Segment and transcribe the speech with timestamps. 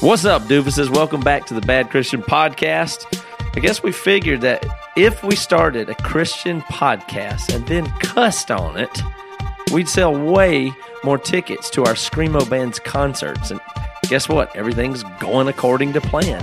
[0.00, 0.88] What's up, doofuses?
[0.88, 3.22] Welcome back to the Bad Christian Podcast.
[3.54, 4.64] I guess we figured that
[4.96, 9.02] if we started a Christian podcast and then cussed on it,
[9.74, 10.72] we'd sell way
[11.04, 13.50] more tickets to our Screamo Band's concerts.
[13.50, 13.60] And
[14.04, 14.56] guess what?
[14.56, 16.42] Everything's going according to plan.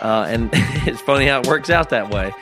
[0.00, 2.32] Uh, and it's funny how it works out that way.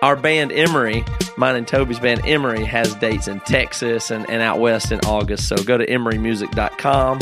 [0.00, 1.04] Our band Emery,
[1.36, 5.48] mine and Toby's band Emery, has dates in Texas and, and out west in August.
[5.48, 7.18] So go to emerymusic.com.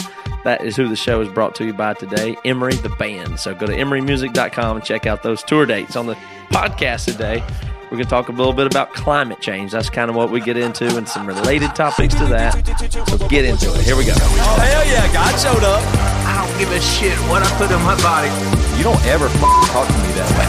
[0.47, 3.41] That is who the show is brought to you by today, Emery the Band.
[3.41, 5.97] So go to emerymusic.com and check out those tour dates.
[5.97, 6.15] On the
[6.51, 7.43] podcast today,
[7.87, 9.73] we're going to talk a little bit about climate change.
[9.73, 12.65] That's kind of what we get into and some related topics to that.
[13.09, 13.81] So get into it.
[13.81, 14.13] Here we go.
[14.15, 16.26] Oh, hell yeah, God showed up.
[16.37, 18.29] I don't give a shit what I put in my body.
[18.77, 19.41] You don't ever f-
[19.73, 20.45] talk to me that way.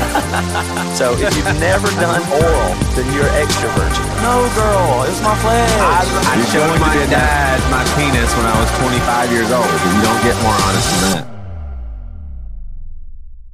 [1.00, 4.04] So if you've never done oral, then you're extra virgin.
[4.20, 5.72] No, girl, it's my flesh.
[5.80, 6.04] I,
[6.36, 9.64] I showed my dad my penis when I was 25 years old.
[9.64, 11.26] You don't get more honest than that.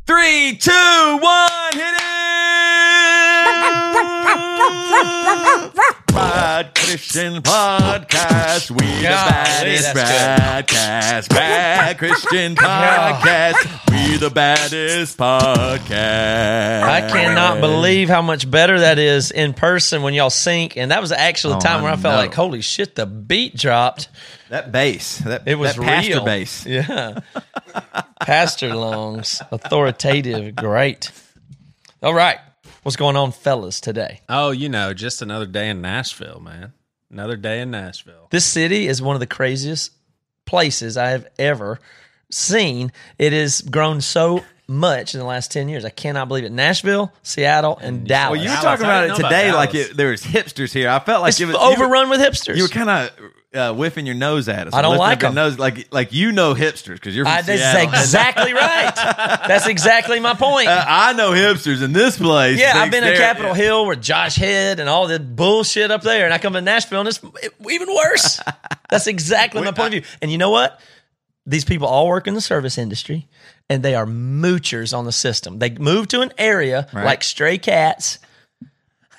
[0.09, 1.99] Three, two, one, hit it!
[6.13, 8.69] Bad Christian Podcast.
[8.69, 11.29] We the baddest broadcast.
[11.29, 13.89] Bad Christian Podcast.
[13.91, 16.83] We the baddest podcast.
[16.83, 20.77] I cannot believe how much better that is in person when y'all sync.
[20.77, 22.19] And that was actually the Oh, time I where I felt know.
[22.21, 24.09] like, holy shit, the beat dropped.
[24.49, 25.17] that bass.
[25.19, 26.25] That, It was that pastor real.
[26.25, 26.65] bass.
[26.73, 27.19] Yeah.
[28.21, 31.11] Pastor lungs, authoritative, great.
[32.03, 32.37] All right.
[32.83, 34.19] What's going on, fellas, today?
[34.27, 36.73] Oh, you know, just another day in Nashville, man.
[37.09, 38.27] Another day in Nashville.
[38.29, 39.93] This city is one of the craziest
[40.45, 41.79] places I have ever
[42.29, 42.91] seen.
[43.17, 45.83] It has grown so much in the last 10 years.
[45.85, 46.51] I cannot believe it.
[46.51, 48.37] Nashville, Seattle, and Dallas.
[48.37, 50.73] Well, you were Dallas, talking about it know about today like it, there was hipsters
[50.73, 50.89] here.
[50.89, 52.55] I felt like it's it was you were- overrun with hipsters.
[52.55, 53.11] You were kind of
[53.53, 54.73] uh, whiffing your nose at us.
[54.73, 55.35] I don't like up your 'em.
[55.35, 58.91] Nose, like like you know hipsters because you're from I, that's exactly right.
[59.47, 60.69] That's exactly my point.
[60.69, 62.59] Uh, I know hipsters in this place.
[62.59, 66.01] yeah, I've been in they're- Capitol Hill with Josh Head and all the bullshit up
[66.01, 67.19] there, and I come to Nashville and it's
[67.69, 68.39] even worse.
[68.89, 70.11] That's exactly my point of view.
[70.23, 70.79] And you know what?
[71.45, 73.27] These people all work in the service industry,
[73.69, 75.59] and they are moochers on the system.
[75.59, 77.05] They move to an area Right.
[77.05, 78.19] like stray cats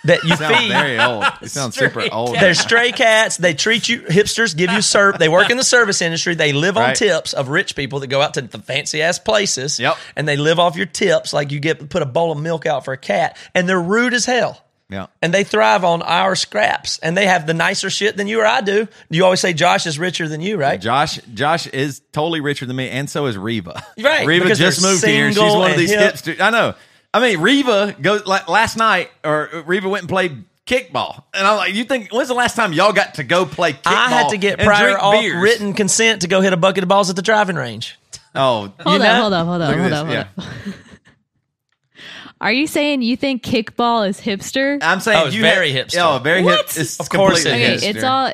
[0.05, 0.69] that you You feed.
[0.71, 1.25] very old.
[1.41, 2.35] You sound super old.
[2.37, 3.39] They're stray cats.
[3.39, 5.19] They treat you hipsters, give you serve.
[5.19, 6.35] They work in the service industry.
[6.35, 9.81] They live on tips of rich people that go out to the fancy ass places.
[9.81, 9.97] Yep.
[10.15, 12.85] And they live off your tips, like you get put a bowl of milk out
[12.85, 14.61] for a cat, and they're rude as hell.
[14.91, 15.07] Yeah.
[15.23, 18.47] And they thrive on our scraps, and they have the nicer shit than you or
[18.47, 18.87] I do.
[19.09, 20.81] You always say Josh is richer than you, right?
[20.81, 23.83] Josh Josh is totally richer than me, and so is Reva.
[23.99, 25.31] Right, Reva because just moved here.
[25.33, 26.15] She's one of these hip.
[26.15, 26.41] hipsters.
[26.41, 26.75] I know.
[27.15, 31.57] I mean, Reva goes like last night, or Reva went and played kickball, and I'm
[31.57, 33.81] like, you think when's the last time y'all got to go play kickball?
[33.87, 35.43] I had to get prior off beers?
[35.43, 37.99] written consent to go hit a bucket of balls at the driving range.
[38.35, 39.07] Oh, Hold know?
[39.07, 40.19] up, hold up, hold look up, at hold this.
[40.19, 40.73] up, hold Yeah.
[40.73, 40.75] up.
[42.45, 44.79] Are you saying you think kickball is hipster?
[44.83, 46.17] I'm saying Oh, it's you very had- hipster.
[46.17, 46.67] Oh, very hip.
[46.77, 47.83] It's Of course completely it okay, is.
[47.97, 48.33] it's all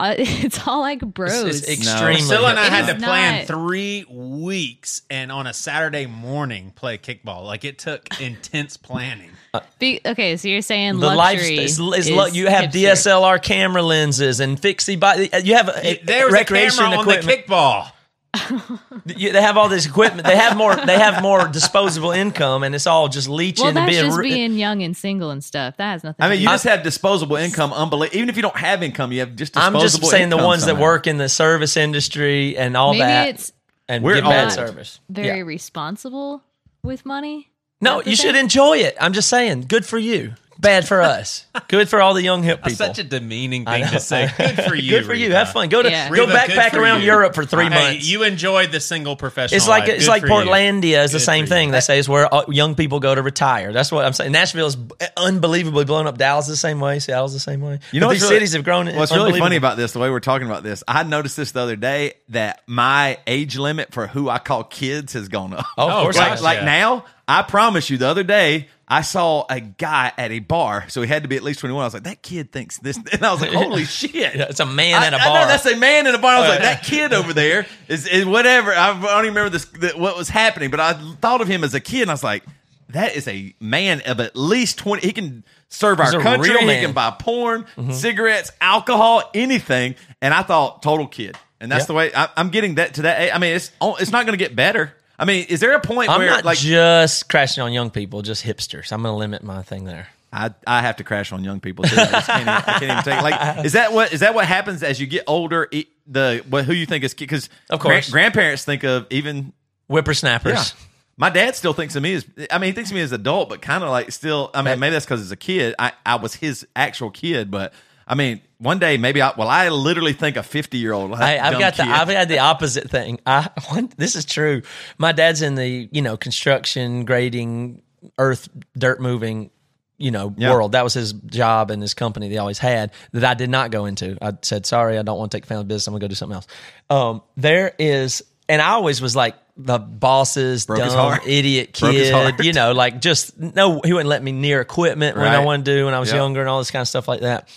[0.00, 1.32] uh, it's all like bros.
[1.44, 2.14] It's extremely.
[2.14, 2.70] Priscilla and I hipster.
[2.70, 7.44] had to It's plan three weeks and on a Saturday morning play kickball.
[7.44, 9.30] Like it took intense planning.
[9.78, 12.92] Be- okay, so you're saying the life luxury is, is, is lo- you have hipster.
[12.92, 15.28] DSLR camera lenses and fixie body.
[15.44, 17.90] You have uh, There was a camera on the kickball.
[19.16, 20.26] You- they have all this equipment.
[20.26, 20.74] They have more.
[20.76, 24.04] They have more disposable income, and it's all just leeching Well, and that's being.
[24.04, 25.76] just re- being young and single and stuff.
[25.76, 26.24] That has nothing.
[26.24, 27.72] I mean, to you do just have disposable income.
[27.72, 28.16] Unbelievable.
[28.16, 29.56] Even if you don't have income, you have just.
[29.56, 33.00] I'm just saying the income ones that work in the service industry and all Maybe
[33.02, 33.52] that, it's
[33.88, 34.52] and We're get bad old.
[34.52, 35.00] service.
[35.08, 35.44] very Yeah.
[35.44, 36.42] responsible
[36.82, 37.50] with money.
[37.80, 38.96] No, you the should enjoy it.
[39.00, 40.34] I'm just saying, good for you.
[40.60, 41.46] Bad for us.
[41.68, 42.86] Good for all the young hip That's people.
[42.94, 44.30] such a demeaning thing to say.
[44.36, 44.90] Good for you.
[44.90, 45.26] Good for you.
[45.28, 45.36] Reba.
[45.38, 45.68] Have fun.
[45.70, 46.08] Go to Yeah.
[46.08, 47.06] go Reba, good backpack for around you.
[47.06, 48.06] Europe for three Hey, months.
[48.06, 49.56] you enjoyed the single professional.
[49.56, 49.88] It's like life.
[49.96, 50.34] it's Good like for you.
[50.34, 51.60] Portlandia is the Good same for you.
[51.60, 51.70] thing.
[51.70, 53.72] They say is where young people go to retire.
[53.72, 54.32] That's what I'm saying.
[54.32, 54.76] Nashville is
[55.16, 56.18] unbelievably blown up.
[56.18, 56.98] Dallas is the same way.
[56.98, 57.78] Seattle's the same way.
[57.92, 58.94] You know But what's these really- cities have grown.
[58.94, 61.60] What's really funny about this, the way we're talking about this, I noticed this the
[61.60, 65.66] other day that my age limit for who I call kids has gone up.
[65.78, 66.42] Oh, of Oh, course, it like has.
[66.42, 66.64] like yeah.
[66.64, 71.00] now, I promise you, the other day I saw a guy at a bar, so
[71.00, 71.82] he had to be at least twenty one.
[71.82, 74.58] I was like, that kid thinks this, and I was like, holy shit, Yeah, it's
[74.58, 75.46] a man I, at a I know bar.
[75.46, 76.34] that's a man in a bar.
[76.34, 78.72] I was oh, like, that kid over there is, is whatever.
[78.72, 81.72] I don't even remember this the, what was happening, but I thought of him as
[81.72, 82.42] a kid, and I was like,
[82.88, 85.06] that is a man of at least twenty.
[85.06, 86.50] He can serve He's our country.
[86.50, 87.92] He can buy porn, mm-hmm.
[87.92, 89.94] cigarettes, alcohol, anything.
[90.20, 91.86] And I thought total kid, and that's Yeah.
[91.86, 93.32] the way I, I'm getting that to that.
[93.32, 94.94] I mean, it's oh, it's not going to get better.
[95.20, 98.22] I mean, is there a point I'm where not like just crashing on young people,
[98.22, 98.90] just hipsters.
[98.90, 100.08] I'm going to limit my thing there.
[100.32, 101.94] I, I have to crash on young people too.
[101.98, 104.82] I, can't even, I can't even take like is that what is that what happens
[104.82, 105.68] as you get older?
[106.06, 108.10] The what who you think is because Of course.
[108.10, 109.52] grandparents think of even
[109.88, 110.52] Whippersnappers.
[110.52, 110.86] yeah.
[111.16, 113.48] My dad still thinks of me as I mean he thinks of me as adult,
[113.50, 114.50] but kind of like still.
[114.54, 117.74] I mean maybe that's because as a kid I I was his actual kid, but
[118.06, 121.12] I mean one day maybe I well I literally think a fifty year old.
[121.14, 123.18] I, I've got the I've had the opposite thing.
[123.26, 124.62] I one, this is true.
[124.98, 127.82] My dad's in the you know construction, grading,
[128.18, 129.50] earth, dirt moving,
[129.98, 130.52] you know Yeah.
[130.52, 130.72] world.
[130.72, 132.28] That was his job and his company.
[132.28, 134.16] They always had that I did not go into.
[134.22, 135.86] I said sorry, I don't want to take family business.
[135.86, 136.46] I'm gonna go do something else.
[136.90, 142.34] Um, there is, and I always was like the boss's Broke dumb idiot kid.
[142.42, 143.80] You know, like just no.
[143.84, 146.16] He wouldn't let me near equipment when I wanted to do when I was Yep.
[146.16, 147.48] younger and all this kind of stuff like that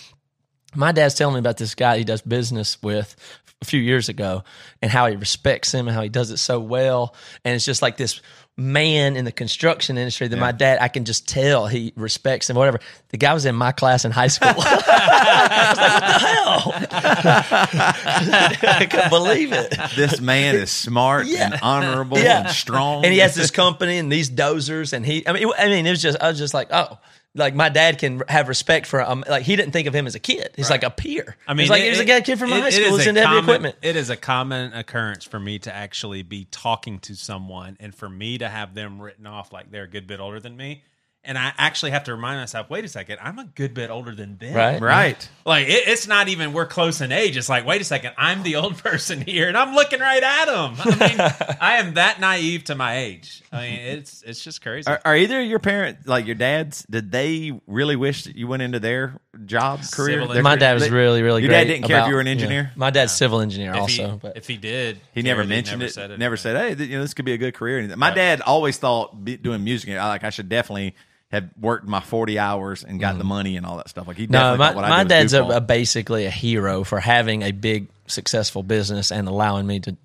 [0.74, 3.16] my dad's telling me about this guy he does business with
[3.62, 4.44] a few years ago
[4.82, 7.14] and how he respects him and how he does it so well.
[7.44, 8.20] And it's just like this
[8.56, 12.54] man in the construction industry that my dad i can just tell he respects him
[12.56, 12.78] whatever.
[13.08, 14.48] The guy was in my class in high school.
[14.56, 17.72] I was like what the hell?
[18.80, 19.74] I couldn't believe it.
[19.96, 21.46] This man is smart Yeah.
[21.52, 22.40] and honorable Yeah.
[22.46, 25.54] and strong, and he has this company and these dozers and he i mean it-
[25.58, 26.98] i mean it was just i was just like oh
[27.34, 30.14] like my dad can have respect for um like he didn't think of him as
[30.14, 30.50] a kid.
[30.56, 31.36] He's like a peer.
[31.48, 33.26] I mean, he's like it- he's a guy kid from it- high school a into
[33.26, 33.76] heavy equipment.
[33.82, 38.08] It is a common occurrence for me to actually be talking to someone and for
[38.08, 40.84] me to have them written off like they're a good bit older than me.
[41.26, 44.14] And I actually have to remind myself, wait a second, I'm a good bit older
[44.14, 44.54] than them.
[44.54, 44.80] Right.
[44.80, 45.28] right.
[45.46, 47.36] Like it, it's not even we're close in age.
[47.38, 50.44] It's like, wait a second, I'm the old person here, and I'm looking right at
[50.46, 50.74] them.
[50.78, 53.42] I mean, I am that naive to my age.
[53.50, 54.86] I mean, it's it's just crazy.
[54.86, 58.46] Are, are either of your parents, like your dads, did they really wish that you
[58.46, 60.20] went into their job career?
[60.20, 62.14] Civil Their- my dad was they- really really Your great dad didn't care if you
[62.14, 62.32] were an yeah.
[62.32, 62.72] engineer.
[62.76, 65.78] my dad's civil engineer if also he, but if he did, He never cared, mentioned
[65.80, 65.94] never it.
[65.94, 68.12] said Never said, "Hey, th- you know, this could be a good career." And My
[68.12, 69.88] dad always thought be, doing music.
[69.90, 70.94] I like I should definitely
[71.30, 74.06] have worked my forty hours and got the money and all that stuff.
[74.06, 74.30] Like he Mm.
[74.30, 77.50] no my, what I my did dad's a, a basically a hero for having a
[77.52, 79.96] big successful business and allowing me to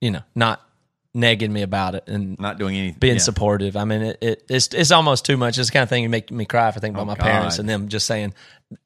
[0.00, 0.60] you know not
[1.14, 2.98] negging me about it and not doing anything.
[2.98, 3.20] being yeah.
[3.20, 3.76] supportive.
[3.76, 5.58] I mean, it, it, it's it's almost too much.
[5.58, 7.14] It's the kind of thing that make me cry if I think about Oh, my
[7.14, 8.32] parents and them just saying,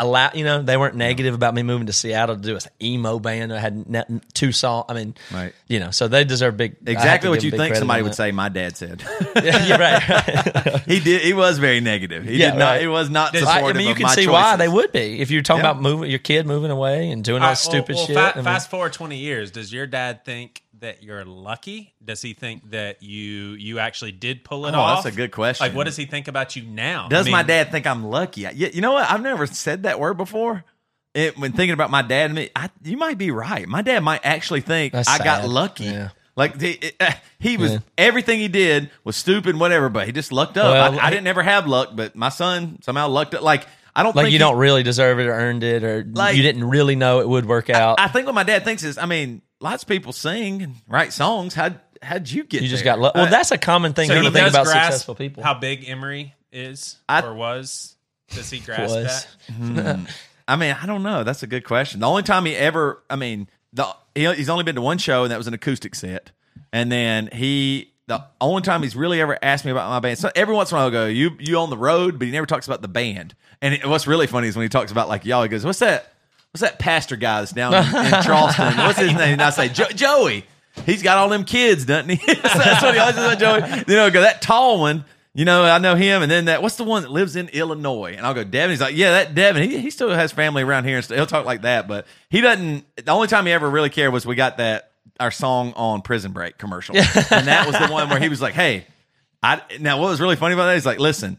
[0.00, 3.20] allow you know, they weren't negative about me moving to Seattle to do an emo
[3.20, 3.52] band.
[3.52, 4.86] I had ne- two songs.
[4.88, 5.52] I mean, Right.
[5.68, 6.76] you know, so they deserve big.
[6.84, 8.16] Exactly what you think somebody would that.
[8.16, 8.32] say.
[8.32, 9.04] My dad said
[9.36, 10.08] yeah, you're right.
[10.08, 10.82] right.
[10.86, 11.22] he did.
[11.22, 12.24] He was very negative.
[12.24, 12.64] He Yeah, did not.
[12.72, 12.80] right.
[12.80, 13.76] He was not I, supportive.
[13.76, 15.70] I mean, you of can my see why they would be if you're talking Yeah.
[15.70, 18.16] about moving your kid moving away and doing all All this well- stupid well, shit.
[18.16, 19.52] fa- I mean- fast forward twenty years.
[19.52, 21.94] Does your dad think that you're lucky?
[22.04, 25.04] Does he think that you you actually did pull it Oh, off?
[25.04, 25.66] that's a good question.
[25.66, 27.08] Like, what does he think about you now?
[27.08, 28.46] Does I my dad think I'm lucky?
[28.46, 29.10] I- You, you know what?
[29.10, 30.64] I've never said that word before.
[31.14, 33.66] It, when thinking about my dad and me, I, you might be right.
[33.66, 35.84] My dad might actually think That's I got lucky.
[35.84, 36.10] Yeah.
[36.36, 37.78] Like the, it, uh, he was Yeah.
[37.96, 39.88] everything he did was stupid, whatever.
[39.88, 40.70] But he just lucked up.
[40.70, 43.40] Well, I, I didn't ever have luck, but my son somehow lucked up.
[43.40, 46.04] Like I don't like think you he- don't really deserve it or earned it or
[46.06, 47.98] Like- you didn't really know it would work out.
[47.98, 51.12] I think what my dad thinks is, I mean, lots of people sing and write
[51.12, 51.54] songs.
[51.54, 51.70] How
[52.02, 52.62] how'd you get?
[52.62, 52.92] you just there?
[52.94, 53.14] got luck.
[53.14, 55.42] Well, Uh, that's a common thing So to he think does about grasp successful people.
[55.42, 57.94] How big Emery is I- or was?
[58.30, 59.26] Does he grasp Was.
[59.60, 59.98] that?
[60.48, 61.24] I mean, I don't know.
[61.24, 62.00] That's a good question.
[62.00, 65.22] The only time he ever, I mean, the he, he's only been to one show,
[65.24, 66.30] and that was an acoustic set.
[66.72, 70.18] And then he, the only time he's really ever asked me about my band.
[70.18, 72.32] So every once in a while, he'll go, "You you on the road?" But he
[72.32, 73.34] never talks about the band.
[73.62, 75.78] And it, what's really funny is when he talks about like y'all, he goes, "What's
[75.80, 76.12] that?
[76.56, 78.76] What's that pastor guy that's down in, in Charleston?
[78.78, 80.46] What's his name?" And I say, jo- "Joey."
[80.86, 82.16] He's got all them kids, doesn't he?
[82.16, 83.84] So that's what he always says Joey.
[83.88, 85.04] You know, go that tall one.
[85.34, 86.62] You know, I know him, and then that.
[86.62, 88.14] What's the one that lives in Illinois?
[88.16, 88.70] And I'll go Devin.
[88.70, 89.68] He's like, yeah, that Devin.
[89.68, 91.16] He, he still has family around here, and stuff.
[91.16, 91.86] he'll talk like that.
[91.86, 92.86] But he doesn't.
[92.96, 96.32] The only time he ever really cared was we got that our song on Prison
[96.32, 97.04] Break commercial, and
[97.48, 98.86] that was the one where he was like, hey,
[99.42, 99.60] I.
[99.78, 101.36] Now what was really funny about that is like, listen,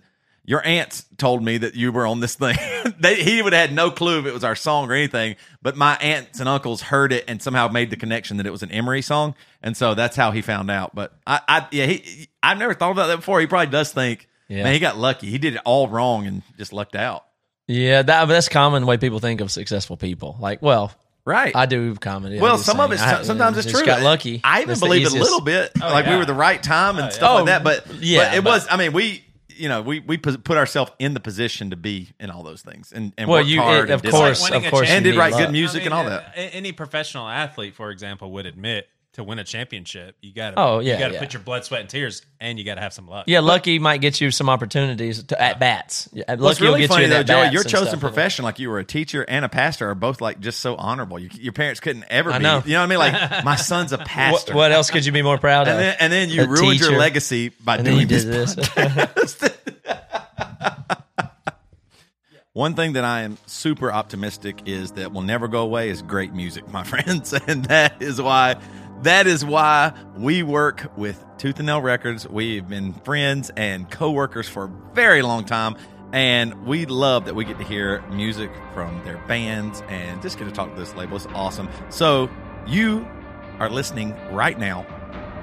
[0.48, 2.56] your aunts told me that you were on this thing.
[3.00, 5.75] they, he would have had no clue if it was our song or anything, but
[5.75, 8.72] my aunts and uncles heard it and somehow made the connection that it was an
[8.72, 10.96] Emery song, and so that's how he found out.
[10.96, 13.39] But I, I yeah, he, I've never thought about that before.
[13.42, 14.63] He probably does think, Yeah.
[14.63, 15.27] man, he got lucky.
[15.30, 17.25] He did it all wrong and just lucked out.
[17.68, 20.38] Yeah, that that's common the way people think of successful people.
[20.39, 20.94] Like, well,
[21.25, 21.54] Right.
[21.54, 22.39] I do comedy.
[22.39, 22.94] Well, some of saying.
[22.94, 23.86] it's I- sometimes it's true.
[23.86, 24.39] Got lucky.
[24.46, 26.98] I even That's believe it a little bit, oh, like we were the right time
[26.98, 27.63] and oh, stuff Oh, like that.
[27.66, 28.68] But yeah, but it but- was.
[28.72, 29.25] I mean, we
[29.58, 32.62] you know we we put put ourselves in the position to be in all those
[32.62, 35.12] things and and Well, you- hard it- of course, like- winning of course, and you
[35.14, 36.34] did write good music I and all that.
[36.36, 40.79] Any professional athlete, for example, would admit to win a championship, you got to Oh,
[40.79, 41.19] yeah, you got to yeah.
[41.19, 43.25] put your blood, sweat, and tears, and you got to have some luck.
[43.27, 46.07] Yeah, lucky might get you some opportunities to, at bats.
[46.13, 48.45] Yeah, Lucky What's will really get funny you though, at Joey, your chosen stuff, profession,
[48.45, 51.17] like you were a teacher and a pastor, are both like just so honorable.
[51.19, 52.43] You, your parents couldn't ever I be.
[52.43, 52.62] know.
[52.65, 53.00] You know what I mean?
[53.00, 54.53] Like my son's a pastor.
[54.53, 55.74] what else could you be more proud of?
[55.74, 58.55] and then and then you A ruined your legacy by And then you doing this.
[58.55, 59.50] this.
[62.53, 66.33] One thing that I am super optimistic is that will never go away is great
[66.33, 68.55] music, my friends, and that is why
[69.04, 72.27] that is why we work with Tooth and Nail Records.
[72.27, 75.75] We've been friends and co-workers for a very long time,
[76.13, 80.46] and we love that we get to hear music from their bands and just get
[80.46, 81.18] to talk to this label.
[81.18, 81.70] It's awesome.
[81.89, 82.30] So
[82.66, 83.08] you
[83.60, 84.86] are listening right now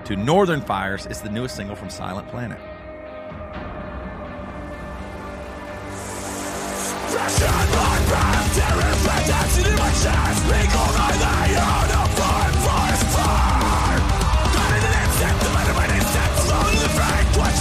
[0.06, 1.06] to Northern Fires.
[1.06, 2.60] It's the newest single from Silent Planet.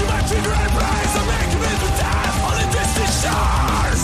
[0.07, 0.71] my trigger and
[1.63, 4.01] me to death on the distant shores.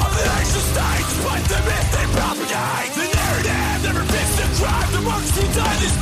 [0.00, 0.24] Of the
[0.72, 1.60] states, but the
[1.94, 2.90] they propagate.
[2.96, 4.46] The narrative never fits the
[4.92, 5.02] the
[5.54, 5.99] die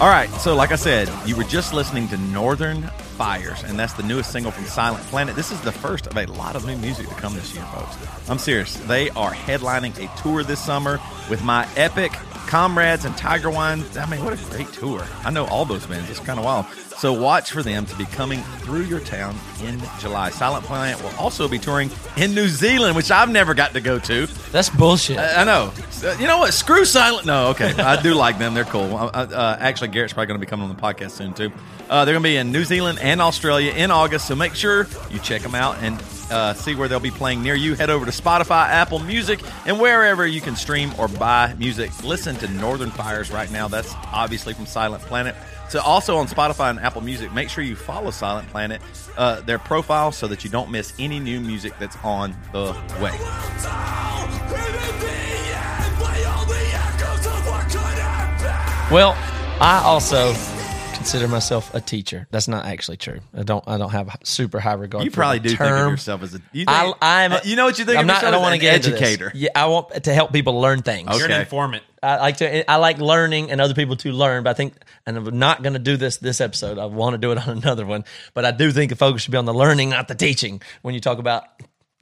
[0.00, 2.82] All right, so like I said, you were just listening to Northern
[3.16, 5.36] Fires, and that's the newest single from Silent Planet.
[5.36, 7.96] This is the first of a lot of new music to come this year, folks.
[8.28, 8.74] I'm serious.
[8.74, 10.98] They are headlining a tour this summer
[11.30, 12.10] with my epic
[12.54, 13.82] comrades and Tiger Wine.
[13.98, 15.04] I mean, what a great tour.
[15.24, 16.08] I know all those bands.
[16.08, 16.66] It's kind of wild.
[16.96, 19.34] So watch for them to be coming through your town
[19.64, 20.30] in July.
[20.30, 23.98] Silent Planet will also be touring in New Zealand, which I've never got to go
[23.98, 24.26] to.
[24.52, 25.18] That's bullshit.
[25.18, 25.72] I I know.
[26.04, 26.54] Uh, You know what?
[26.54, 27.26] Screw Silent.
[27.26, 27.72] No, okay.
[27.74, 28.54] I do like them.
[28.54, 28.94] They're cool.
[28.96, 31.50] Uh, uh, actually, Garrett's probably going to be coming on the podcast soon too.
[31.90, 34.86] Uh, they're going to be in New Zealand and Australia in August, so make sure
[35.10, 37.74] you check them out and uh, see where they'll be playing near you.
[37.74, 41.90] Head over to Spotify, Apple Music, and wherever you can stream or buy music.
[42.04, 43.68] Listen to Northern Fires right now.
[43.68, 45.34] That's obviously from Silent Planet.
[45.68, 48.80] So also on Spotify and Apple Music, make sure you follow Silent Planet,
[49.16, 53.12] uh, their profile, so that you don't miss any new music that's on the way.
[58.90, 59.16] Well,
[59.60, 60.34] I also
[61.04, 62.26] consider myself a teacher.
[62.30, 63.20] That's not actually true.
[63.36, 63.62] I don't.
[63.66, 65.04] I don't have super high regard.
[65.04, 66.38] You for probably the do think of yourself as a.
[66.52, 67.32] You, think, I, I'm.
[67.34, 68.14] Uh, you know what you think I'm of not.
[68.14, 69.00] yourself I don't want to an get into this.
[69.02, 69.32] educator.
[69.34, 71.08] Yeah, I want to help people learn things.
[71.08, 71.18] Okay.
[71.18, 71.82] You're an informant.
[72.02, 72.70] I like to.
[72.70, 74.44] I like learning and other people to learn.
[74.44, 76.78] But I think, and I'm not going to do this this episode.
[76.78, 78.04] I want to do it on another one.
[78.32, 80.62] But I do think the focus should be on the learning, not the teaching.
[80.80, 81.44] When you talk about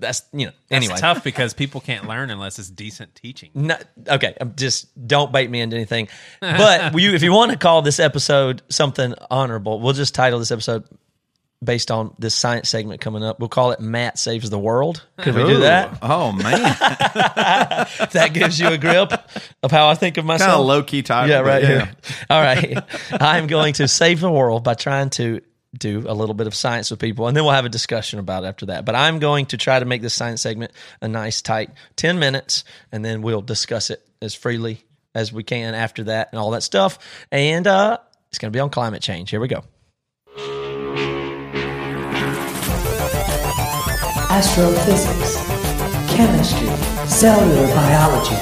[0.03, 0.53] that's you know.
[0.69, 3.51] That's anyway, tough because people can't learn unless it's decent teaching.
[3.55, 6.09] No, okay, I'm just don't bait me into anything.
[6.41, 10.51] But you, if you want to call this episode something honorable, we'll just title this
[10.51, 10.85] episode
[11.65, 13.39] based on this science segment coming up.
[13.39, 15.99] We'll call it "Matt Saves the World." Could we do that?
[16.03, 16.61] Oh man,
[18.13, 19.13] That gives you a grip
[19.63, 20.51] of how I think of myself.
[20.51, 21.31] kind of low key title.
[21.31, 21.93] Yeah, but right here.
[22.29, 22.79] All right,
[23.13, 25.41] I'm going to save the world by trying to
[25.77, 28.45] do a little bit of science with people, and then we'll have a discussion about
[28.45, 28.85] after that.
[28.85, 32.65] But I'm going to try to make this science segment a nice, tight ten minutes,
[32.91, 34.83] and then we'll discuss it as freely
[35.15, 36.99] as we can after that, and all that stuff.
[37.31, 37.99] And uh,
[38.29, 39.31] it's going to be on climate change.
[39.31, 39.63] Here we go.
[44.33, 45.37] astrophysics,
[46.17, 46.67] chemistry,
[47.07, 48.35] cellular biology,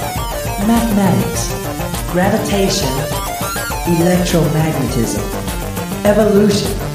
[0.64, 1.52] mathematics,
[2.12, 2.88] gravitation,
[3.98, 5.24] electromagnetism,
[6.06, 6.89] evolution.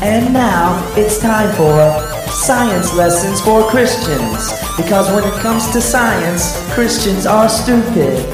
[0.00, 1.90] And now it's time for
[2.30, 4.52] science lessons for Christians.
[4.76, 8.24] Because when it comes to science, Christians are stupid.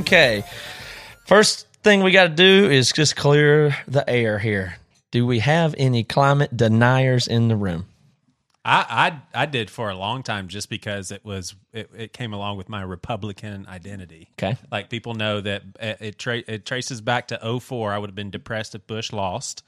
[0.00, 0.42] Okay.
[1.26, 4.78] First thing we got to do is just clear the air here.
[5.10, 7.86] Do we have any climate deniers in the room?
[8.68, 12.34] I, I I did for a long time just because it was it, it came
[12.34, 14.28] along with my Republican identity.
[14.38, 14.56] Okay.
[14.70, 17.92] like people know that it it, tra- it traces back to 04.
[17.92, 19.62] I would have been depressed if Bush lost.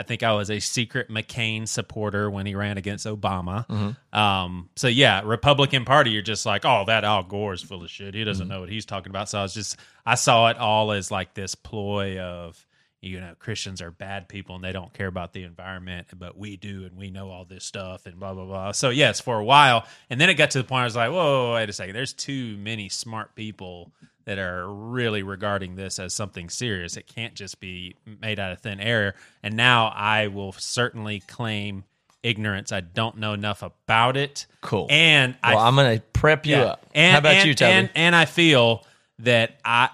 [0.00, 3.66] I think I was a secret McCain supporter when he ran against Obama.
[3.66, 4.16] Mm-hmm.
[4.18, 7.90] Um, so yeah, Republican Party, you're just like, oh, that Al Gore is full of
[7.90, 8.14] shit.
[8.14, 8.26] He Mm-hmm.
[8.28, 9.28] doesn't know what he's talking about.
[9.28, 9.76] So I was just,
[10.06, 12.64] I saw it all as like this ploy of,
[13.00, 16.56] you know, Christians are bad people and they don't care about the environment, but we
[16.56, 18.72] do, and we know all this stuff and blah blah blah.
[18.72, 21.10] So yes, for a while, and then it got to the point I was like,
[21.10, 23.92] whoa, wait a second, there's too many smart people
[24.24, 26.96] that are really regarding this as something serious.
[26.98, 29.14] It can't just be made out of thin air.
[29.42, 31.84] And now I will certainly claim
[32.22, 32.70] ignorance.
[32.70, 34.44] I don't know enough about it.
[34.60, 34.86] Cool.
[34.90, 36.64] And I Well, I'm going to prep you yeah.
[36.64, 36.84] up.
[36.94, 37.72] And, How about and- you, Toby?
[37.72, 38.84] And, and I feel
[39.20, 39.88] that I,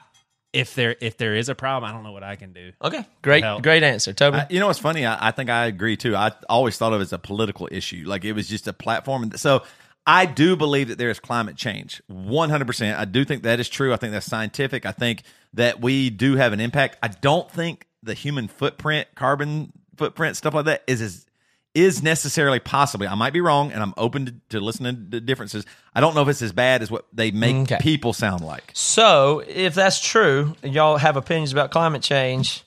[0.55, 2.73] if there if there is a problem, I don't know what I can do.
[2.83, 3.61] okay, great, Hell.
[3.61, 4.39] great answer, Toby.
[4.39, 5.05] I- you know what's funny?
[5.05, 6.17] I, I think I agree too.
[6.17, 9.31] I always thought of it as a political issue, like it was just a platform.
[9.37, 9.63] So
[10.07, 12.99] I do believe that there is climate change, one hundred percent.
[12.99, 13.93] I do think that is true.
[13.93, 14.87] I think that's scientific.
[14.87, 15.23] I think
[15.55, 16.99] that we do have an impact.
[17.03, 21.27] I don't think the human footprint, carbon footprint, stuff like that is as
[21.75, 23.07] is necessarily possibly.
[23.09, 25.67] I might be wrong, and I'm open to, to listening to differences.
[25.95, 27.79] I don't know if it's as bad as what they make Okay.
[27.81, 28.71] people sound like.
[28.75, 32.63] so, if that's true, y'all have opinions about climate change.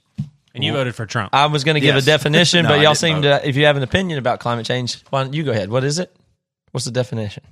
[0.54, 1.36] And you voted for Trump.
[1.36, 2.04] I was going to give Yes.
[2.06, 3.42] a definition, No, but y'all seem vote.
[3.42, 3.48] to.
[3.48, 5.70] If you have an opinion about climate change, why don't you go ahead?
[5.70, 6.16] What is it?
[6.72, 7.44] What's the definition?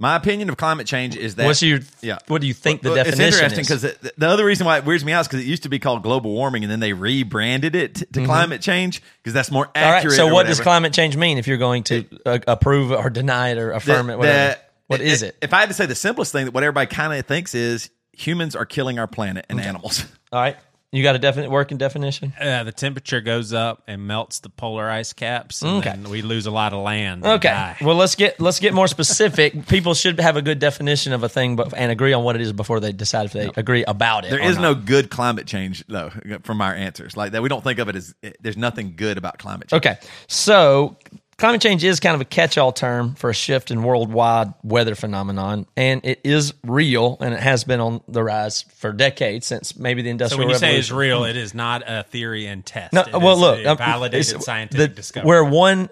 [0.00, 1.80] My opinion of climate change is that What's your?
[2.00, 2.18] yeah.
[2.28, 4.78] What do you think the Well, definition It's interesting because the, the other reason why
[4.78, 6.80] it weirds me out is because it used to be called global warming, and then
[6.80, 9.78] they rebranded it to, to climate change because that's more Mm-hmm.
[9.84, 9.96] All right.
[9.98, 10.16] accurate.
[10.16, 11.36] So, what does climate change mean?
[11.38, 14.56] If you're going to uh, approve or deny it or affirm it, whatever.
[14.86, 15.36] what is it?
[15.42, 17.90] If I had to say the simplest thing, that what everybody kind of thinks is
[18.12, 20.04] humans are killing our planet and animals.
[20.32, 20.56] All right.
[20.90, 22.32] You got a definite working definition?
[22.40, 25.90] Uh, the temperature goes up and melts the polar ice caps, and Okay.
[25.90, 27.26] then we lose a lot of land.
[27.26, 27.48] Okay.
[27.50, 27.76] die.
[27.82, 29.66] Well, let's get let's get more specific.
[29.68, 32.40] People should have a good definition of a thing, but and agree on what it
[32.40, 34.30] is before they decide if they agree about it.
[34.30, 34.62] There or is not.
[34.62, 36.10] no good climate change though
[36.44, 37.18] from our answers.
[37.18, 39.84] Like that, we don't think of it as there's nothing good about climate change.
[39.84, 39.98] Okay.
[40.26, 40.96] So
[41.38, 45.66] climate change is kind of a catch-all term for a shift in worldwide weather phenomenon,
[45.76, 50.02] and it is real, and it has been on the rise for decades since maybe
[50.02, 50.58] the Industrial Revolution.
[50.60, 52.92] So when you say it's real, it is not a theory and test.
[52.92, 55.28] No, It well, look, validated scientific the- discovery.
[55.28, 55.90] We're one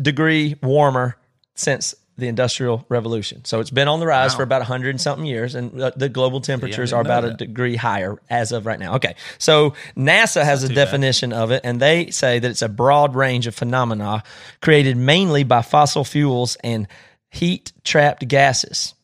[0.00, 1.16] degree warmer
[1.54, 3.44] since the Industrial Revolution.
[3.44, 6.08] So it's been on the rise for about 100 and something years, and the, the
[6.08, 8.94] global temperatures are didn't about a degree higher as of right now.
[8.94, 9.16] Okay.
[9.38, 13.46] So NASA has a definition of it, and they say that it's a broad range
[13.46, 14.22] of phenomena
[14.62, 16.88] created mainly by fossil fuels and
[17.30, 18.94] heat trapped gases.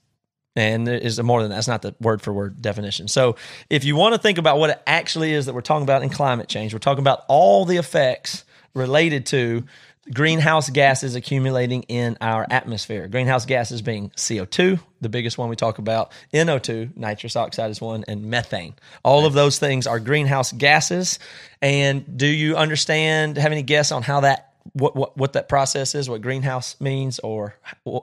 [0.54, 1.58] And there is more than that.
[1.58, 3.08] It's not the word for word definition.
[3.08, 3.36] So
[3.70, 6.10] if you want to think about what it actually is that we're talking about in
[6.10, 8.44] climate change, we're talking about all the effects
[8.74, 9.64] related to
[10.12, 13.08] greenhouse gases accumulating in our atmosphere.
[13.08, 18.04] Greenhouse gases being CO2, the biggest one we talk about, NO2, nitrous oxide is one,
[18.08, 18.74] and methane.
[19.04, 21.18] All of those things are greenhouse gases.
[21.60, 25.94] And do you understand, have any guess on how that, what, what, what that process
[25.94, 27.54] is, what greenhouse means, or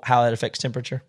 [0.04, 1.04] how that affects temperature?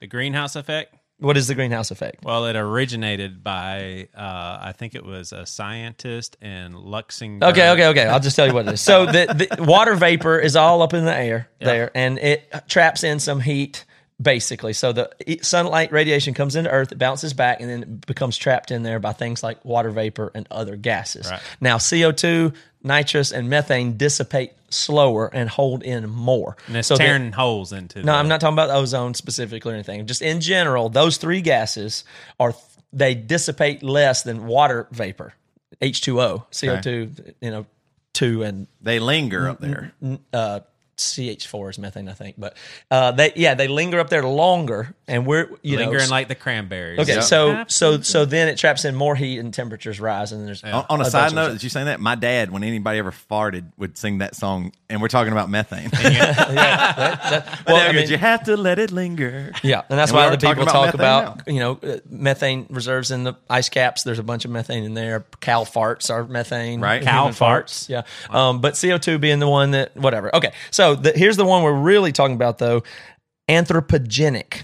[0.00, 0.94] the greenhouse effect.
[1.18, 2.24] What is the greenhouse effect?
[2.24, 7.50] Well, it originated by uh, I think it was a scientist in Luxembourg.
[7.50, 8.06] Okay, okay, okay.
[8.06, 8.82] I'll just tell you what it is.
[8.82, 13.02] So the, the water vapor is all up in the air there, and it traps
[13.02, 13.86] in some heat,
[14.20, 14.72] basically.
[14.72, 18.36] So the e- sunlight radiation comes into Earth, it bounces back, and then it becomes
[18.36, 21.30] trapped in there by things like water vapor and other gases.
[21.30, 21.40] Right.
[21.60, 22.52] Now, CO two,
[22.82, 26.56] nitrous, and methane dissipate slower and hold in more.
[26.66, 28.00] And it's So the- tearing holes into.
[28.02, 30.06] no, the, I'm not talking about ozone specifically or anything.
[30.06, 32.04] Just in general, those three gases
[32.40, 32.54] are
[32.92, 35.34] they dissipate less than water vapor,
[35.82, 37.66] H2O, CO2, you know,
[38.14, 39.92] two and They linger up there.
[40.32, 40.60] uh,
[40.96, 42.36] CH4 is methane, I think.
[42.38, 42.56] But
[42.90, 46.10] uh, they yeah, they linger up there longer, and we're you lingering know.
[46.10, 47.00] like the cranberries.
[47.00, 47.20] Okay, Yeah.
[47.20, 50.72] so so so then it traps in more heat and temperatures rise, and there's On,
[50.88, 51.52] on a bunch side note, stuff.
[51.54, 55.00] that you saying that, my dad, when anybody ever farted, would sing that song, and
[55.02, 55.90] we're talking about methane.
[56.02, 59.52] well, well, I mean- you have to let it linger.
[59.62, 61.98] Yeah, and that's And why are the people talking talk about about, you know uh,
[62.08, 64.02] methane reserves in the ice caps.
[64.02, 65.24] There's a bunch of methane in there.
[65.40, 66.80] Cow farts are methane.
[66.80, 67.02] Right.
[67.02, 67.88] Cow farts.
[67.88, 68.02] Yeah.
[68.30, 70.34] Um, but CO2 being the one that whatever.
[70.34, 72.82] Okay, so the, here's the one we're really talking about though.
[73.48, 74.62] Anthropogenic.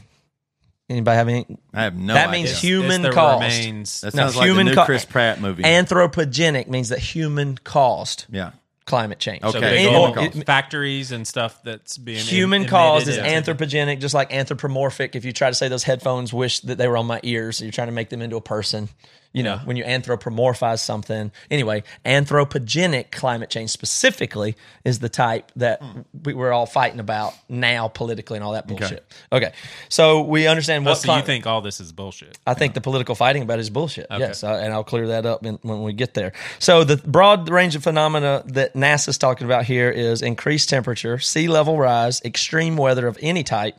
[0.91, 1.47] Anybody have any?
[1.73, 2.33] I have no That idea.
[2.33, 3.43] means It's- human it's the caused.
[3.43, 4.01] remains.
[4.03, 5.63] That No, sounds like the human new ca- Chris Pratt movie.
[5.63, 8.51] Anthropogenic means that human caused yeah.
[8.85, 9.43] climate change.
[9.43, 9.53] Okay.
[9.53, 9.89] So Okay.
[9.89, 14.33] In- or- it- factories and stuff that's being human em- caused is anthropogenic, just like
[14.35, 15.17] anthropomorphic.
[15.17, 17.71] If you try to say those headphones wish that they were on my ears, you're
[17.73, 18.91] trying to make them into a person.
[19.35, 19.65] You know, Yeah.
[19.65, 21.31] when you anthropomorphize something.
[21.51, 25.83] Anyway, anthropogenic climate change specifically is the type that
[26.25, 29.05] we, we're all fighting about now politically and all that bullshit.
[29.31, 29.53] Okay.
[29.89, 32.39] So we understand Oh, what so you think all this is bullshit?
[32.47, 34.07] I think the political fighting about it is bullshit.
[34.11, 36.33] Yes, I, and I'll clear that up in, when we get there.
[36.59, 41.19] So the broad range of phenomena that that NASA's talking about here is increased temperature,
[41.19, 43.75] sea level rise, extreme weather of any type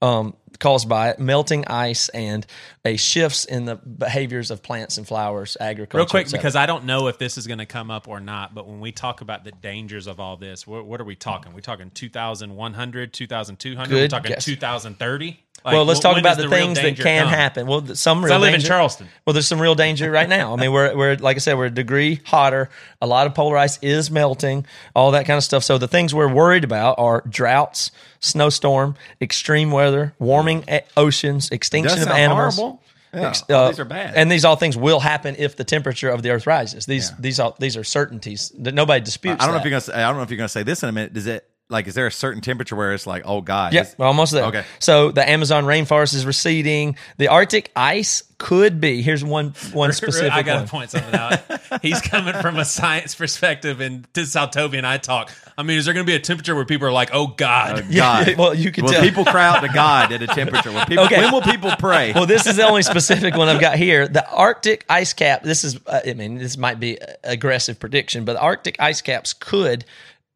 [0.00, 2.46] um, caused by it, melting ice, and
[2.84, 5.98] a shifts in the behaviors of plants and flowers, agriculture.
[5.98, 8.54] Real quick, because I don't know if this is going to come up or not,
[8.54, 11.52] but when we talk about the dangers of all this, what, what are we talking?
[11.52, 13.94] We're talking 2,100, 2,200?
[13.94, 14.44] We're talking guess.
[14.44, 15.40] 2030?
[15.64, 17.28] Well, let's talk about the, real things that can come?
[17.28, 17.66] happen.
[17.66, 19.08] Well, th- some 'Cause real I live in Charleston.
[19.26, 20.52] Well, there's some real danger right now.
[20.52, 22.70] I mean, we're we're like I said, we're a degree hotter.
[23.02, 25.64] A lot of polar ice is melting, all that kind of stuff.
[25.64, 27.90] So the things we're worried about are droughts,
[28.20, 32.56] snowstorm, extreme weather, warming e- oceans, extinction Does of sound animals.
[32.56, 32.82] horrible.
[33.14, 34.14] Yeah, uh, these are bad.
[34.16, 36.84] and these all things will happen if the temperature of the Earth rises.
[36.84, 39.42] These these are these are certainties that nobody disputes.
[39.42, 39.80] I don't know if you're gonna.
[39.80, 41.14] Say, I don't know if you're gonna say this in a minute.
[41.14, 41.86] Does it like?
[41.86, 44.44] Is there a certain temperature where it's like, oh god, Yeah, this- almost there.
[44.46, 44.64] Okay.
[44.78, 46.96] So the Amazon rainforest is receding.
[47.18, 49.02] The Arctic ice could be.
[49.02, 50.64] Here's one one specific I got one.
[50.64, 51.40] to point something out.
[51.82, 55.30] He's coming from a science perspective, and this is how Toby and I talk.
[55.58, 57.84] I mean, is there going to be a temperature where people are like, "Oh God"?
[57.94, 58.34] God.
[58.38, 59.02] well, you can Will tell.
[59.02, 60.70] people cry out to God at a temperature?
[60.72, 61.20] Will people, Okay.
[61.20, 62.12] When will people pray?
[62.12, 64.06] well, this is the only specific one I've got here.
[64.08, 65.42] The Arctic ice cap.
[65.42, 65.78] This is.
[65.86, 69.84] Uh, I mean, this might be aggressive prediction, but the Arctic ice caps could.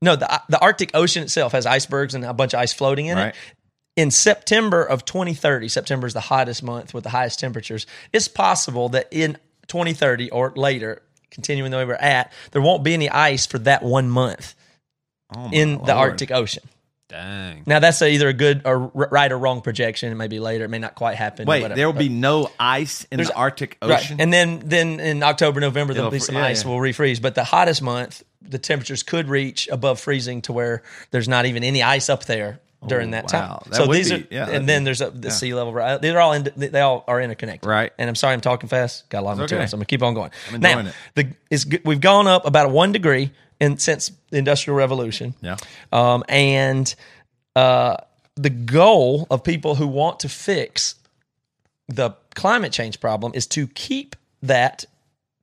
[0.02, 3.06] No, the uh, the Arctic Ocean itself has icebergs and a bunch of ice floating
[3.06, 3.28] in Right.
[3.28, 3.34] it.
[3.96, 7.86] In September of 2030, September is the hottest month with the highest temperatures.
[8.12, 9.36] It's possible that in
[9.68, 13.82] 2030 or later, continuing the way we're at, there won't be any ice for that
[13.82, 14.54] one month
[15.36, 16.62] Oh, in the Arctic Ocean.
[17.08, 17.62] Dang.
[17.66, 20.10] Now that's a, either a good or r- right or wrong projection.
[20.10, 20.64] It may be later.
[20.64, 21.46] It may not quite happen.
[21.46, 23.92] Wait, there will be no ice in There's- the Arctic Right.
[24.00, 24.18] Ocean.
[24.20, 26.70] And then then in October, November there'll It'll be some yeah, ice yeah.
[26.70, 27.20] will refreeze.
[27.20, 31.64] But the hottest month, the temperatures could reach above freezing to where there's not even
[31.64, 33.60] any ice up there during Oh, that time.
[33.66, 35.34] That so these be- are yeah, and then be- there's a, the yeah.
[35.34, 36.00] sea level rise.
[36.00, 37.68] These are all in, they all are interconnected.
[37.68, 37.92] Right.
[37.98, 39.08] And I'm sorry I'm talking fast.
[39.08, 39.70] Got a lot of material, okay.
[39.70, 40.30] so I'm gonna keep on going.
[40.52, 41.26] I'm now, it.
[41.54, 45.34] the we've gone up about a one degree in since the Industrial Revolution.
[45.40, 45.56] Yeah.
[45.92, 46.92] Um, and
[47.54, 47.96] uh,
[48.34, 50.96] the goal of people who want to fix
[51.88, 54.84] the climate change problem is to keep that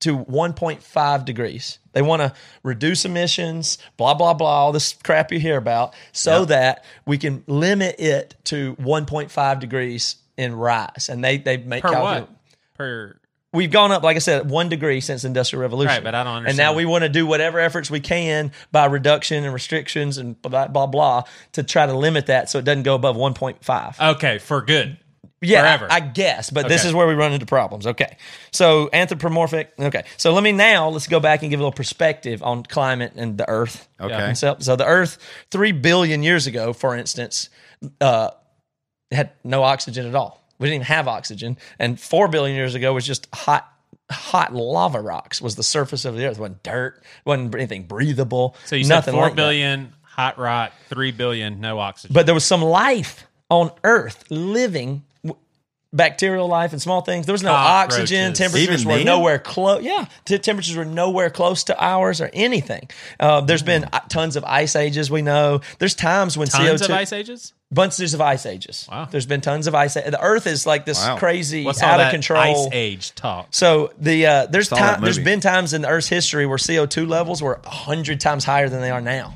[0.01, 1.79] to 1.5 degrees.
[1.91, 2.33] They want to
[2.63, 7.43] reduce emissions, blah, blah, blah, all this crap you hear about, so that we can
[7.47, 11.09] limit it to 1.5 degrees in rise.
[11.09, 12.29] And they, they make Per calcul- what?
[12.75, 13.19] Per
[13.51, 15.89] We've gone up, like I said, one degree since the Industrial Revolution.
[15.89, 18.85] Right, but I don't And now we want to do whatever efforts we can by
[18.85, 22.83] reduction and restrictions and blah, blah, blah, to try to limit that so it doesn't
[22.83, 24.11] go above 1.5.
[24.13, 24.97] okay for good.
[25.41, 25.87] Yeah, Forever.
[25.89, 26.89] I, guess, but this Okay.
[26.89, 27.87] is where we run into problems.
[27.87, 28.17] Okay,
[28.51, 29.71] so anthropomorphic.
[29.79, 33.13] Okay, so let me now let's go back and give a little perspective on climate
[33.15, 33.87] and the Earth.
[34.01, 34.33] Okay.
[34.33, 35.17] So, so the Earth
[35.49, 37.49] three billion years ago, for instance,
[38.01, 38.31] uh,
[39.11, 40.43] had no oxygen at all.
[40.59, 43.65] We didn't even have oxygen, and four billion years ago was just hot.
[44.11, 46.39] Hot lava rocks was the surface of the earth.
[46.39, 47.03] Wasn't dirt.
[47.25, 48.55] wasn't anything breathable.
[48.65, 49.35] So you nothing said four like that.
[49.35, 52.13] billion hot rock, three billion no oxygen.
[52.15, 55.03] But there was some life on Earth living,
[55.91, 57.25] bacterial life and small things.
[57.25, 58.03] There was no Cockroaches.
[58.03, 58.33] oxygen.
[58.33, 59.05] Temperatures Even were then?
[59.05, 59.81] nowhere close.
[59.83, 62.89] Yeah, t- temperatures were nowhere close to ours or anything.
[63.19, 65.09] Uh, there's been uh, tons of ice ages.
[65.09, 67.53] We know there's times when Tons CO2 of ice ages.
[67.71, 68.87] bunches of ice ages.
[68.91, 69.05] Wow.
[69.09, 69.95] There's been tons of ice.
[69.95, 71.17] The Earth is like this Wow.
[71.17, 73.47] crazy What's all out that of control ice age talk?
[73.51, 75.31] so the uh, there's Saw that time, there's movie.
[75.31, 78.81] been times in the Earth's history where CO two levels were hundred times higher than
[78.81, 79.33] they are now,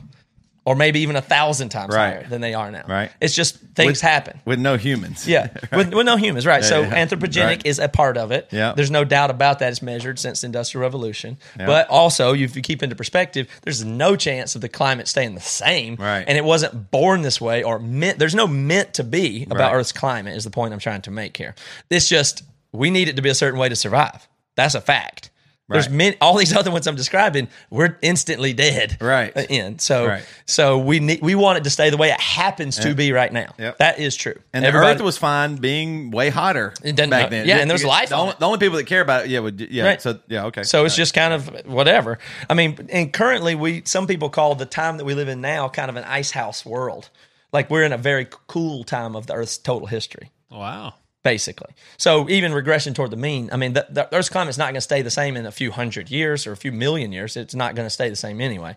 [0.65, 2.13] or maybe even a thousand times Right.
[2.13, 2.84] higher than they are now.
[2.88, 3.12] Right.
[3.19, 4.39] It's just things With- happen.
[4.45, 5.28] with no humans.
[5.28, 6.63] Yeah, with, with no humans, right?
[6.63, 7.06] so yeah.
[7.06, 7.65] anthropogenic Right.
[7.65, 8.47] is a part of it.
[8.52, 8.73] Yeah.
[8.76, 9.71] there's no doubt about that.
[9.71, 11.38] It's measured since the Industrial Revolution.
[11.58, 15.41] But also, if you keep into perspective, there's no chance of the climate staying the
[15.41, 15.95] same.
[15.97, 16.23] Right.
[16.28, 18.19] and it wasn't born this way or meant.
[18.19, 19.73] There's no meant to be about Right.
[19.80, 20.36] Earth's climate.
[20.38, 21.56] Is the point I'm trying to make here?
[21.89, 24.28] It's just we need it to be a certain way to survive.
[24.56, 25.30] That's a fact.
[25.69, 27.47] There's many, all these other ones I'm describing.
[27.71, 28.97] We're instantly dead.
[29.02, 29.36] Right.
[29.49, 30.23] In so Right.
[30.45, 33.32] so we need we want it to stay the way it happens to be right
[33.34, 33.56] now.
[33.58, 33.78] Yep.
[33.80, 34.36] That is true.
[34.54, 37.47] And Everybody- the Earth was fine being way hotter back then.
[37.47, 39.39] yeah, and there's life The on only, the only people that care about it, yeah,
[39.39, 39.86] would yeah.
[39.86, 40.02] Right.
[40.02, 40.63] So yeah, okay.
[40.63, 42.19] So it's just kind of whatever.
[42.49, 45.69] I mean, and currently we some people call the time that we live in now
[45.69, 47.10] kind of an ice house world.
[47.52, 50.95] Like we're in a very cool time of the Earth's total history, Wow.
[51.23, 51.71] Basically.
[51.97, 53.49] So even regression toward the mean.
[53.51, 55.71] I mean, the, the Earth's climate's not going to stay the same in a few
[55.71, 57.36] hundred years or a few million years.
[57.38, 58.75] It's not going to stay the same anyway.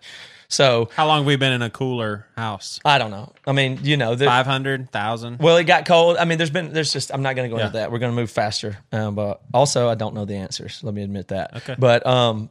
[0.49, 2.79] So How long have we been in a cooler house?
[2.85, 3.33] I don't know.
[3.45, 5.39] I mean, you know, the, Five hundred thousand.
[5.39, 6.15] Well, it got cold.
[6.15, 7.65] I mean, there's been, there's just, I'm not going to go Yeah.
[7.67, 7.91] into that.
[7.91, 8.77] We're going to move faster.
[8.93, 10.79] Um, but also, I don't know the answers.
[10.83, 11.53] Let me admit that.
[11.57, 11.75] Okay.
[11.77, 12.49] But um,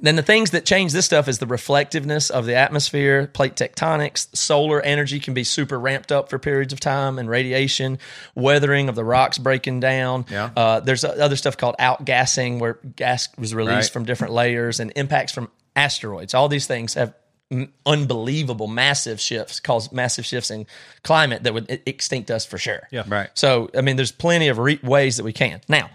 [0.00, 4.34] then the things that change this stuff is the reflectiveness of the atmosphere, plate tectonics,
[4.36, 7.98] solar energy can be super ramped up for periods of time, and radiation,
[8.34, 10.26] weathering of the rocks breaking down.
[10.30, 10.50] Yeah.
[10.56, 13.90] Uh, there's other stuff called outgassing, where gas was released Right.
[13.90, 16.34] from different layers, and impacts from asteroids.
[16.34, 17.14] All these things have
[17.50, 20.66] m- unbelievable, massive shifts, cause massive shifts in
[21.04, 22.88] climate that would extinct us for sure.
[22.90, 23.04] Yeah.
[23.06, 23.28] Right.
[23.34, 25.60] So, I mean, there's plenty of re- ways that we can.
[25.68, 25.90] Now,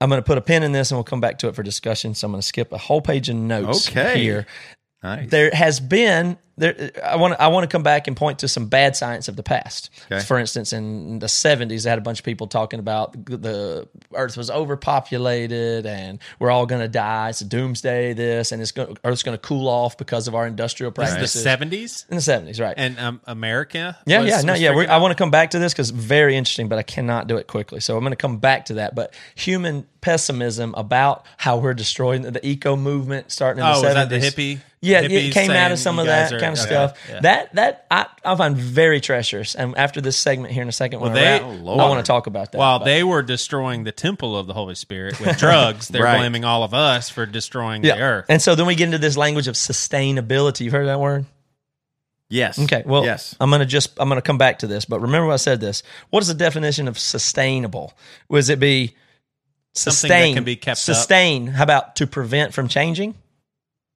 [0.00, 1.62] I'm going to put a pin in this and we'll come back to it for
[1.62, 2.14] discussion.
[2.14, 4.18] So I'm going to skip a whole page of notes Okay.
[4.18, 4.46] here.
[5.02, 5.30] Nice.
[5.30, 6.90] There has been there.
[7.04, 9.34] I want to I want to come back and point to some bad science of
[9.36, 9.90] the past.
[10.10, 10.20] Okay.
[10.24, 14.36] For instance, in the 70s, I had a bunch of people talking about the Earth
[14.36, 17.30] was overpopulated and we're all going to die.
[17.30, 18.12] It's a doomsday.
[18.12, 21.32] This and it's going Earth's going to cool off because of our industrial practices.
[21.34, 22.74] the seventies in the 70s, right?
[22.76, 23.96] and um, America.
[24.06, 24.70] Yeah, was- yeah, no, yeah.
[24.72, 27.46] I want to come back to this because very interesting, but I cannot do it
[27.46, 27.80] quickly.
[27.80, 28.94] So I'm going to come back to that.
[28.94, 33.86] But human pessimism about how we're destroying the, the eco movement starting in Oh, the
[33.88, 33.94] was 70s.
[33.94, 34.60] that the hippie?
[34.82, 36.98] Yeah, hippies it came out of some of that kind of okay, stuff.
[37.08, 37.20] yeah.
[37.20, 39.54] That that I, I find very treacherous.
[39.54, 42.26] And after this segment here in a second, Well, I they- I want to talk
[42.26, 42.58] about that.
[42.58, 46.18] While But- they were destroying the temple of the Holy Spirit with drugs, they're Right.
[46.18, 48.26] blaming all of us for destroying yeah, the earth.
[48.28, 50.60] and so then we get into this language of sustainability.
[50.62, 51.26] You've heard that word?
[52.28, 52.58] yes.
[52.58, 52.82] Okay.
[52.86, 53.34] Well, yes.
[53.40, 55.82] I'm gonna just I'm gonna come back to this, but remember what I said this.
[56.10, 57.92] What is the definition of sustainable?
[58.28, 58.94] Was it be
[59.74, 60.78] Something that can be kept up.
[60.78, 61.46] sustain.
[61.46, 63.14] How about to prevent from changing?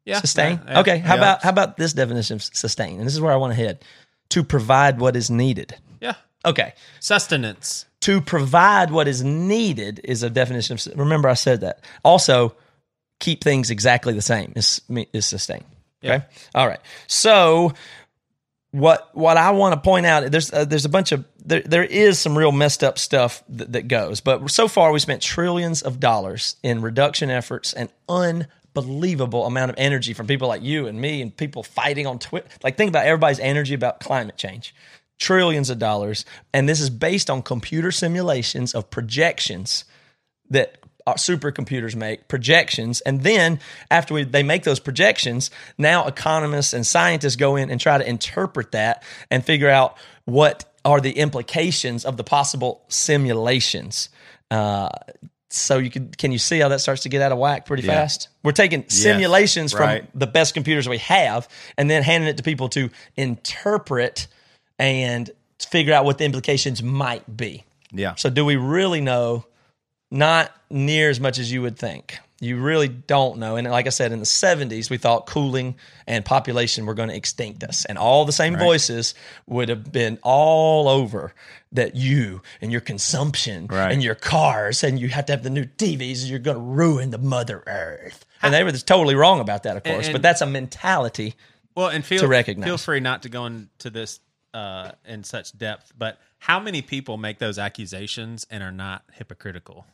[0.04, 0.60] Yeah, sustain.
[0.64, 0.80] yeah, yeah.
[0.80, 0.98] okay.
[0.98, 1.20] How yeah.
[1.20, 2.98] about how about this definition of sustain?
[2.98, 3.84] And this is where I want to head.
[4.30, 5.76] To provide what is needed.
[6.00, 6.14] Yeah,
[6.44, 6.74] Okay.
[7.00, 7.86] sustenance.
[8.00, 10.98] To provide what is needed is a definition of.
[10.98, 11.84] Remember, I said that.
[12.04, 12.54] Also,
[13.20, 14.80] keep things exactly the same is
[15.12, 15.64] is sustain.
[16.04, 16.24] Okay.
[16.54, 16.80] All right.
[17.06, 17.72] So
[18.72, 21.84] what what I want to point out there's uh, there's a bunch of there there
[21.84, 25.80] is some real messed up stuff that, that goes, but so far we spent trillions
[25.82, 27.88] of dollars in reduction efforts and
[28.76, 32.48] unbelievable amount of energy from people like you and me and people fighting on Twitter.
[32.62, 34.74] Like think about everybody's energy about climate change.
[35.18, 39.84] Trillions of dollars, and this is based on computer simulations of projections
[40.50, 43.60] that supercomputers make projections and then
[43.90, 48.08] after we, they make those projections now economists and scientists go in and try to
[48.08, 54.08] interpret that and figure out what are the implications of the possible simulations
[54.50, 54.88] uh,
[55.54, 57.82] so you can can you see how that starts to get out of whack pretty
[57.84, 57.94] Yeah.
[57.94, 60.18] fast we're taking simulations from right.
[60.18, 64.26] the best computers we have and then handing it to people to interpret
[64.78, 68.14] and figure out what the implications might be Yeah.
[68.16, 69.44] so, do we really know?
[70.10, 72.18] Not near as much as you would think.
[72.40, 73.56] You really don't know.
[73.56, 77.14] And like I said, in the 70s, we thought cooling and population were going to
[77.16, 77.84] extinct us.
[77.84, 79.14] And all the same voices
[79.46, 81.32] would have been all over
[81.72, 83.92] that you and your consumption Right.
[83.92, 86.62] and your cars and you have to have the new TVs and you're going to
[86.62, 88.26] ruin the Mother Earth.
[88.42, 90.06] And they were totally wrong about that, of course.
[90.06, 91.34] and- but that's a mentality.
[91.76, 92.66] Well, and feel to recognize.
[92.68, 94.20] Feel free not to go into this
[94.52, 99.84] uh, in such depth, but how many people make those accusations and are not hypocritical?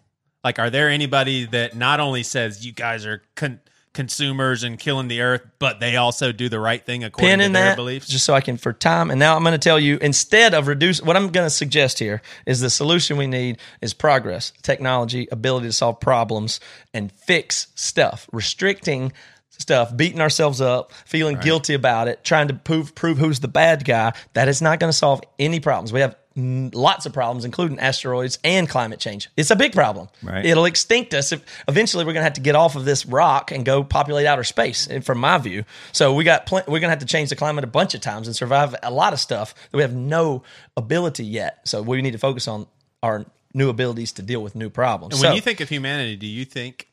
[0.43, 3.61] Like, are there anybody that not only says you guys are con-
[3.93, 7.53] consumers and killing the earth, but they also do the right thing according pin to
[7.53, 8.09] their that beliefs?
[8.09, 9.11] just so I can for time.
[9.11, 11.99] And now I'm going to tell you instead of reduce what I'm going to suggest
[11.99, 16.61] here is the solution we need is progress, technology, ability to solve problems
[16.95, 18.29] and fix stuff.
[18.33, 19.13] Restricting
[19.51, 23.85] stuff, beating ourselves up, feeling guilty about it, trying to prove prove who's the bad
[23.85, 25.93] guy, that is not going to solve any problems.
[25.93, 29.29] We have lots of problems including asteroids and climate change.
[29.37, 30.09] It's a big problem.
[30.23, 30.45] Right.
[30.47, 31.33] It'll extinct us.
[31.33, 34.27] If, eventually, we're going to have to get off of this rock and go populate
[34.27, 34.87] outer space.
[34.87, 37.37] and From my view, so we got pl- we're going to have to change the
[37.37, 40.43] climate a bunch of times and survive a lot of stuff that we have no
[40.77, 41.61] ability yet.
[41.65, 42.67] So we need to focus on
[43.03, 45.15] our new abilities to deal with new problems.
[45.15, 46.87] and when So- you think of humanity, do you think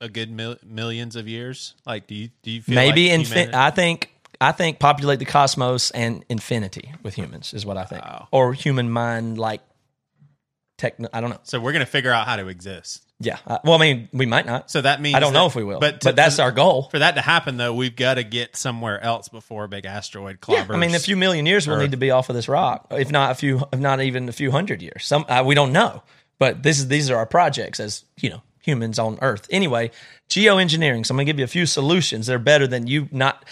[0.00, 1.74] a good mil- millions of years?
[1.86, 5.24] Like, do you do you feel maybe like infin- I think I think populate the
[5.24, 9.60] cosmos and infinity with humans is what I think, or human mind like
[10.78, 11.08] techno.
[11.12, 11.40] I don't know.
[11.44, 13.02] so we're going to figure out how to exist.
[13.18, 13.38] Yeah.
[13.64, 14.70] Well, I mean, we might not.
[14.70, 16.52] So that means I don't that- know if we will, but, to- that's for- our
[16.52, 16.88] goal.
[16.90, 20.38] For that to happen, though, we've got to get somewhere else before a big asteroid
[20.46, 20.66] Yeah.
[20.68, 23.10] I mean, a few million years we'll need to be off of this rock, if
[23.10, 25.06] not a few, if not even a few hundred years.
[25.06, 26.02] Some uh, we don't know,
[26.38, 29.46] but this is these are our projects as you know humans on Earth.
[29.50, 29.92] Anyway,
[30.28, 31.06] geoengineering.
[31.06, 33.46] So I'm gonna give you a few solutions that are better than you not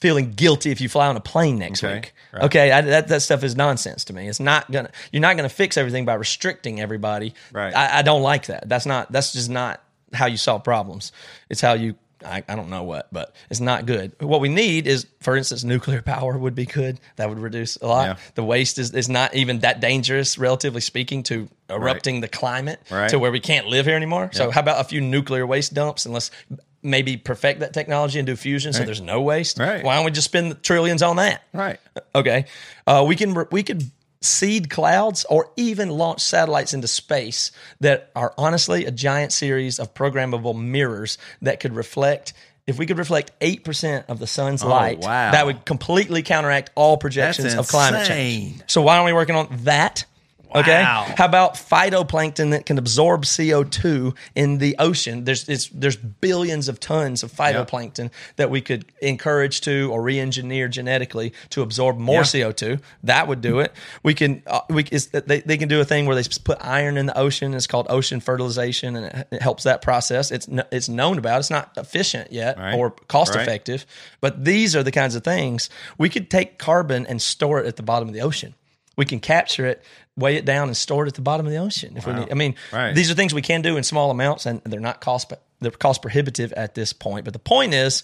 [0.00, 2.12] feeling guilty if you fly on a plane next Okay, week.
[2.34, 4.28] Okay, I, that that stuff is nonsense to me.
[4.28, 4.90] It's not gonna.
[5.12, 7.34] You're not gonna fix everything by restricting everybody.
[7.52, 7.74] Right.
[7.74, 8.68] I, I don't like that.
[8.68, 9.10] That's not.
[9.12, 9.82] That's just not
[10.12, 11.12] how you solve problems.
[11.48, 11.94] It's how you.
[12.22, 14.12] I, I don't know what, but it's not good.
[14.20, 17.00] What we need is, for instance, nuclear power would be good.
[17.16, 18.06] That would reduce a lot.
[18.08, 18.16] Yeah.
[18.34, 23.08] The waste is, is not even that dangerous, relatively speaking, to erupting the climate Right.
[23.08, 24.28] to where we can't live here anymore.
[24.34, 26.30] So, how about a few nuclear waste dumps and let's
[26.82, 29.58] maybe perfect that technology and do fusion so there's no waste?
[29.58, 29.82] Right.
[29.84, 31.42] Why don't we just spend trillions on that?
[31.52, 31.78] Right.
[32.14, 32.46] Okay.
[32.86, 33.84] Uh, we can we could
[34.22, 39.94] seed clouds or even launch satellites into space that are honestly a giant series of
[39.94, 42.32] programmable mirrors that could reflect
[42.66, 45.32] if we could reflect 8% of the sun's Oh, light, wow.
[45.32, 48.60] that would completely counteract all projections of climate change.
[48.68, 50.04] So why aren't we working on that?
[50.54, 50.82] Okay.
[50.82, 51.06] Wow.
[51.16, 55.24] How about phytoplankton that can absorb CO2 in the ocean?
[55.24, 60.68] There's it's, there's billions of tons of phytoplankton that we could encourage to or re-engineer
[60.68, 62.80] genetically to absorb more CO2.
[63.04, 63.72] That would do it.
[64.02, 66.96] We can uh, we is, they, they can do a thing where they put iron
[66.96, 67.54] in the ocean.
[67.54, 70.30] It's called ocean fertilization, and it, it helps that process.
[70.30, 71.40] It's it's known about.
[71.40, 72.74] It's not efficient yet Right.
[72.74, 73.42] or cost Right.
[73.42, 73.86] effective,
[74.20, 77.76] but these are the kinds of things we could take carbon and store it at
[77.76, 78.54] the bottom of the ocean.
[78.96, 79.82] We can capture it,
[80.16, 81.96] weigh it down, and store it at the bottom of the ocean.
[81.96, 82.94] If we need, I mean, Right.
[82.94, 86.02] these are things we can do in small amounts, and they're not cost they're cost
[86.02, 87.24] prohibitive at this point.
[87.24, 88.02] But the point is,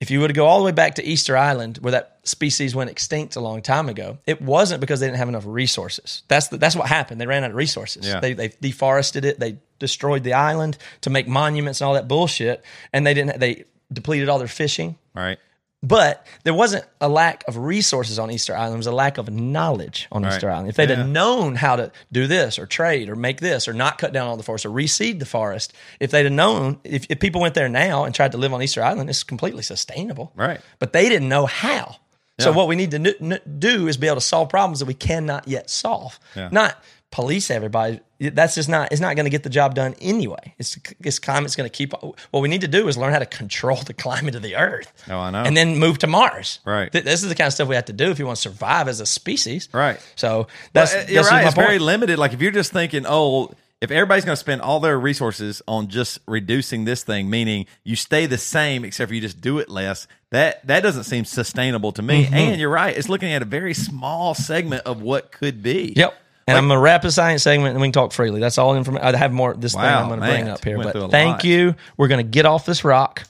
[0.00, 2.74] if you were to go all the way back to Easter Island, where that species
[2.74, 6.22] went extinct a long time ago, it wasn't because they didn't have enough resources.
[6.28, 7.20] That's the, that's what happened.
[7.20, 8.06] They ran out of resources.
[8.06, 8.18] Yeah.
[8.20, 9.38] They they deforested it.
[9.38, 13.38] They destroyed the island to make monuments and all that bullshit, and they didn't.
[13.38, 14.96] They depleted all their fishing.
[15.14, 15.38] Right.
[15.84, 18.74] But there wasn't a lack of resources on Easter Island.
[18.74, 20.32] It was a lack of knowledge on Right.
[20.32, 20.68] Easter Island.
[20.68, 20.96] If they'd Yeah.
[20.96, 24.28] have known how to do this or trade or make this or not cut down
[24.28, 27.54] all the forest or reseed the forest, if they'd have known, if, if people went
[27.54, 30.30] there now and tried to live on Easter Island, it's completely sustainable.
[30.36, 30.60] Right.
[30.78, 31.96] But they didn't know how.
[32.40, 34.86] So what we need to n- n- do is be able to solve problems that
[34.86, 36.18] we cannot yet solve.
[36.34, 36.48] Yeah.
[36.50, 36.76] Not
[37.12, 38.00] police everybody.
[38.18, 38.90] That's just not.
[38.90, 40.54] It's not going to get the job done anyway.
[40.58, 41.92] It's this climate's going to keep.
[41.92, 44.92] What we need to do is learn how to control the climate of the Earth.
[45.08, 45.42] Oh, I know.
[45.42, 46.58] And then move to Mars.
[46.64, 46.90] Right.
[46.90, 48.42] Th- This is the kind of stuff we have to do if you want to
[48.42, 49.68] survive as a species.
[49.72, 50.00] Right.
[50.16, 51.46] So that's, Well, you're just right.
[51.46, 52.18] It's very limited.
[52.18, 55.88] Like if you're just thinking, oh, if everybody's going to spend all their resources on
[55.88, 59.68] just reducing this thing, meaning you stay the same except for you just do it
[59.68, 62.24] less, that that doesn't seem sustainable to me.
[62.26, 62.34] Mm-hmm.
[62.34, 62.96] And you're right.
[62.96, 65.94] It's looking at a very small segment of what could be.
[65.96, 66.16] Yep.
[66.48, 68.40] And I'm gonna wrap the science segment and we can talk freely.
[68.40, 69.06] That's all information.
[69.14, 70.76] I have more this thing I'm gonna bring up here.
[70.78, 71.44] Went through a But thank lot.
[71.44, 71.74] you.
[71.96, 73.24] We're gonna get off this rock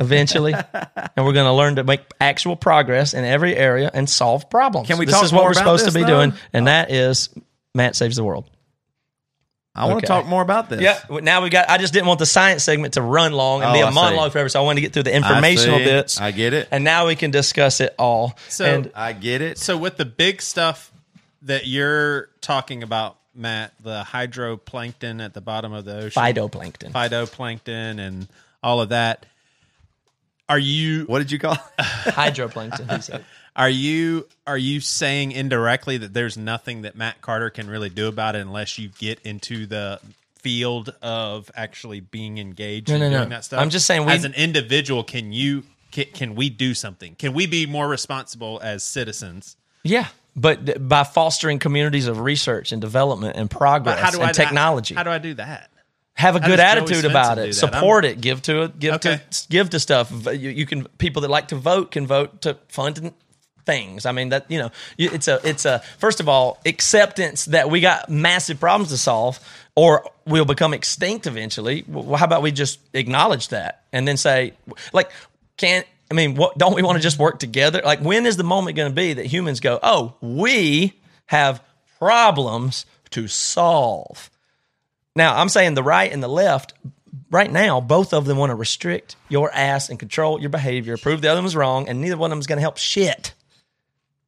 [0.00, 0.54] eventually,
[1.14, 4.88] and we're gonna learn to make actual progress in every area and solve problems.
[4.88, 6.24] Can we this talk is what we're supposed this, to be though?
[6.26, 6.70] doing, and oh.
[6.70, 7.28] that is
[7.74, 8.48] Matt saves the world.
[9.74, 10.00] I want Okay.
[10.06, 10.80] to talk more about this.
[10.80, 10.98] Yeah.
[11.20, 11.68] Now we got.
[11.68, 13.90] I just didn't want the science segment to run long and be Oh, a I
[13.90, 13.94] see.
[13.94, 15.84] monologue forever, so I wanted to get through the informational see.
[15.84, 16.18] bits.
[16.18, 16.68] I get it.
[16.70, 18.38] And now we can discuss it all.
[18.48, 19.58] So- and I get it.
[19.58, 20.90] So with the big stuff
[21.42, 26.92] that you're talking about, Matt, the hydroplankton at the bottom of the ocean, phytoplankton.
[26.92, 28.28] phytoplankton, and
[28.62, 29.26] all of that.
[30.48, 31.56] Are you what did you call?
[31.78, 32.94] Hydroplankton.
[32.94, 33.24] He said.
[33.56, 38.06] are you are you saying indirectly that there's nothing that Matt Carter can really do
[38.06, 40.00] about it unless you get into the
[40.38, 43.16] field of actually being engaged No, in no, no.
[43.18, 43.60] doing that stuff?
[43.60, 47.16] I'm just saying we- as an individual, can you can, can we do something?
[47.16, 49.56] Can we be more responsible as citizens?
[49.82, 54.32] Yeah, but by fostering communities of research and development and progress how do and I
[54.32, 55.70] technology, How do I do that?
[56.14, 57.54] have a how good attitude about it.
[57.54, 58.20] Support it.
[58.20, 58.78] Give to it.
[58.78, 59.20] Give Okay.
[59.30, 60.10] to give to stuff.
[60.26, 63.12] You, you can people that like to vote can vote to fund
[63.66, 64.06] things.
[64.06, 67.80] I mean that you know it's a it's a first of all acceptance that we
[67.80, 69.40] got massive problems to solve
[69.74, 71.84] or we'll become extinct eventually.
[71.86, 74.52] Well, how about we just acknowledge that and then say
[74.92, 75.10] like
[75.56, 75.86] can't.
[76.10, 77.82] I mean, what don't we want to just work together?
[77.84, 81.62] Like, when is the moment going to be that humans go, "Oh, we have
[81.98, 84.30] problems to solve"?
[85.14, 86.74] Now, I'm saying the right and the left,
[87.30, 91.22] right now, both of them want to restrict your ass and control your behavior, prove
[91.22, 93.34] the other one's wrong, and neither one of them is going to help shit.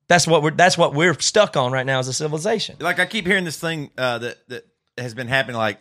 [0.09, 2.77] That's what we're that's what we're stuck on right now as a civilization.
[2.81, 5.57] like I keep hearing this thing uh, that that has been happening.
[5.57, 5.79] Like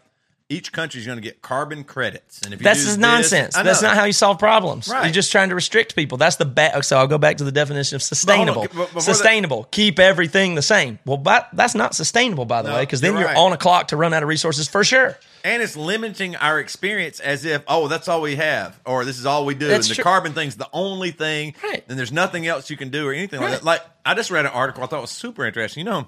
[0.50, 3.54] each country's going to get carbon credits, and if you That's just this- nonsense.
[3.54, 4.88] That's not how you solve problems.
[4.88, 5.04] Right.
[5.04, 6.18] You're just trying to restrict people.
[6.18, 6.86] That's the bad.
[6.86, 8.66] So I'll go back to the definition of sustainable.
[8.96, 9.66] On, Sustainable.
[9.72, 11.00] Keep everything the same.
[11.06, 13.58] Well, but that's not sustainable, by the No, way, because then you're you're on a
[13.58, 15.18] clock to run out of resources for sure.
[15.44, 19.26] and it's limiting our experience as if oh that's all we have or this is
[19.26, 20.04] all we do That's and the true.
[20.04, 21.84] carbon thing's the only thing Right.
[21.88, 24.46] and there's nothing else you can do or anything like that like i just read
[24.46, 26.08] an article i thought was super interesting you know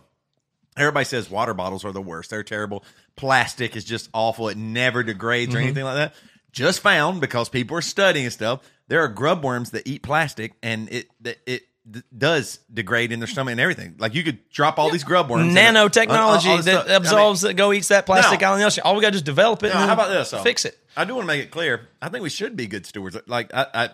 [0.75, 2.83] everybody says water bottles are the worst they're terrible
[3.15, 5.57] plastic is just awful it never degrades Mm-hmm.
[5.57, 6.13] or anything like that
[6.51, 10.89] just found because people are studying stuff there are grub worms that eat plastic and
[10.91, 11.07] it
[11.45, 15.03] it d- does degrade in their stomach and everything like you could drop all these
[15.03, 17.11] grub worms Nanotechnology all- all that stuff.
[17.13, 18.53] I mean, that go eats that plastic No.
[18.53, 18.81] in the ocean.
[18.85, 19.71] All we got to do is develop it.
[19.71, 20.31] how about this?
[20.31, 20.41] though?
[20.41, 20.77] Fix it.
[20.97, 21.87] I do want to make it clear.
[22.01, 23.15] I think we should be good stewards.
[23.27, 23.89] Like I, I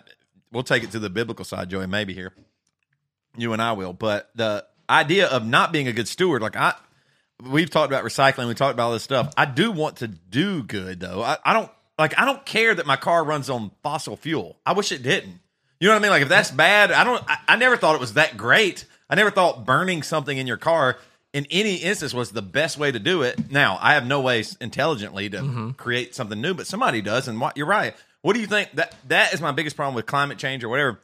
[0.52, 1.86] we'll take it to the biblical side, Joey.
[1.86, 2.32] Maybe here,
[3.36, 3.92] you and I will.
[3.92, 6.74] But the idea of not being a good steward, like I,
[7.42, 8.48] we've talked about recycling.
[8.48, 9.32] We talked about all this stuff.
[9.36, 11.22] I do want to do good though.
[11.22, 12.18] I, I don't like.
[12.18, 14.56] I don't care that my car runs on fossil fuel.
[14.64, 15.40] I wish it didn't.
[15.80, 16.10] You know what I mean?
[16.10, 17.22] Like if that's bad, I don't.
[17.28, 18.84] I, I never thought it was that great.
[19.08, 20.98] I never thought burning something in your car
[21.32, 23.50] in any instance was the best way to do it.
[23.50, 25.70] Now I have no ways intelligently to mm-hmm.
[25.72, 27.28] create something new, but somebody does.
[27.28, 27.94] And what you're right.
[28.22, 28.72] What do you think?
[28.72, 30.98] That that is my biggest problem with climate change or whatever.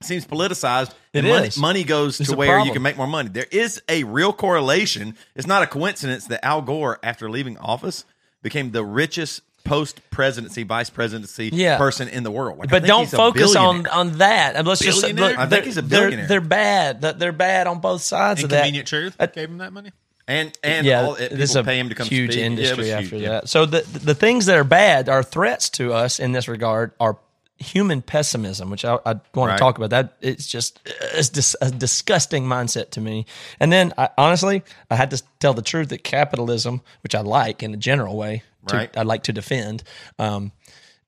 [0.00, 0.92] It seems politicized.
[1.12, 1.58] It and money, is.
[1.58, 3.28] money goes It's to a where you can make more money.
[3.28, 5.14] There is a real correlation.
[5.36, 8.04] It's not a coincidence that Al Gore, after leaving office,
[8.42, 11.76] became the richest post presidency, vice presidency Yeah.
[11.76, 12.58] person in the world.
[12.58, 14.56] Like, I But think don't he's a focus on on that.
[14.56, 16.26] And let's just look, I think he's a they're- billionaire.
[16.28, 17.02] They're, bad.
[17.02, 18.56] They're bad on both sides of that.
[18.60, 19.90] Inconvenient truth Uh, gave him that money.
[20.26, 22.38] and and yeah, all, it, this is people a pay him to come huge speak.
[22.40, 23.28] Yeah, it industry huge, after yeah.
[23.28, 23.48] that.
[23.50, 27.18] So the the things that are bad are threats to us in this regard are
[27.60, 29.52] human pessimism, which I, I want Right.
[29.52, 29.90] to talk about.
[29.90, 30.80] That it's just
[31.14, 33.26] it's dis, a disgusting mindset to me.
[33.60, 37.62] And then I, honestly, I had to tell the truth that capitalism, which I like
[37.62, 38.96] in a general way, to, Right.
[38.96, 39.82] I'd like to defend.
[40.18, 40.52] Um,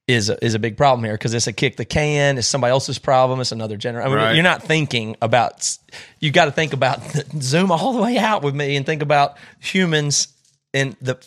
[0.09, 2.37] is a, is a big problem here because it's a kick the can.
[2.37, 3.41] It's somebody else's problem.
[3.41, 4.05] It's another general.
[4.05, 4.35] I mean, Right.
[4.35, 5.79] You're not thinking about.
[6.19, 7.01] You got to think about
[7.41, 10.29] zoom all the way out with me and think about humans
[10.75, 11.19] and the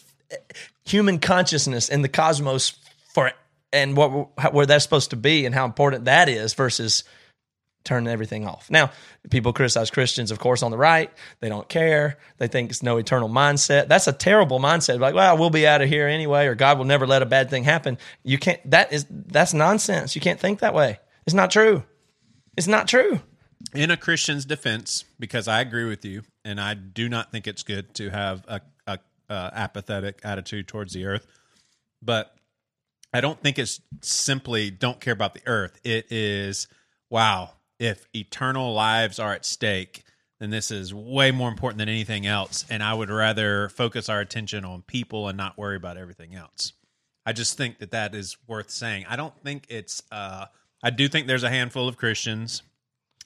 [0.86, 2.74] human consciousness and the cosmos
[3.14, 3.32] for
[3.76, 7.04] and what where that's supposed to be and how important that is versus
[7.84, 8.72] turning everything off.
[8.72, 8.90] Now,
[9.30, 11.12] people criticize Christians, of course, on the right.
[11.40, 12.18] They don't care.
[12.40, 13.88] They think it's no eternal mindset.
[13.88, 15.00] That's a terrible mindset.
[15.00, 17.52] Like, well, we'll be out of here anyway, or God will never let a bad
[17.52, 18.00] thing happen.
[18.24, 18.60] You can't.
[18.72, 20.16] That is that's nonsense.
[20.16, 20.98] You can't think that way.
[21.28, 21.84] It's not true.
[22.58, 23.20] It's not true.
[23.74, 27.64] in a Christian's defense, because I agree with you, and I do not think it's
[27.64, 29.00] good to have a, a,
[29.30, 31.26] a apathetic attitude towards the earth.
[32.02, 32.35] But
[33.16, 35.80] I don't think it's simply don't care about the earth.
[35.86, 36.68] It is
[37.10, 37.52] wow.
[37.80, 40.04] If eternal lives are at stake,
[40.42, 42.66] then this is way more important than anything else.
[42.70, 46.74] And I would rather focus our attention on people and not worry about everything else.
[47.26, 49.06] I just think that that is worth saying.
[49.08, 50.04] I don't think it's.
[50.12, 50.48] Uh,
[50.84, 52.64] I do think there's a handful of Christians.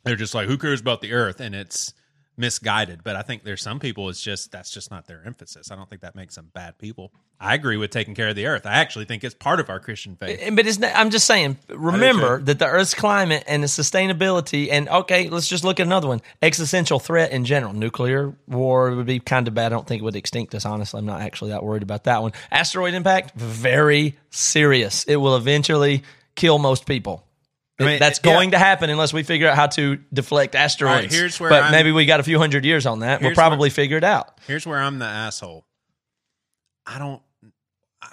[0.04, 1.40] They're just like, who cares about the earth?
[1.40, 1.96] And it's
[2.40, 3.04] misguided.
[3.04, 4.10] But I think there's some people.
[4.10, 5.70] It's just that's just not their emphasis.
[5.70, 7.12] I don't think that makes them bad people.
[7.40, 8.66] I agree with taking care of the earth.
[8.66, 10.42] I actually think it's part of our Christian faith.
[10.54, 14.90] But it's not, I'm just saying, remember that the Earth's climate and the sustainability, and
[14.90, 17.74] okay, let's just look at another one existential threat in general.
[17.74, 19.68] Nuclear war would be kind of bad.
[19.68, 20.98] I don't think it would extinct us, honestly.
[20.98, 22.34] I'm not actually that worried about that one.
[22.52, 25.06] Asteroid impact, very serious.
[25.06, 26.04] It will eventually
[26.36, 27.26] kill most people.
[27.80, 28.34] I mean, That's yeah.
[28.34, 31.04] going to happen unless we figure out how to deflect asteroids.
[31.04, 33.22] Right, here's where but I'm- maybe we got a few hundred years on that.
[33.22, 34.40] We'll Here's where- probably figure it out.
[34.48, 35.66] Here's where I'm the asshole.
[36.86, 37.22] I don't.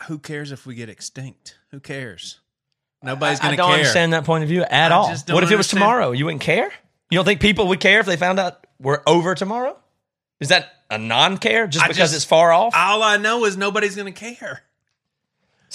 [0.07, 1.59] Who cares if we get extinct?
[1.71, 2.41] Who cares?
[3.03, 3.64] Nobody's going to care.
[3.64, 5.09] I don't understand that point of view at I all.
[5.29, 6.12] What if it was tomorrow?
[6.12, 6.71] You wouldn't care?
[7.11, 9.77] You don't think people would care if they found out we're over tomorrow?
[10.41, 12.75] Is that a non-care just I because just- it's far off?
[12.77, 14.62] All I know is nobody's going to care.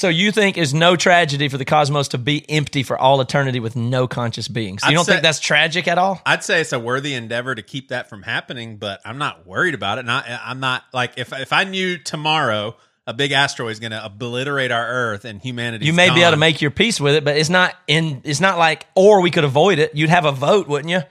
[0.02, 3.60] So you think is no tragedy for the cosmos to be empty for all eternity
[3.60, 4.82] with no conscious beings?
[4.84, 6.22] You I'd don't say- think that's tragic at all?
[6.26, 9.76] I'd say it's a worthy endeavor to keep that from happening, but I'm not worried
[9.76, 10.06] about it.
[10.06, 12.76] Not, I'm not like if if I knew tomorrow
[13.08, 16.32] a big asteroid is going to obliterate our Earth and humanity, You may be able
[16.32, 18.22] to make your peace with it, but it's not in.
[18.24, 19.96] It's not like, or we could avoid it.
[19.96, 21.02] You'd have a vote, wouldn't you?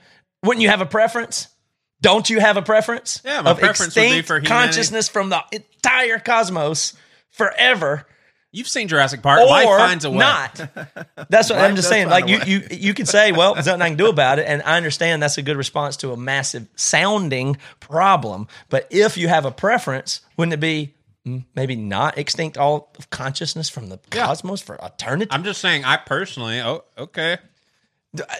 [0.43, 1.47] Wouldn't you have a preference?
[2.01, 3.21] Don't you have a preference?
[3.23, 6.93] Yeah, my of preference would be for humanity- consciousness from the entire cosmos
[7.29, 8.07] forever.
[8.53, 9.39] You've seen Jurassic Park.
[9.39, 10.17] or Life finds a way.
[10.17, 10.55] not.
[11.29, 12.09] That's what I'm just saying.
[12.09, 12.43] Like you, way.
[12.47, 15.23] you, you could say, well, there's nothing I can do about it, and I understand
[15.23, 18.47] that's a good response to a massive sounding problem.
[18.69, 20.93] But if you have a preference, wouldn't it be
[21.25, 24.25] mm, maybe not extinct all of consciousness from the Yeah.
[24.25, 25.31] cosmos for eternity?
[25.31, 25.85] I'm just saying.
[25.85, 27.37] I personally, oh, okay,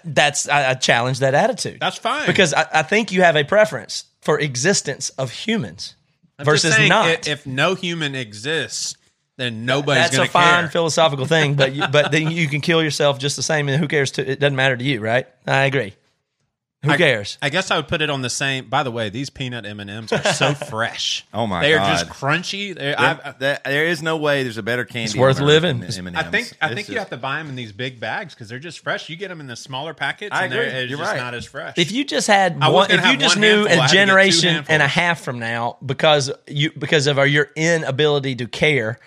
[0.04, 1.80] that's I, I challenge that attitude.
[1.80, 2.26] that's fine.
[2.28, 5.96] because I, I think you have a preference for existence of humans
[6.38, 7.06] I'm just versus saying, not.
[7.08, 8.98] i- If no human exists,
[9.42, 10.70] then nobody's That's a fine care.
[10.70, 13.88] philosophical thing, but you, but then you can kill yourself just the same, and who
[13.88, 14.12] cares?
[14.12, 15.28] To, it doesn't matter to you, right?
[15.48, 15.96] I agree.
[16.84, 17.38] Who I- cares?
[17.44, 18.66] I guess I would put it on the same.
[18.68, 21.24] By the way, these peanut M and M's are so fresh.
[21.32, 21.92] Oh my they are God.
[22.00, 22.74] just crunchy.
[22.74, 25.04] They're, There- I've, that- there is no way there's a better candy.
[25.12, 25.80] It's worth living.
[25.82, 26.16] than M&Ms.
[26.16, 28.50] I think I It's think you have to buy them in these big bags because
[28.50, 29.10] they're just fresh.
[29.10, 30.74] You get them in the smaller packets, I and they're agree.
[30.80, 31.18] it's You're just right.
[31.22, 31.78] not as fresh.
[31.78, 33.88] If you just had one, if you just knew handful, I a had to get
[33.90, 38.48] two generation and a half from now, because you because of our, your inability to
[38.48, 38.98] care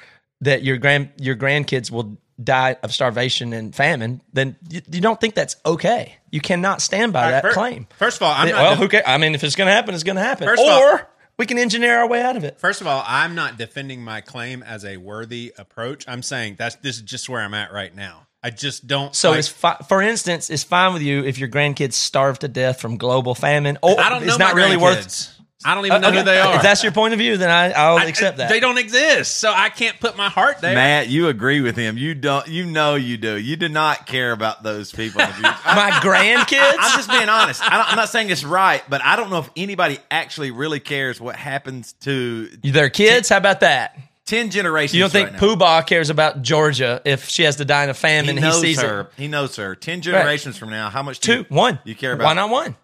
[0.41, 5.21] that your grand your grandkids will die of starvation and famine, then you, you don't
[5.21, 6.17] think that's okay.
[6.31, 7.87] You cannot stand by right, that fir- claim.
[7.99, 9.05] First of all, I'm not well, def- who cares?
[9.07, 10.47] I mean, if it's going to happen, it's going to happen.
[10.49, 12.59] First of all- or we can engineer our way out of it.
[12.61, 16.05] First of all, I'm not defending my claim as a worthy approach.
[16.09, 18.27] I'm saying that's this is just where I'm at right now.
[18.43, 19.15] I just don't.
[19.15, 22.49] So like- it's fi- for instance, it's fine with you if your grandkids starve to
[22.49, 23.79] death from global famine.
[23.83, 25.34] Oh, I don't know it's not really worth.
[25.65, 25.71] Grandkids.
[25.71, 26.57] I don't even uh, know Okay, who they are.
[26.57, 28.49] If that's your point of view, then I, I'll I- accept that.
[28.49, 30.75] They don't exist, so I can't put my heart there.
[30.75, 31.97] Matt, you agree with him.
[31.99, 32.47] You don't.
[32.49, 33.37] You know you do.
[33.39, 35.21] You do not care about those people.
[35.21, 35.49] in the future.
[35.67, 36.75] My grandkids.
[36.79, 37.63] I'm just being honest.
[37.63, 40.81] I don't, I'm not saying it's right, but I don't know if anybody actually really
[40.81, 42.47] cares what happens to.
[42.63, 43.29] Their kids?
[43.29, 43.97] How about that?
[44.27, 44.95] ten generations.
[44.95, 45.55] You don't think right now.
[45.55, 48.37] Poobah cares about Georgia if she has to die in a famine?
[48.37, 49.01] He He, knows sees her.
[49.03, 49.07] it.
[49.19, 49.75] He knows her.
[49.75, 51.21] Ten generations from now, how much?
[51.21, 51.79] Do Two, you, one.
[51.85, 52.25] You care about?
[52.25, 52.75] Why not one?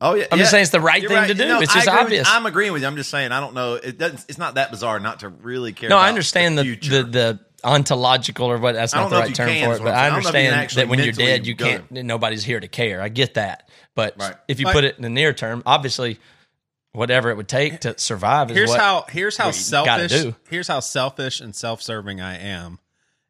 [0.00, 0.26] Oh yeah.
[0.30, 0.42] I'm yeah.
[0.42, 1.46] just saying it's the right You're thing to do.
[1.48, 2.28] No, It's just agree with- obvious.
[2.30, 2.88] I'm agreeing with you.
[2.88, 3.74] I'm just saying I don't know.
[3.74, 4.24] It doesn't.
[4.28, 5.88] It's not that bizarre not to really care.
[5.90, 7.02] No, I understand the, future.
[7.02, 9.96] the the ontological or what that's not the right term for it, but I saying.
[9.96, 11.90] I don't know if you can understand that when you're dead, you go can't.
[11.90, 13.02] Nobody's here to care.
[13.02, 14.34] I get that, but Right.
[14.46, 16.20] if you Like- put it in the near term, obviously,
[16.92, 20.08] whatever it would take to survive is here's what how here's how what you gotta
[20.08, 22.78] selfish here's how selfish and self-serving I am,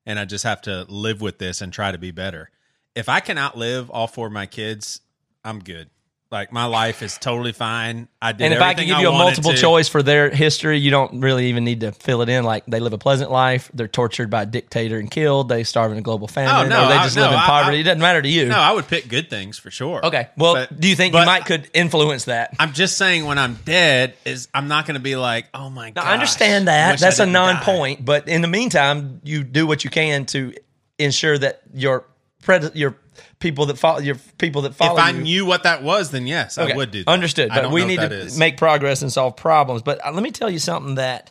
[0.04, 2.50] and I just have to live with this and try to be better.
[2.94, 5.00] If I can outlive all four of my kids,
[5.44, 5.88] I'm good.
[6.30, 8.06] Like my life is totally fine.
[8.20, 9.56] I did And if I can give you a multiple to.
[9.56, 12.44] choice for their history, you don't really even need to fill it in.
[12.44, 15.90] Like they live a pleasant life, they're tortured by a dictator and killed, they starve
[15.90, 17.78] in a global oh, famine, no, or they I- just no, live in poverty.
[17.78, 18.44] I- it doesn't matter to you.
[18.44, 20.04] no, I would pick good things for sure.
[20.04, 22.54] okay, well, But- do you think you might could influence that?
[22.58, 25.92] I'm just saying when I'm dead is I'm not going to be like, oh my
[25.92, 26.04] god.
[26.04, 26.98] I understand that.
[26.98, 30.52] That's a non-point, but in the meantime, you do what you can to
[30.98, 32.04] ensure that your
[32.42, 32.96] pred- your
[33.38, 36.26] people that follow your people that follow If I you- knew what that was, then
[36.26, 37.04] yes, Okay, I would do.
[37.04, 37.10] that.
[37.10, 37.50] Understood.
[37.50, 38.38] But we need to is.
[38.38, 39.82] make progress and solve problems.
[39.82, 41.30] But uh, let me tell you something that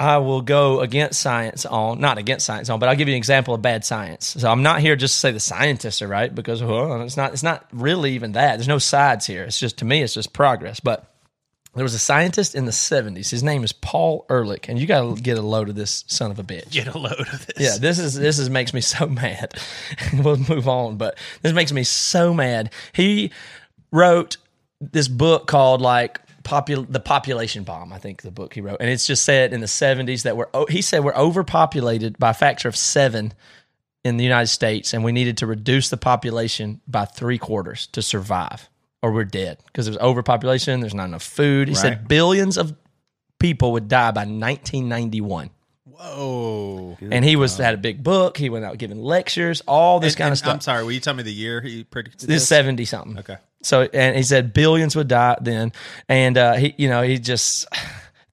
[0.00, 3.18] I will go against science on, not against science on, but I'll give you an
[3.18, 4.28] example of bad science.
[4.38, 7.32] So I'm not here just to say the scientists are right because well, it's not.
[7.32, 8.56] It's not really even that.
[8.56, 9.42] There's no sides here.
[9.42, 10.78] It's just to me, it's just progress.
[10.78, 11.12] But
[11.74, 13.30] there was a scientist in the 70s.
[13.30, 16.30] His name is Paul Ehrlich, and you got to get a load of this son
[16.30, 16.70] of a bitch.
[16.70, 17.56] Get a load of this.
[17.58, 19.52] Yeah, this is this is makes me so mad.
[20.14, 22.72] we'll move on, but this makes me so mad.
[22.92, 23.30] He
[23.92, 24.36] wrote
[24.80, 27.92] this book called like popul- the population bomb.
[27.92, 30.48] I think the book he wrote, and it's just said in the seventies that we're
[30.54, 33.32] o- he said we're overpopulated by a factor of seven
[34.04, 38.00] in the United States, and we needed to reduce the population by three quarters to
[38.00, 38.68] survive,
[39.02, 40.80] or we're dead because there's overpopulation.
[40.80, 41.68] There's not enough food.
[41.68, 42.74] He said billions of
[43.38, 45.50] people would die by 1991
[45.84, 46.96] Whoa.
[47.00, 48.36] and he was had a big book.
[48.36, 50.54] He went out giving lectures, all this And- kind of stuff.
[50.54, 50.84] I'm sorry.
[50.84, 53.18] Will you tell me the year he predicted This seventy something.
[53.18, 53.36] Okay.
[53.62, 55.72] So and he said billions would die then,
[56.08, 57.66] and uh, he you know he just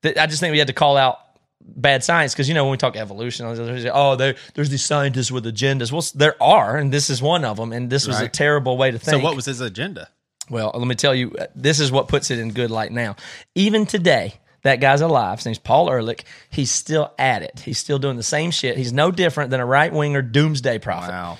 [0.03, 1.17] I just think we had to call out
[1.59, 3.47] bad science because you know when we talk evolution,
[3.91, 5.91] oh there there's these scientists with agendas.
[5.91, 8.91] Well, there are, and this is one of them, and this was a terrible way
[8.91, 9.17] to think.
[9.17, 10.09] So what was his agenda?
[10.49, 13.15] Well, let me tell you, this is what puts it in good light now.
[13.55, 15.39] Even today, that guy's alive.
[15.39, 16.25] His name's Paul Ehrlich.
[16.49, 17.61] He's still at it.
[17.63, 18.77] He's still doing the same shit.
[18.77, 21.11] He's no different than a right winger doomsday prophet.
[21.11, 21.37] Wow.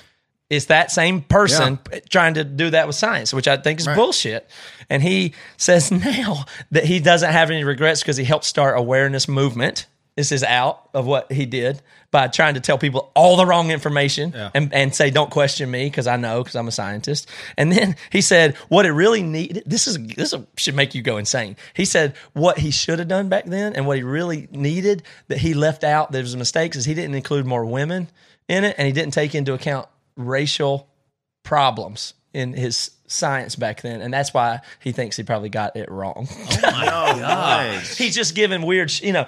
[0.50, 1.80] It's that same person
[2.10, 4.48] trying to do that with science, which I think is bullshit.
[4.92, 9.28] And he says now that he doesn't have any regrets because he helped start awareness
[9.28, 9.88] movement.
[10.16, 13.70] This is out of what he did by trying to tell people all the wrong
[13.70, 17.30] information and, and say, don't question me because I know because I'm a scientist.
[17.58, 21.18] And then he said, what it really needed, this is this should make you go
[21.18, 21.58] insane.
[21.74, 25.40] He said what he should have done back then and what he really needed that
[25.40, 28.10] he left out, there was mistakes, is he didn't include more women
[28.48, 30.88] in it and he didn't take into account racial
[31.44, 35.90] problems in his science back then, and that's why he thinks he probably got it
[35.90, 36.28] wrong.
[36.30, 36.86] Oh, my
[37.20, 37.82] god!
[37.82, 39.26] He's just giving weird, sh- you know.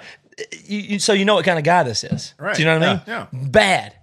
[0.66, 2.56] You, you, so you know what kind of guy this is, Right.
[2.56, 3.02] Do you know what I mean?
[3.06, 3.94] Yeah, Bad,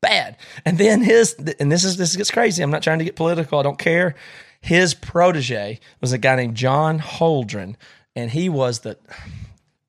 [0.00, 0.36] bad.
[0.64, 2.62] And then his, and this is this gets crazy.
[2.62, 3.58] I'm not trying to get political.
[3.58, 4.14] I don't care.
[4.60, 7.76] His protege was a guy named John Holdren,
[8.14, 8.98] and he was the.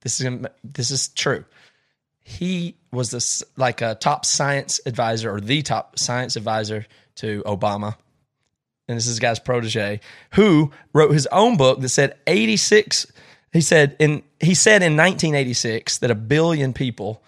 [0.01, 1.45] This is this is true
[2.23, 6.85] he was this like a top science advisor or the top science advisor
[7.15, 7.95] to Obama.
[8.87, 9.99] And this is guy's protege
[10.33, 13.07] who wrote his own book that said 86
[13.53, 17.23] he said in he said in 1986 that a billion people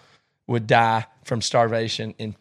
[0.48, 2.36] would die from starvation in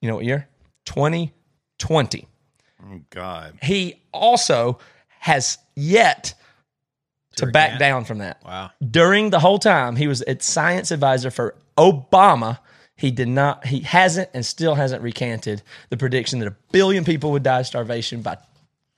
[0.00, 0.48] you know what year?
[0.86, 2.26] 2020.
[2.82, 3.58] Oh, God.
[3.62, 4.78] He also
[5.18, 6.34] has yet
[7.36, 8.70] to, back down from that Wow.
[8.90, 12.58] during the whole time he was a science advisor for Obama.
[12.96, 17.30] He did not, he hasn't and still hasn't recanted the prediction that a billion people
[17.32, 18.36] would die of starvation by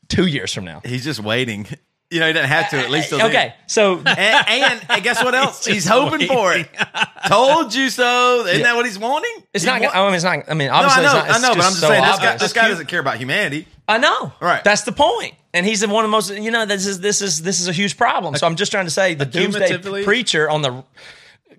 [0.08, 0.80] two years from now.
[0.84, 1.66] He's just waiting.
[2.12, 2.78] You know, he doesn't have to.
[2.78, 3.54] At least till uh, uh, okay, then.
[3.66, 4.08] so And,
[4.48, 5.64] and, and guess what else?
[5.72, 6.68] He's hoping for it.
[7.28, 8.46] Told you so.
[8.46, 9.44] Isn't that what he's wanting?
[9.54, 9.82] it's He not.
[9.94, 10.48] I mean, it's not.
[10.48, 11.88] I mean, No, obviously, I know, it's not, it's I know, but I'm just so
[11.88, 13.66] saying this guy, this guy doesn't care about humanity.
[13.88, 14.32] I know.
[14.40, 14.62] Right.
[14.62, 15.34] That's the point.
[15.54, 16.30] And he's in one of the most.
[16.30, 18.34] You know, this is this is this is a huge problem.
[18.36, 20.82] So I'm just trying to say the doomsday preacher on the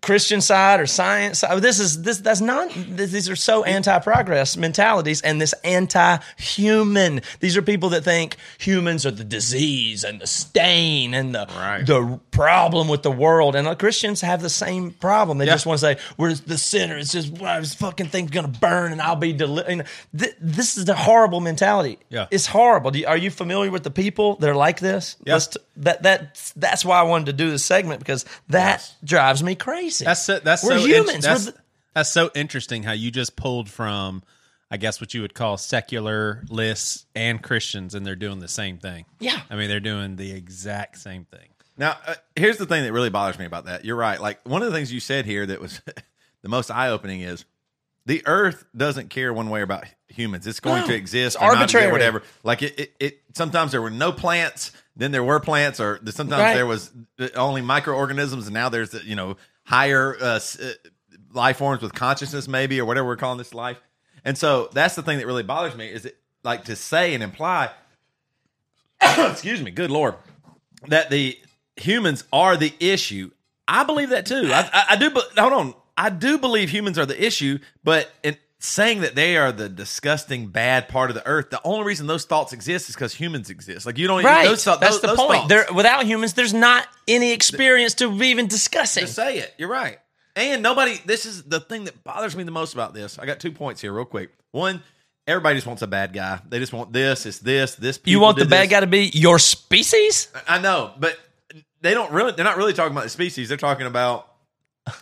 [0.04, 1.62] Christian side or science side.
[1.62, 2.70] This is this that's not.
[2.76, 7.22] This, these are so anti-progress mentalities and this anti-human.
[7.40, 11.86] These are people that think humans are the disease and the stain and the Right.
[11.86, 13.56] the problem with the world.
[13.56, 15.38] And uh, Christians have the same problem.
[15.38, 15.54] They Yeah.
[15.54, 16.98] just want to say we're the sinner.
[16.98, 19.86] It's just well, this fucking thing's gonna burn and I'll be delivered.
[20.18, 21.98] Th- this is the horrible mentality.
[22.10, 22.28] Yeah.
[22.30, 22.94] it's horrible.
[22.96, 25.16] You, are you familiar with the people that are like this?
[25.26, 25.40] Yeah.
[25.40, 29.56] T- that that that's why I wanted to do this segment because that drives me
[29.56, 29.93] crazy.
[30.00, 31.24] That's so, that's we're so humans.
[31.26, 31.58] That's, we're the,
[31.94, 34.24] that's so interesting how you just pulled from,
[34.72, 39.06] I guess what you would call secularists and Christians, and they're doing the same thing.
[39.20, 39.42] Yeah.
[39.50, 41.50] I mean they're doing the exact same thing.
[41.78, 43.84] Now, uh, here's the thing that really bothers me about that.
[43.84, 44.22] You're right.
[44.22, 45.82] Like one of the things you said here that was
[46.44, 47.46] the most eye opening is
[48.06, 50.46] the Earth doesn't care one way about humans.
[50.46, 51.92] It's going No, to exist, it's or not arbitrary.
[51.92, 52.22] whatever.
[52.44, 53.22] Like it, it, it.
[53.34, 56.54] Sometimes there were no plants, then there were plants, or sometimes Right.
[56.54, 60.70] there was uh, only microorganisms, and now there's you know higher uh, uh,
[61.34, 63.78] life forms with consciousness, maybe, or whatever we're calling this life.
[64.26, 67.24] And so that's the thing that really bothers me is it like to say and
[67.24, 67.72] imply.
[69.02, 70.16] excuse me, good lord,
[70.88, 71.38] that the
[71.76, 73.32] humans are the issue.
[73.68, 74.50] I believe that too.
[74.54, 75.10] I, I, I do.
[75.10, 77.60] But hold on, I do believe humans are the issue.
[77.84, 81.84] But in saying that they are the disgusting bad part of the earth, the only
[81.86, 83.86] reason those thoughts exist is because humans exist.
[83.86, 84.24] Like you don't.
[84.24, 84.46] right.
[84.48, 85.50] Those, that's those, the those point.
[85.50, 85.74] thoughts.
[85.74, 89.02] Without humans, there's not any experience to be even discussing.
[89.02, 89.54] Just say it.
[89.58, 90.00] You're right.
[90.36, 93.20] And nobody, this is the thing that bothers me the most about this.
[93.20, 94.32] I got two points here, real quick.
[94.52, 94.82] One,
[95.28, 96.40] everybody just wants a bad guy.
[96.48, 98.00] They just want this, it's this, this.
[98.06, 98.72] you want the bad this.
[98.72, 100.30] guy to be your species?
[100.48, 101.20] I know, but
[101.82, 103.50] they don't really, they're not really talking about the species.
[103.50, 104.33] They're talking about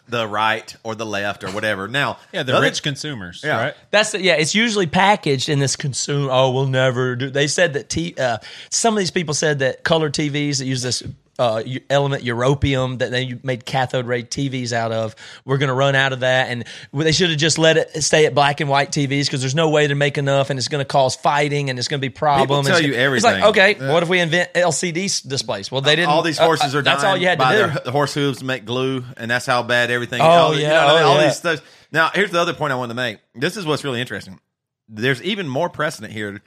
[0.08, 1.88] the right or the left or whatever.
[1.88, 3.58] Now, Yeah, the other- rich consumers, Yeah.
[3.58, 3.74] right?
[3.90, 4.34] That's the, yeah.
[4.34, 6.30] It's usually packaged in this consume.
[6.30, 7.30] Oh, we'll never do.
[7.32, 8.38] They said that t- uh,
[8.70, 11.02] some of these people said that color TVs that use this
[11.42, 15.16] uh, element europium that they made cathode ray TVs out of.
[15.44, 16.64] We're going to run out of that, and
[16.94, 19.70] they should have just let it stay at black and white TVs because there's no
[19.70, 22.12] way to make enough, and it's going to cause fighting, and it's going to be
[22.12, 22.68] problems.
[22.68, 23.78] tell It's you gonna- It's like everything.
[23.80, 25.72] okay, what if we invent LCD displays?
[25.72, 26.10] Well, they didn't.
[26.10, 26.96] all these uh, horses uh, are dying.
[26.98, 27.80] That's all you had by to do.
[27.86, 30.22] Their horse hooves to make glue, and that's how bad everything.
[30.22, 31.04] Oh, all yeah, you know what I mean?
[31.04, 31.28] oh, all yeah.
[31.28, 31.62] these stuff.
[31.92, 33.18] Now, here's the other point I wanted to make.
[33.34, 34.40] This is what's really interesting.
[34.88, 36.42] There's even more precedent here,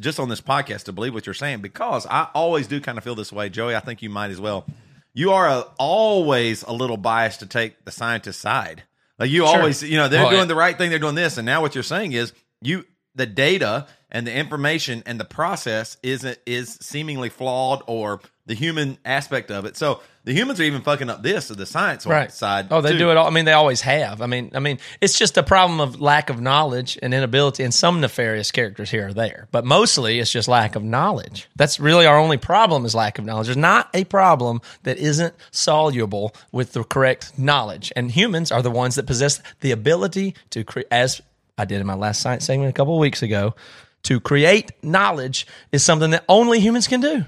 [0.00, 3.04] just on this podcast, to believe what you're saying because I always do kind of
[3.04, 3.76] feel this way, Joey.
[3.76, 4.66] I think you might as well.
[5.12, 8.84] You are a, always a little biased to take the scientist side.
[9.18, 10.46] Like you always, you know, they're Well, doing yeah.
[10.46, 10.90] the right thing.
[10.90, 12.32] They're doing this, and now what you're saying is
[12.62, 18.54] you the data and the information and the process isn't is seemingly flawed or the
[18.54, 19.76] human aspect of it.
[19.76, 22.68] So the humans are even fucking up this or the science right side.
[22.70, 22.98] Oh, they too.
[22.98, 23.26] do it all.
[23.26, 24.20] I mean, they always have.
[24.20, 27.72] I mean, I mean, it's just a problem of lack of knowledge and inability, and
[27.72, 29.48] some nefarious characters here or there.
[29.50, 31.48] But mostly, it's just lack of knowledge.
[31.56, 33.46] That's really our only problem is lack of knowledge.
[33.46, 38.70] There's not a problem that isn't soluble with the correct knowledge, and humans are the
[38.70, 40.88] ones that possess the ability to create.
[40.90, 41.22] As
[41.56, 43.54] I did in my last science segment a couple of weeks ago,
[44.02, 47.24] to create knowledge is something that only humans can do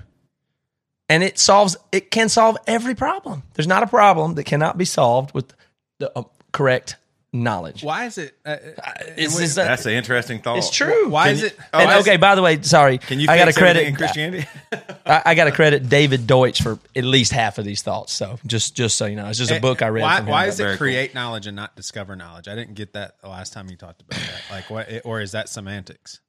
[1.12, 4.84] and it solves it can solve every problem there's not a problem that cannot be
[4.84, 5.52] solved with
[5.98, 6.96] the uh, correct
[7.34, 8.36] knowledge Why is it?
[8.44, 8.56] Uh,
[9.16, 10.58] it's, it's, uh, That's an interesting thought.
[10.58, 11.56] it's true why Can is you- it?
[11.72, 13.26] Oh, and, I- okay by the way sorry Can you?
[13.30, 14.46] i got to credit in Christianity.
[15.06, 18.38] I, I got to credit david deutsch for at least half of these thoughts so
[18.46, 20.30] just just so you know it's just a book i read Why, from him.
[20.32, 20.86] why is Very it cool.
[20.86, 22.48] create knowledge and not discover knowledge?
[22.48, 24.42] I didn't get that the last time you talked about that.
[24.50, 24.88] Like, what?
[25.06, 26.20] Or is that semantics?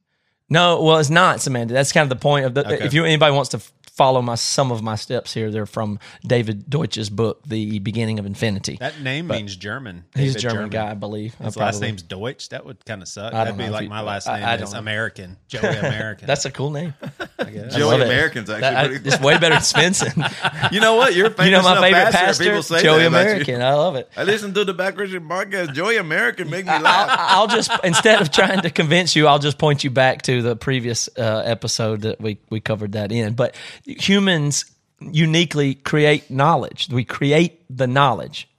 [0.49, 1.73] No, well, it's not semantic.
[1.73, 2.65] That's kind of the point of the.
[2.73, 2.85] Okay.
[2.85, 5.99] If you anybody wants to f- follow my some of my steps here, they're from
[6.25, 8.77] David Deutsch's book, The Beginning of Infinity.
[8.79, 10.05] That name means German.
[10.15, 11.35] He's a David German, guy, I believe.
[11.35, 12.49] His I last name's Deutsch.
[12.49, 13.33] That would kind of suck.
[13.33, 14.79] That'd be like you- my last name I is don't.
[14.79, 15.37] American.
[15.47, 16.27] Joey American.
[16.27, 16.93] That's a cool name.
[17.39, 18.05] I Joey love it.
[18.05, 20.33] American's actually That- I- pretty it's way better than Svenson.
[20.71, 21.13] You know what?
[21.13, 22.17] You're famous you know my favorite pastor.
[22.25, 23.31] pastor, People say Joey that about you.
[23.31, 23.61] American.
[23.61, 24.09] I love it.
[24.15, 25.73] I listen to the Bad Christian podcast.
[25.73, 27.09] Joey American make me I'll, laugh.
[27.19, 30.55] I'll just instead of trying to convince you, I'll just point you back to the
[30.55, 33.33] previous uh, episode that we we covered that in.
[33.33, 33.55] But
[33.85, 34.65] humans
[34.99, 36.89] uniquely create knowledge.
[36.89, 38.49] We create the knowledge.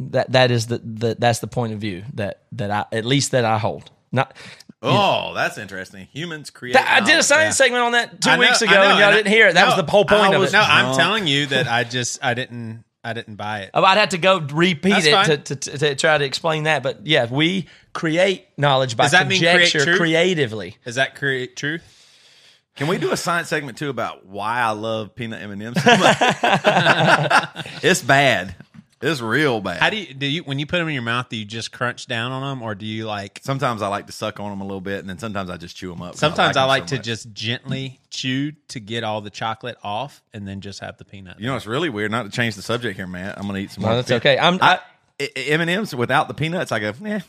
[0.00, 3.30] That that is the, the that's the point of view that that I at least
[3.30, 3.90] that I hold.
[4.10, 4.36] Not
[4.84, 6.08] Oh, that's interesting.
[6.12, 6.76] Humans create.
[6.76, 7.24] I did a knowledge.
[7.24, 9.46] science segment on that two know- weeks ago, know, and y'all and I- didn't hear
[9.46, 9.54] it.
[9.54, 10.52] That was the whole point I of it.
[10.52, 10.98] no, I'm drunk.
[10.98, 13.70] telling you that I just I didn't I didn't buy it.
[13.74, 16.64] Oh, I'd have to go repeat That's it to, to, to, to try to explain
[16.64, 16.82] that.
[16.82, 20.76] But yeah, we create knowledge by Does that mean create conjecture creatively.
[20.84, 21.82] Does that create truth?
[22.76, 25.82] Can we do a science segment too about why I love peanut M and M's?
[25.82, 26.16] so much?
[27.82, 28.54] it's bad.
[29.02, 29.78] It's real bad.
[29.80, 31.28] How do you do you when you put them in your mouth?
[31.28, 33.40] Do you just crunch down on them, or do you like?
[33.42, 35.76] Sometimes I like to suck on them a little bit, and then sometimes I just
[35.76, 36.14] chew them up.
[36.14, 37.04] Sometimes I them like so to much.
[37.04, 41.40] just gently chew to get all the chocolate off, and then just have the peanut.
[41.40, 42.12] You know, it's really weird.
[42.12, 43.34] Not to change the subject here, man.
[43.36, 43.96] I'm gonna eat some No, more.
[43.96, 44.38] that's peanut- okay.
[44.38, 44.80] I'm- I, I-
[45.36, 47.20] M and M's without the peanuts, I go, eh.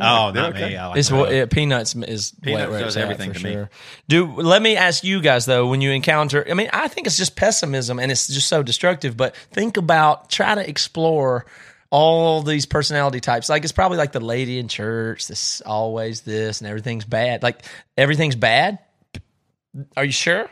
[0.00, 0.70] Oh, they're not okay.
[0.70, 0.76] me.
[0.76, 3.66] I like It's what yeah, peanuts is Peanuts where does everything for to me.
[4.08, 7.16] Do let me ask you guys though, when you encounter, I mean, I think it's
[7.16, 9.16] just pessimism and it's just so destructive.
[9.16, 11.46] But think about try to explore
[11.90, 13.48] all these personality types.
[13.48, 15.26] Like it's probably like the lady in church.
[15.26, 17.42] This always this and everything's bad.
[17.42, 17.62] Like
[17.96, 18.78] everything's bad.
[19.96, 20.48] Are you sure?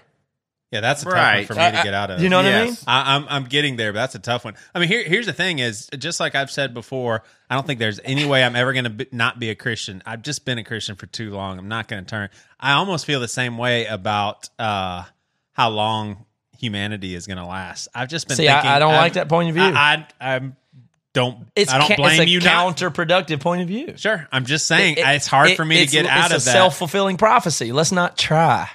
[0.72, 2.20] Yeah, that's a tough one for me I- to get out of.
[2.20, 2.66] you know what I mean?
[2.68, 2.84] Yes.
[2.88, 4.54] I, I'm I'm getting there, but that's a tough one.
[4.74, 7.78] I mean, here here's the thing: is just like I've said before, I don't think
[7.78, 10.02] there's any way I'm ever going to not be a Christian.
[10.04, 11.58] I've just been a Christian for too long.
[11.58, 12.30] I'm not going to turn.
[12.58, 15.04] I almost feel the same way about uh,
[15.52, 16.24] how long
[16.58, 17.86] humanity is going to last.
[17.94, 18.70] I've just been See, I- thinking.
[18.72, 19.62] I don't I'm- like that point of view.
[19.64, 20.56] I, I I'm
[21.14, 21.46] don't.
[21.54, 22.40] It's I don't blame it's a you.
[22.40, 22.76] not.
[22.76, 23.94] counterproductive point of view.
[23.96, 26.42] Sure, I'm just saying It- it's hard it- for me to get out it's of
[26.42, 26.52] a that.
[26.52, 27.70] self fulfilling prophecy.
[27.72, 28.68] Let's not try.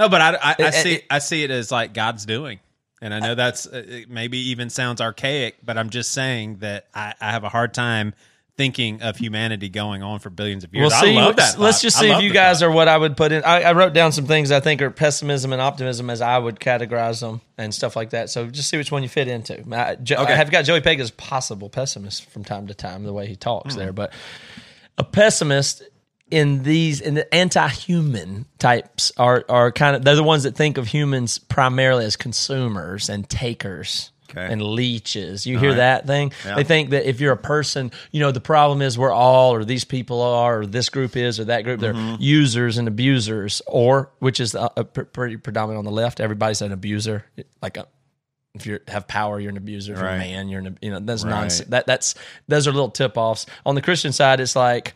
[0.00, 2.58] No, but I, I, I see it- I see it as like God's doing,
[3.00, 6.86] and I know that's uh, it maybe even sounds archaic, but I'm just saying that
[6.94, 8.14] I, I have a hard time
[8.56, 10.90] thinking of humanity going on for billions of years.
[10.90, 11.58] Well, see, I love that.
[11.58, 12.66] let's just see if you guys thought.
[12.66, 13.42] are what I would put in.
[13.42, 16.60] I, I wrote down some things I think are pessimism and optimism as I would
[16.60, 18.28] categorize them and stuff like that.
[18.28, 19.64] So just see which one you fit into.
[19.74, 23.14] I, Jo- I have got Joey Peg as possible pessimist from time to time, the
[23.14, 23.80] way he talks Hmm.
[23.80, 23.92] there.
[23.94, 24.12] But
[24.98, 25.82] a pessimist
[26.30, 30.78] in these in the anti-human types are are kind of they're the ones that think
[30.78, 34.46] of humans primarily as consumers and takers Okay.
[34.46, 35.44] and leeches.
[35.44, 36.30] You hear that thing?
[36.46, 36.54] Yeah.
[36.54, 39.64] They think that if you're a person, you know, the problem is we're all, or
[39.64, 41.80] these people are, or this group is, or that group.
[41.80, 42.22] They're Mm-hmm.
[42.22, 46.20] users and abusers, or which is uh, uh, pr- pretty predominant on the left.
[46.20, 47.24] Everybody's an abuser.
[47.60, 47.88] Like a,
[48.54, 49.94] if you have power, you're an abuser.
[49.94, 51.30] If you're a man, you're an you know that's Right.
[51.30, 51.68] nonsense.
[51.70, 52.14] That that's
[52.46, 53.46] those are little tip offs.
[53.66, 54.94] On the Christian side, it's like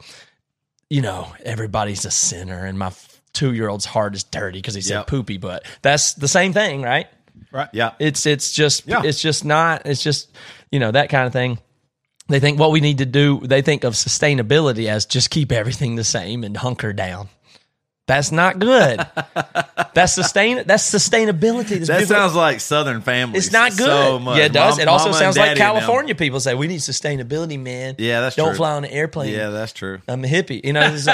[0.91, 2.93] you know everybody's a sinner, and my
[3.33, 5.07] two year old's heart is dirty because he said Yep.
[5.09, 5.65] poopy butt.
[5.83, 7.09] That's the same thing, right?
[7.53, 7.69] right?
[7.73, 7.93] Yeah.
[7.99, 9.03] It's it's just Yeah.
[9.05, 10.31] it's just not it's just
[10.71, 11.59] you know that kind of thing.
[12.29, 13.41] They think what we need to do.
[13.45, 17.29] They think of sustainability as just keep everything the same and hunker down.
[18.07, 18.99] That's not good.
[19.95, 20.63] that's sustain.
[20.67, 21.69] That's sustainability.
[21.79, 23.47] That's That people- sounds like Southern families.
[23.47, 23.87] It's not good.
[23.87, 24.37] So much.
[24.37, 24.75] Yeah, it does.
[24.77, 25.57] Mom- it also sounds like them.
[25.57, 27.95] California people say we need sustainability, man.
[27.97, 28.45] Yeah, that's true.
[28.45, 28.57] Don't true.
[28.59, 29.33] fly on an airplane.
[29.33, 30.01] Yeah, that's true.
[30.07, 30.63] I'm a hippie.
[30.63, 31.07] You know, it's,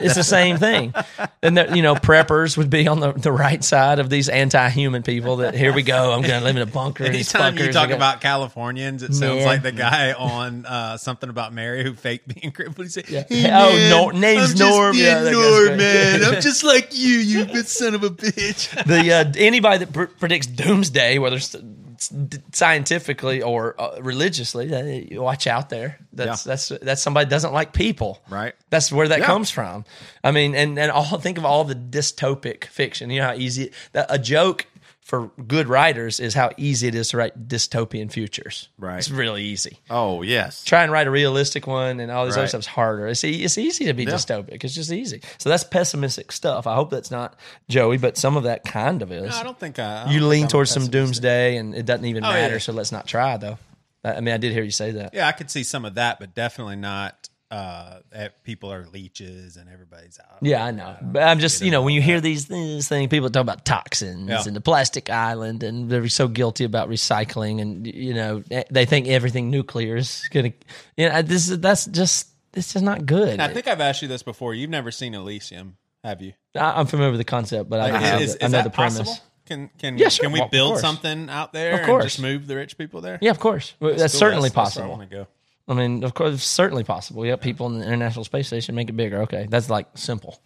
[0.00, 0.94] it's the same thing.
[1.42, 5.02] And there- you know, preppers would be on the, the right side of these anti-human
[5.02, 5.38] people.
[5.38, 6.12] That here we go.
[6.12, 7.02] I'm going to live in a bunker.
[7.02, 9.44] Anytime you talk about Californians, it sounds Man.
[9.46, 12.86] like the guy on uh, something about Mary who faked being crippled.
[12.86, 13.24] He said, Yeah.
[13.28, 15.95] "Hey, Oh, man, Nor- name's Norm." Yeah, Norm, great.
[15.96, 16.24] Man.
[16.34, 18.70] I'm just like you, you good son of a bitch.
[18.86, 21.54] the uh, anybody that pr- predicts doomsday, whether it's
[21.98, 22.10] it's
[22.52, 24.72] scientifically or uh, religiously,
[25.16, 25.98] uh, watch out there.
[26.12, 26.52] That's Yeah.
[26.52, 28.20] that's that's somebody that doesn't like people.
[28.28, 28.54] Right.
[28.70, 29.26] That's where that Yeah.
[29.26, 29.84] comes from.
[30.22, 33.10] I mean, and and all think of all the dystopic fiction.
[33.10, 34.66] You know how easy that a joke
[35.06, 38.68] for good writers is how easy it is to write dystopian futures.
[38.76, 38.98] Right.
[38.98, 39.78] It's really easy.
[39.88, 40.64] Oh, yes.
[40.64, 42.48] Try and write a realistic one, and all this other Right.
[42.48, 43.06] stuff's harder.
[43.06, 44.64] It's e- it's easy to be dystopic.
[44.64, 45.20] It's just easy.
[45.38, 46.66] So that's pessimistic stuff.
[46.66, 47.38] I hope that's not
[47.68, 50.10] Joey, but some of that kind of is I don't think I.
[50.10, 52.54] You lean towards some doomsday, and it doesn't even Oh, matter.
[52.54, 52.58] yeah.
[52.58, 53.58] So let's not try, though.
[54.04, 55.14] I mean, I did hear you say that.
[55.14, 57.28] Yeah, I could see some of that, but definitely not.
[57.48, 60.38] Uh, that people are leeches and everybody's out.
[60.42, 60.96] Yeah, I know.
[61.00, 64.42] But I'm just, you know, when you hear these, things, people talk about toxins Yeah.
[64.44, 69.06] and the plastic island, and they're so guilty about recycling, and you know, they think
[69.06, 70.52] everything nuclear is gonna.
[70.96, 73.28] You know, this is that's just this is not good.
[73.28, 74.52] And I think I've asked you this before.
[74.52, 76.32] You've never seen Elysium, have you?
[76.56, 78.64] I, am familiar with the concept, but I, Like, know is, the- is I know
[78.64, 78.98] the premise.
[78.98, 79.20] possible?
[79.46, 80.24] Can can Yeah, sure.
[80.24, 82.04] can we Well, build something out there Of and course.
[82.06, 83.20] just move the rich people there?
[83.22, 83.74] Yeah, of course.
[83.78, 84.18] Well, That's, cool.
[84.18, 84.90] certainly That's- that's where I possible.
[84.90, 85.28] wanna go.
[85.68, 87.26] I mean, of course, certainly possible.
[87.26, 89.22] Yeah, people in the International Space Station make it bigger.
[89.22, 90.40] Okay, that's like simple.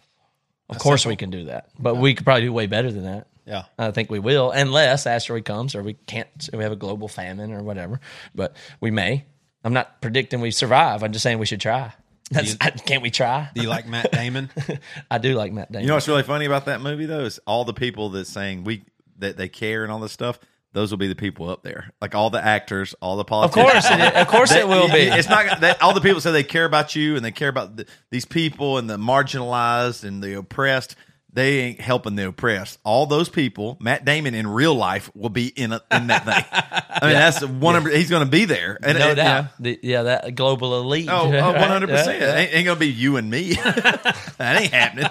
[0.69, 3.27] Of course, we can do that, but we could probably do way better than that.
[3.45, 3.63] Yeah.
[3.77, 6.27] I think we will, unless asteroid comes or we can't.
[6.53, 7.99] We have a global famine or whatever.
[8.33, 9.25] But we may.
[9.63, 11.03] I'm not predicting we survive.
[11.03, 11.93] I'm just saying we should try.
[12.31, 12.55] That's,
[12.85, 13.49] can't we try?
[13.53, 14.49] Do you like Matt Damon?
[15.11, 15.83] I do like Matt Damon.
[15.83, 18.63] You know what's really funny about that movie though is all the people that saying
[18.63, 18.85] we
[19.17, 20.39] that they care and all this stuff.
[20.73, 23.67] Those will be the people up there, like all the actors, all the politicians.
[23.67, 25.01] of course, it of course, it will be.
[25.01, 27.75] It's not that all the people say they care about you and they care about
[27.75, 30.95] the, these people and the marginalized and the oppressed.
[31.33, 32.77] They ain't helping the oppressed.
[32.83, 36.43] All those people, Matt Damon in real life will be in a, in that thing.
[36.89, 37.77] I mean, that's one.
[37.77, 39.43] of He's going to be there, and no and, doubt.
[39.45, 39.47] yeah.
[39.59, 41.07] The- yeah, that global elite.
[41.09, 42.19] Oh, oh one hundred percent.
[42.19, 42.39] Yeah, yeah.
[42.39, 43.53] Ain't, ain't gonna be you and me.
[43.53, 45.07] that ain't happening.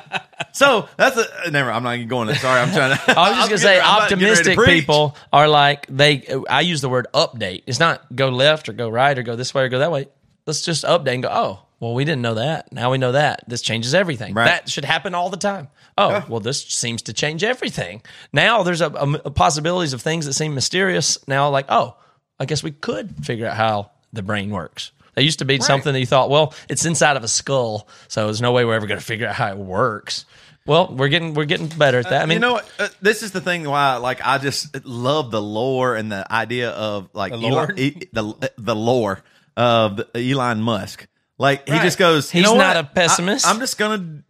[0.52, 1.70] So that's a uh, never.
[1.70, 2.26] I'm not even going.
[2.26, 2.36] there.
[2.36, 3.18] Sorry, I'm trying to.
[3.18, 6.26] I was just gonna say, I'm to to optimistic people are like they.
[6.48, 7.62] I use the word update.
[7.66, 10.08] It's not go left or go right or go this way or go that way.
[10.46, 11.30] Let's just update and go.
[11.32, 12.72] Oh, well, we didn't know that.
[12.72, 13.42] Now we know that.
[13.48, 14.34] This changes everything.
[14.34, 14.44] Right.
[14.44, 15.68] That should happen all the time.
[15.98, 18.02] Oh, well, this seems to change everything.
[18.32, 21.18] Now there's a, a- possibilities of things that seem mysterious.
[21.26, 21.96] Now, like, oh,
[22.38, 24.92] I guess we could figure out how the brain works.
[25.16, 28.26] It used to be something that you thought, well, it's inside of a skull, so
[28.26, 30.24] there's no way we're ever going to figure out how it works.
[30.66, 32.22] Well, we're getting we're getting better at that.
[32.22, 32.68] I mean, you know what?
[32.78, 36.70] Uh, this is the thing why, like, I just love the lore and the idea
[36.70, 37.66] of like The lore?
[37.66, 39.22] The the lore
[39.56, 41.06] of Elon Musk.
[41.40, 42.32] Like, he just goes.
[42.34, 42.84] you He's know not what?
[42.84, 43.46] a pessimist.
[43.46, 44.22] I, am just gonna.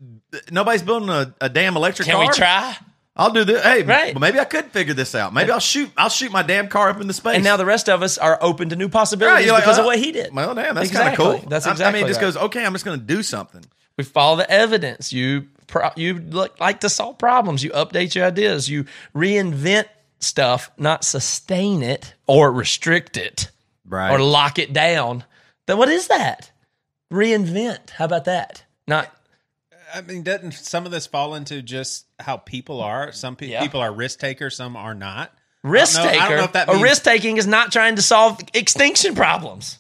[0.52, 2.22] Nobody's building a, a damn electric can car.
[2.22, 2.76] Can we try?
[3.16, 3.60] I'll do this.
[3.64, 4.18] Hey, Right.
[4.18, 5.34] maybe I could figure this out.
[5.34, 5.90] Maybe I'll shoot.
[5.96, 7.34] I'll shoot my damn car up into space.
[7.34, 9.80] And now the rest of us are open to new possibilities Right, like, because uh,
[9.82, 10.32] of what he did.
[10.32, 11.38] Well, damn, that's kind of cool.
[11.48, 11.84] That's I- exactly.
[11.98, 12.26] I mean, it just right.
[12.28, 12.36] goes.
[12.44, 13.64] Okay, I'm just gonna do something.
[13.96, 15.12] We follow the evidence.
[15.12, 17.64] You pro- you look like to solve problems.
[17.64, 18.68] You update your ideas.
[18.70, 18.84] You
[19.16, 19.86] reinvent
[20.20, 23.50] stuff, not sustain it or restrict it
[23.84, 24.12] Right.
[24.12, 25.24] or lock it down.
[25.66, 26.49] Then what is that?
[27.12, 27.90] Reinvent.
[27.90, 28.64] How about that?
[28.86, 29.08] Not
[29.92, 33.10] I mean, doesn't some of this fall into just how people are?
[33.10, 33.60] Some pe- Yeah.
[33.60, 35.32] people are risk takers, some are not.
[35.64, 36.28] risk I I taker.
[36.28, 39.78] don't know if that a means- risk taking is not trying to solve extinction problems.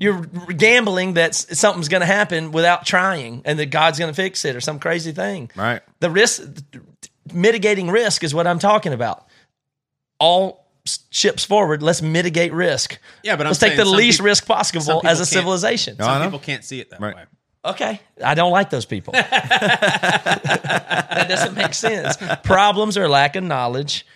[0.00, 4.44] You're gambling that something's going to happen without trying, and that God's going to fix
[4.44, 5.50] it or some crazy thing.
[5.56, 5.82] Right.
[5.98, 6.40] The risk,
[7.32, 9.26] mitigating risk is what I'm talking about.
[10.20, 10.67] All s-
[11.10, 11.82] ships forward.
[11.82, 12.98] Let's mitigate risk.
[13.22, 15.96] Yeah, but I'm let's take the least peop- risk possible as a civilization.
[16.00, 17.16] I Some people can't see it that Right.
[17.16, 17.24] way.
[17.64, 19.12] Okay, I don't like those people.
[19.12, 20.46] that
[21.28, 22.16] doesn't make sense.
[22.44, 24.06] Problems are lack of knowledge.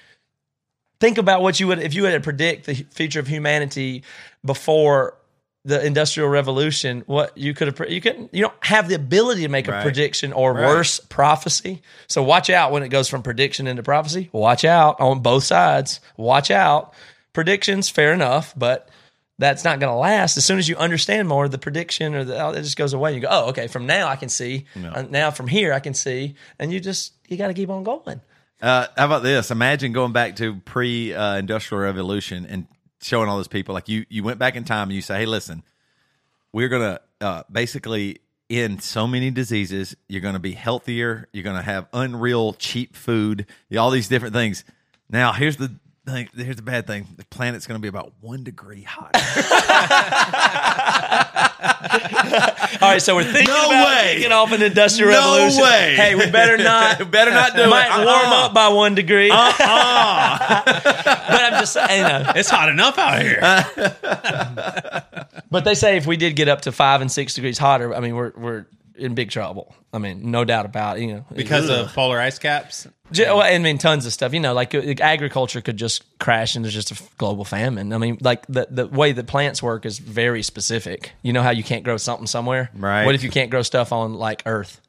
[1.00, 4.04] Think about what you would if you had to predict the future of humanity
[4.44, 5.16] before
[5.64, 7.04] the industrial revolution.
[7.06, 9.82] What you could have you couldn't you don't have the ability to make a Right.
[9.82, 10.66] prediction or Right.
[10.66, 11.82] worse prophecy.
[12.08, 14.28] So watch out when it goes from prediction into prophecy.
[14.32, 16.00] Watch out on both sides.
[16.16, 16.92] Watch out.
[17.32, 18.88] Predictions, fair enough, but
[19.38, 20.36] that's not going to last.
[20.36, 23.14] As soon as you understand more, the prediction or the oh, it just goes away.
[23.14, 23.68] You go, oh, okay.
[23.68, 24.66] From now I can see.
[24.76, 27.84] Uh, now from here I can see, and you just you got to keep on
[27.84, 28.20] going.
[28.60, 29.50] Uh, how about this?
[29.50, 32.66] Imagine going back to pre uh, industrial revolution and
[33.02, 34.06] showing all those people like you.
[34.08, 35.62] You went back in time and you say, "Hey, listen,
[36.52, 39.96] we're gonna uh, basically end so many diseases.
[40.08, 41.28] You're gonna be healthier.
[41.32, 43.46] You're gonna have unreal cheap food.
[43.76, 44.64] All these different things."
[45.10, 45.74] Now, here's the
[46.06, 46.28] thing.
[46.34, 47.06] Here's the bad thing.
[47.16, 49.18] The planet's gonna be about one degree hotter.
[51.62, 54.14] All right, so we're thinking No about way.
[54.16, 55.62] kicking off an industrial No revolution.
[55.62, 55.94] way.
[55.94, 57.10] Hey, we better not.
[57.10, 57.68] Better not do it.
[57.68, 58.04] Might Uh-uh.
[58.04, 59.30] warm up by one degree.
[59.30, 60.62] Uh-uh.
[60.64, 62.02] but I'm just saying.
[62.02, 63.40] You know, It's hot enough out here.
[65.50, 68.00] But they say if we did get up to five and six degrees hotter, I
[68.00, 68.64] mean, we're we're
[69.02, 69.74] in big trouble.
[69.92, 71.02] I mean, no doubt about it.
[71.02, 72.86] You know, because of polar ice caps.
[73.10, 74.32] J- well, I mean, tons of stuff.
[74.32, 77.92] You know, like uh, agriculture could just crash into just a f- global famine.
[77.92, 81.12] I mean, like the the way that plants work is very specific.
[81.22, 83.04] You know how you can't grow something somewhere, Right.
[83.04, 84.80] What if you can't grow stuff on like Earth?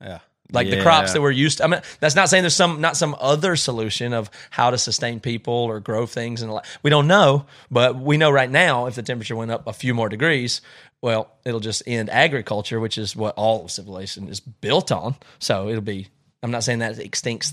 [0.00, 0.20] Yeah.
[0.52, 0.82] like the Yeah.
[0.84, 1.64] crops that we're used to.
[1.64, 5.18] I mean, that's not saying there's some not some other solution of how to sustain
[5.20, 6.52] people or grow things and
[6.84, 9.92] we don't know, but we know right now if the temperature went up a few
[9.92, 10.60] more degrees,
[11.06, 15.14] well, it'll just end agriculture, which is what all civilization is built on.
[15.38, 16.08] So it'll be.
[16.42, 17.52] I'm not saying that it extincts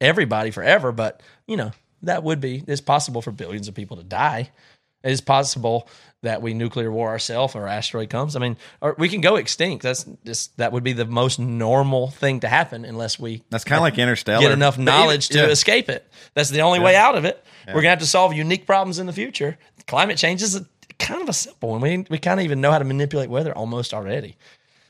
[0.00, 1.72] everybody forever, but you know
[2.04, 2.64] that would be.
[2.66, 4.50] It's possible for billions of people to die.
[5.04, 5.90] It is possible
[6.22, 8.34] that we nuclear war ourselves or asteroid comes.
[8.34, 9.82] I mean, or we can go extinct.
[9.82, 13.76] That's just that would be the most normal thing to happen unless we That's kind
[13.76, 14.40] of like Interstellar.
[14.40, 15.52] get enough knowledge even- to yeah.
[15.52, 16.10] escape it.
[16.32, 17.44] That's the only way out of it.
[17.66, 19.58] We're gonna have to solve unique problems in the future.
[19.86, 20.66] Climate change is a,
[20.98, 21.80] kind of a simple one.
[21.80, 24.36] We we kind of even know how to manipulate weather almost already.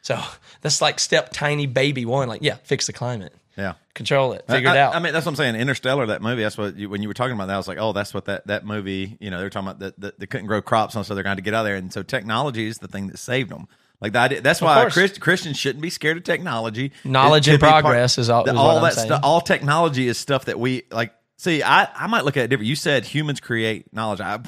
[0.02, 0.20] So
[0.62, 2.28] that's like step tiny baby one.
[2.28, 3.74] Like yeah, fix the climate, Yeah.
[3.94, 4.94] control it, figure it out.
[4.94, 5.56] I mean, that's what I'm saying.
[5.56, 6.42] Interstellar, that movie.
[6.42, 8.26] That's what you, when you were talking about that, I was like, oh, that's what
[8.26, 9.16] that that movie.
[9.20, 11.36] You know, they're talking about that, that they couldn't grow crops, and so they're going
[11.36, 11.76] to get out of there.
[11.76, 13.66] And so technology is the thing that saved them.
[14.00, 14.88] Like the idea, that's why.
[14.90, 16.92] Christ, Christians shouldn't be scared of technology.
[17.02, 19.20] Knowledge and be part- progress is all- is all that stuff.
[19.22, 21.14] All technology is stuff that we like.
[21.38, 22.68] See, I I might look at it different.
[22.68, 24.20] You said humans create knowledge.
[24.20, 24.38] I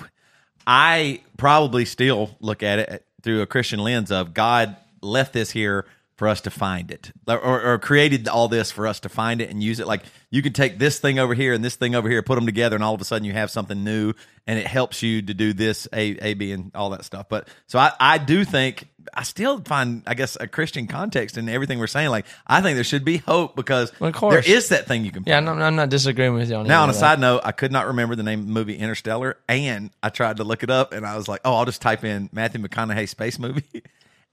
[0.71, 5.87] I probably still look at it through a Christian lens of God left this here
[6.17, 9.51] for us to find it, or, or created all this for us to find it
[9.51, 9.87] and use it.
[9.87, 12.45] Like you can take this thing over here and this thing over here, put them
[12.45, 14.13] together, and all of a sudden you have something new,
[14.47, 17.29] and it helps you to do this A, A, B, and all that stuff.
[17.31, 21.49] But so I, I do think I still find, I guess, a Christian context in
[21.49, 22.11] everything we're saying.
[22.11, 24.45] Like I think there should be hope because course.
[24.47, 25.25] there is that thing you can.
[25.27, 25.37] yeah.
[25.39, 26.99] I'm not, I'm not disagreeing with you on Now, on a that.
[26.99, 30.39] side note, I could not remember the name of the movie Interstellar, and I tried
[30.39, 33.09] to look it up, and I was like, "Oh, I'll just type in Matthew McConaughey
[33.09, 33.65] space movie,"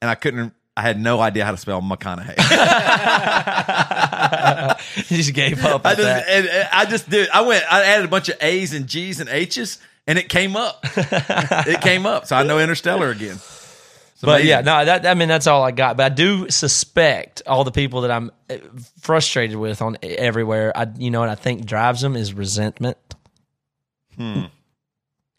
[0.01, 0.53] and I couldn't.
[0.77, 2.35] I had no idea how to spell McConaughey.
[5.09, 5.85] you just gave up.
[5.85, 7.29] I just, and, and I just did.
[7.29, 7.63] I went.
[7.71, 10.85] I added a bunch of A's and G's and H's, and it came up.
[10.97, 13.37] it came up, so I know Interstellar again.
[14.21, 14.49] But amazing.
[14.49, 15.97] yeah, no, that I mean that's all I got.
[15.97, 18.59] But I do suspect all the people that I'm eh,
[19.01, 20.71] frustrated with on everywhere.
[20.75, 22.97] I, you know what I think drives them is resentment.
[24.15, 24.43] Hmm.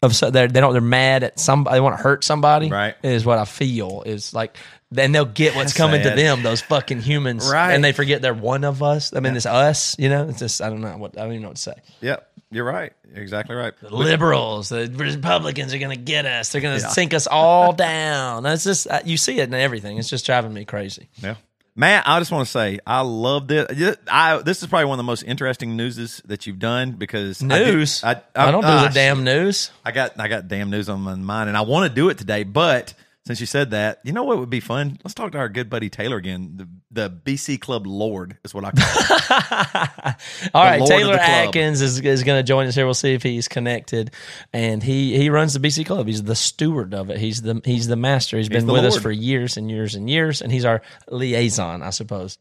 [0.03, 2.93] of so they're, they don't they're mad at somebody they want to hurt somebody Right.
[3.01, 4.55] is what I feel is like
[4.91, 7.73] then they'll get what's That's coming to them those fucking humans Right.
[7.73, 10.61] and they forget they're one of us I mean it's us you know it's just
[10.61, 12.93] I don't know what I don't even know what to say Yep, you're right.
[13.07, 13.73] You're exactly right.
[13.81, 18.63] the liberals the Republicans are gonna get us they're gonna sink us all down that's
[18.63, 21.35] just uh, you see it in everything it's just driving me crazy Yeah.
[21.79, 23.97] Matt, I just want to say I love this.
[24.09, 27.59] I this is probably one of the most interesting newses that you've done because I
[27.59, 30.71] do- news I, I, don't do ah, the damn news I got I got damn
[30.71, 32.43] news on my mind, and I want to do it today.
[32.43, 32.95] But
[33.27, 34.97] since you said that, you know what would be fun?
[35.03, 36.53] Let's talk to our good buddy Taylor again.
[36.55, 38.87] The the BC Club Lord is what I call.
[38.87, 40.15] him.
[40.53, 41.21] All right, Lord Taylor the.
[41.21, 42.85] Adkins is, is going to join us here.
[42.85, 44.11] We'll see if he's connected,
[44.53, 46.07] and he he runs the BC Club.
[46.07, 47.19] He's the steward of it.
[47.19, 48.37] He's the he's the master.
[48.37, 51.81] he's been the with us for years and years and years, and he's our liaison,
[51.81, 52.37] I suppose.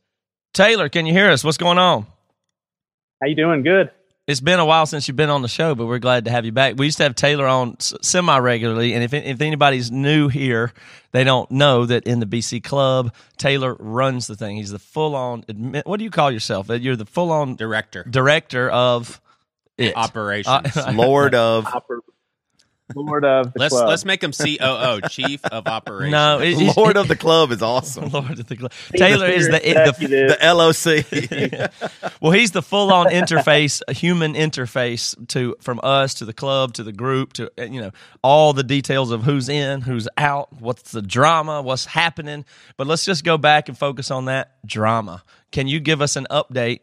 [0.54, 1.42] Taylor, can you hear us?
[1.42, 2.06] What's going on?
[3.20, 3.64] How you doing?
[3.64, 3.90] Good.
[4.26, 6.44] It's been a while since you've been on the show, but we're glad to have
[6.44, 6.74] you back.
[6.76, 10.72] We used to have Taylor on semi regularly, and if if anybody's new here,
[11.12, 14.56] they don't know that in the BC Club, Taylor runs the thing.
[14.56, 15.44] He's the full on.
[15.84, 16.68] What do you call yourself?
[16.68, 18.02] You're the full on Director.
[18.02, 19.20] director of
[19.78, 19.96] it.
[19.96, 20.76] Operations.
[20.76, 22.00] Uh, Lord of Oper-
[22.94, 23.88] Lord of the let's club.
[23.88, 26.12] let's make him COO, Chief of Operations.
[26.12, 28.10] no, it- it- Lord of the Club is awesome.
[28.10, 28.72] Lord of the Club.
[28.96, 30.38] Taylor is the, the executive.
[30.38, 31.70] The
[32.00, 32.10] LOC.
[32.20, 36.74] well, he's the full on interface, a human interface to from us to the club
[36.74, 37.90] to the group to uh, you know
[38.22, 42.44] all the details of who's in, who's out, what's the drama, what's happening.
[42.76, 45.22] But let's just go back and focus on that drama.
[45.50, 46.80] Can you give us an update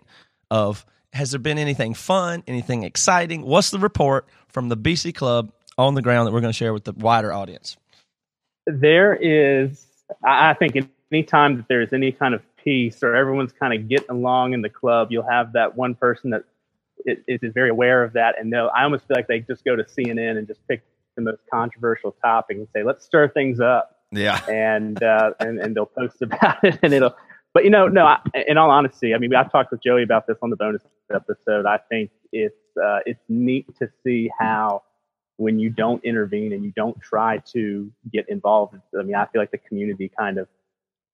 [0.51, 3.43] of has there been anything fun, anything exciting?
[3.43, 6.73] What's the report from the BC Club on the ground that we're going to share
[6.73, 7.77] with the wider audience?
[8.65, 9.85] there is,
[10.23, 10.75] I think,
[11.11, 14.69] anytime that there's any kind of peace or everyone's kind of getting along in the
[14.69, 16.43] club, you'll have that one person that
[17.05, 18.35] is, is very aware of that.
[18.39, 20.83] And they'll, I almost feel like they just go to CNN and just pick
[21.15, 23.99] the most controversial topic and say, let's stir things up.
[24.11, 24.39] yeah.
[24.49, 27.15] and uh, and and they'll post about it, and it'll.
[27.53, 28.05] But you know, no.
[28.05, 30.81] I, in all honesty, I mean, I've talked with Joey about this on the bonus
[31.13, 31.67] episode.
[31.67, 34.81] I think it's uh, it's neat to see how
[35.37, 38.75] when you don't intervene and you don't try to get involved.
[38.97, 40.47] I mean, I feel like the community kind of.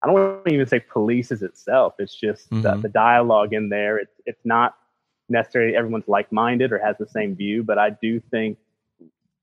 [0.02, 1.94] I don't want to even say polices itself.
[1.98, 2.82] It's just the, Mhm.
[2.82, 3.98] the dialogue in there.
[3.98, 4.76] It's it's not
[5.28, 8.58] necessarily everyone's like minded or has the same view, but I do think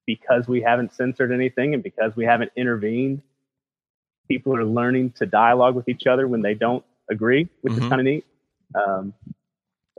[0.05, 3.21] because we haven't censored anything and because we haven't intervened,
[4.28, 7.84] people are learning to dialogue with each other when they don't agree, which Mhm.
[7.84, 8.25] is kind of neat.
[8.75, 9.13] Um,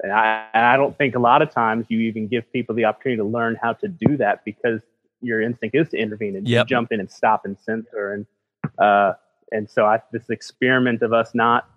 [0.03, 2.85] and I, and I don't think a lot of times you even give people the
[2.85, 4.83] opportunity to learn how to do that because
[5.21, 6.67] your instinct is to intervene and Yep.
[6.69, 8.13] jump in and stop and censor.
[8.13, 8.27] And
[8.79, 9.15] uh,
[9.51, 11.69] and so I, this experiment of us not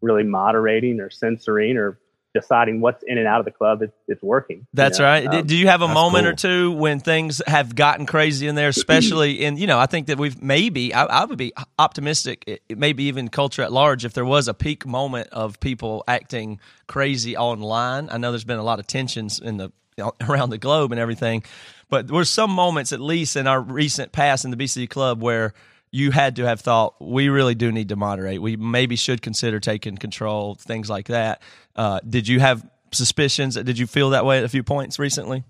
[0.00, 1.98] really moderating or censoring or
[2.34, 4.58] deciding what's in and out of the club, it's, it's working.
[4.58, 5.04] you That's know?
[5.04, 5.26] right.
[5.26, 8.54] Um, do you have a that's moment or two when things have gotten crazy in
[8.54, 12.44] there, especially in, you know, I think that we've maybe, I, I would be optimistic,
[12.46, 16.04] it, it maybe even culture at large, if there was a peak moment of people
[16.06, 18.08] acting crazy online.
[18.10, 19.72] I know there's been a lot of tensions in the
[20.28, 21.42] around the globe and everything,
[21.88, 25.22] but there were some moments, at least in our recent past in the BC Club,
[25.22, 25.54] where
[25.90, 28.40] you had to have thought we really do need to moderate.
[28.42, 31.40] We maybe should consider taking control, things like that.
[31.76, 33.54] Uh, did you have suspicions?
[33.54, 35.44] Did you feel that way at a few points recently?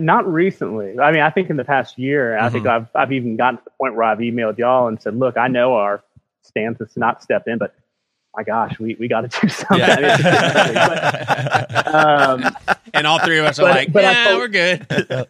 [0.00, 0.98] not recently.
[0.98, 2.86] I mean, I think in the past year, I think Mm-hmm.
[2.96, 5.46] I've I've even gotten to the point where I've emailed y'all and said, "Look, I
[5.46, 6.02] know our
[6.42, 7.74] stance is to not step in, but
[8.36, 10.10] my gosh, we, we got to do something." I mean,
[11.78, 12.56] it's um,
[12.92, 15.28] and all three of us are But- like, but I yeah, told- we're good.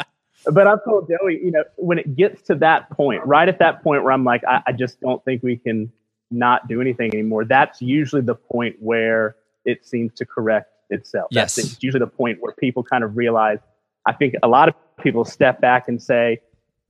[0.46, 3.82] but I've told Joey, you know, when it gets to that point, right at that
[3.82, 5.92] point where I'm like, I, I just don't think we can
[6.30, 7.44] not do anything anymore.
[7.44, 11.30] That's usually the point where it seems to correct itself.
[11.34, 11.58] That's Yes.
[11.58, 13.58] it's usually the point where people kind of realize.
[14.06, 16.40] I think a lot of people step back and say,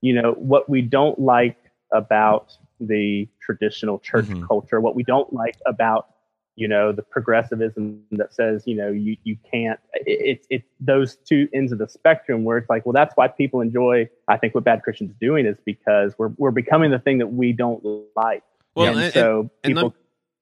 [0.03, 1.59] you know, what we don't like
[1.93, 4.47] about the traditional church Mhm.
[4.47, 6.09] culture, what we don't like about
[6.57, 11.49] you know the progressivism that says you know you you can't it's it, those two
[11.55, 14.65] ends of the spectrum where it's like well that's why people enjoy i think what
[14.65, 17.83] Bad Christian's doing is because we're we're becoming the thing that we don't
[18.17, 18.43] like
[18.75, 19.93] Well, and, and- so and people let,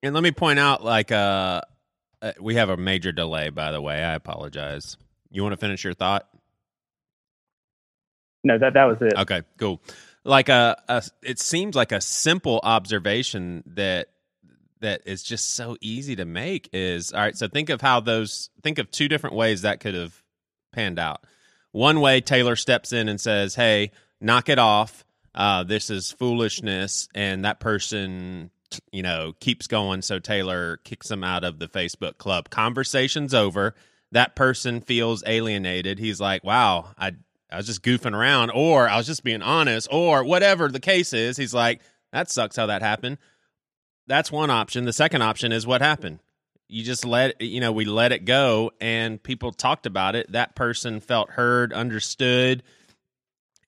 [0.01, 1.61] and let me point out, like, uh,
[2.21, 3.49] uh, we have a major delay.
[3.49, 4.95] By the way, I apologize.
[5.29, 6.27] You want to finish your thought?
[8.43, 9.81] no that that was it Okay, cool.
[10.23, 14.07] Like a, a, it seems like a simple observation that
[14.81, 17.37] that is just so easy to make is all right.
[17.37, 20.21] So think of how those think of two different ways that could have
[20.71, 21.23] panned out.
[21.71, 25.03] One way, Taylor steps in and says, "Hey, knock it off.
[25.35, 28.49] Uh, this is foolishness," and that person,
[28.91, 30.01] you know, keeps going.
[30.01, 32.49] So Taylor kicks him out of the Facebook club.
[32.49, 33.75] Conversation's over.
[34.11, 35.99] that person feels alienated.
[35.99, 37.11] He's like, wow, I
[37.51, 41.13] I was just goofing around, or I was just being honest, or whatever the case
[41.13, 41.37] is.
[41.37, 43.19] He's like, that sucks how that happened.
[44.09, 44.83] That's one option.
[44.83, 46.19] The second option is what happened.
[46.67, 50.31] You just let you know we let it go, and people talked about it.
[50.33, 52.63] That person felt heard, understood,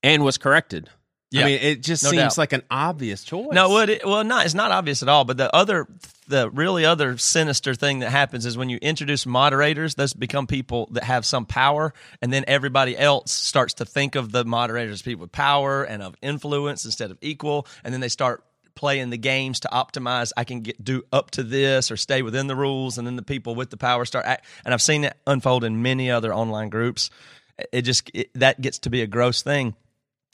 [0.04, 0.89] and was corrected.
[1.32, 1.44] Yeah.
[1.44, 2.38] I mean, it just No seems doubt.
[2.38, 3.54] like an obvious choice.
[3.54, 5.24] No, what it, well, not it's not obvious at all.
[5.24, 5.88] But the other,
[6.28, 10.89] the really other sinister thing that happens is when you introduce moderators, those become people
[10.92, 15.02] that have some power, and then everybody else starts to think of the moderators as
[15.04, 18.44] people with power and of influence instead of equal, and then they start
[18.76, 20.32] playing the games to optimize.
[20.36, 23.24] I can get do up to this or stay within the rules, and then the
[23.24, 24.26] people with the power start.
[24.26, 27.09] Act, and I've seen it unfold in many other online groups.
[27.72, 29.76] It just it, that gets to be a gross thing.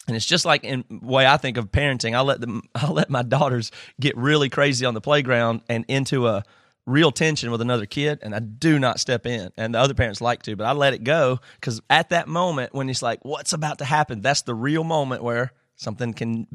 [0.08, 2.16] And it's just like in way I think of parenting.
[2.16, 6.28] I let them, I let my daughters get really crazy on the playground and into
[6.28, 6.44] a
[6.88, 9.52] real tension with another kid, and I do not step in.
[9.58, 12.74] And the other parents like to, but I let it go because at that moment
[12.74, 14.22] when it's like, what's about to happen?
[14.22, 16.48] That's the real moment where something can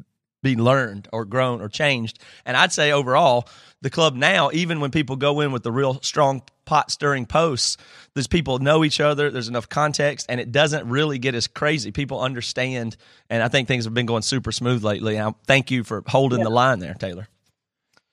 [0.43, 2.19] be learned or grown or changed.
[2.45, 3.49] And I'd say overall,
[3.81, 7.77] the club now, even when people go in with the real strong pot stirring posts,
[8.15, 11.91] these people know each other, there's enough context, and it doesn't really get as crazy.
[11.91, 12.97] People understand,
[13.31, 15.17] and I think things have been going super smooth lately.
[15.17, 17.29] And I thank you for holding the line there, Taylor.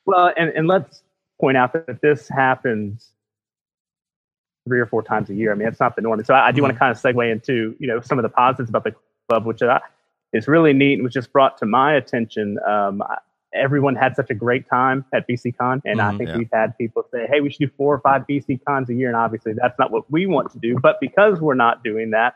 [0.06, 1.04] Well, and, and let's
[1.40, 3.10] point out that this happens
[4.68, 5.52] three or four times a year.
[5.52, 6.20] I mean, it's not the norm.
[6.20, 6.94] And so I, I do want to mm-hmm.
[6.94, 8.96] kind of segue into, you know, some of the positives about the
[9.28, 9.80] club, which I,
[10.34, 12.58] is really neat and was just brought to my attention.
[12.68, 13.04] Um,
[13.54, 16.38] everyone had such a great time at BCCon, and I Mhm, think yeah.
[16.38, 19.18] we've had people say, "Hey, we should do four or five BCCons a year," and
[19.18, 20.78] obviously that's not what we want to do.
[20.80, 22.36] But because we're not doing that,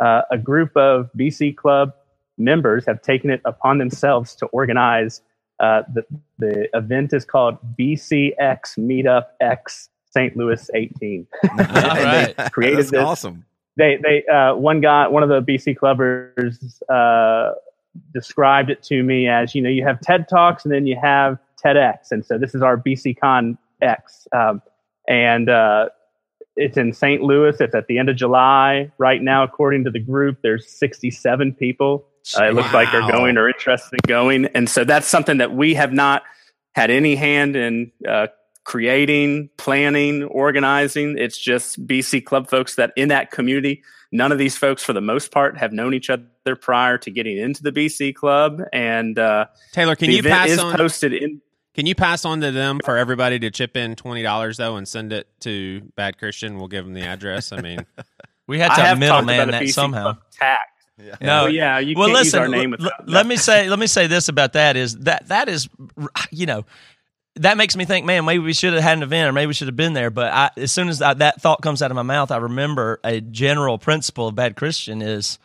[0.00, 1.92] uh, a group of BC Club
[2.38, 5.22] members have taken it upon themselves to organize.
[5.60, 6.04] Uh, the
[6.38, 10.36] the event is called BCX Meetup X St.
[10.36, 11.26] Louis 18.
[11.50, 12.34] All right.
[12.52, 13.44] created That's this awesome.
[13.78, 17.54] They they uh, one guy one of the BC clubbers uh,
[18.12, 21.38] described it to me as you know you have TED talks and then you have
[21.64, 24.60] TEDx and so this is our BC Con X um,
[25.08, 25.88] and uh,
[26.58, 27.22] it's in St.
[27.22, 27.56] Louis.
[27.60, 29.44] It's at the end of July right now.
[29.44, 32.04] According to the group, there's 67 people.
[32.38, 35.54] Uh, it looks like are going or interested in going, and so that's something that
[35.54, 36.24] we have not
[36.72, 38.26] had any hand in uh,
[38.68, 41.16] creating, planning, organizing.
[41.16, 43.82] It's just BC club folks that in that community.
[44.12, 47.38] None of these folks, for the most part, have known each other prior to getting
[47.38, 50.76] into the BC club, and uh, Taylor, can you pass is on?
[50.76, 51.40] posted in.
[51.74, 54.86] Can you pass on to them for everybody to chip in twenty dollars though and
[54.86, 56.58] send it to Bad Christian?
[56.58, 57.52] We'll give them the address.
[57.52, 57.86] I mean,
[58.46, 60.02] We had to have talked middleman that BC somehow.
[60.02, 60.60] club tax.
[60.98, 62.24] No, Well, yeah, you well, can't listen.
[62.26, 64.96] use our name l- without let me say, let me say this about that is
[65.00, 65.68] that that is,
[66.32, 66.64] you know,
[67.42, 69.54] that makes me think, man, maybe we should have had an event or maybe we
[69.54, 70.10] should have been there.
[70.10, 73.00] But I, as soon as I, that thought comes out of my mouth, I remember
[73.04, 75.38] a general principle of Bad Christian is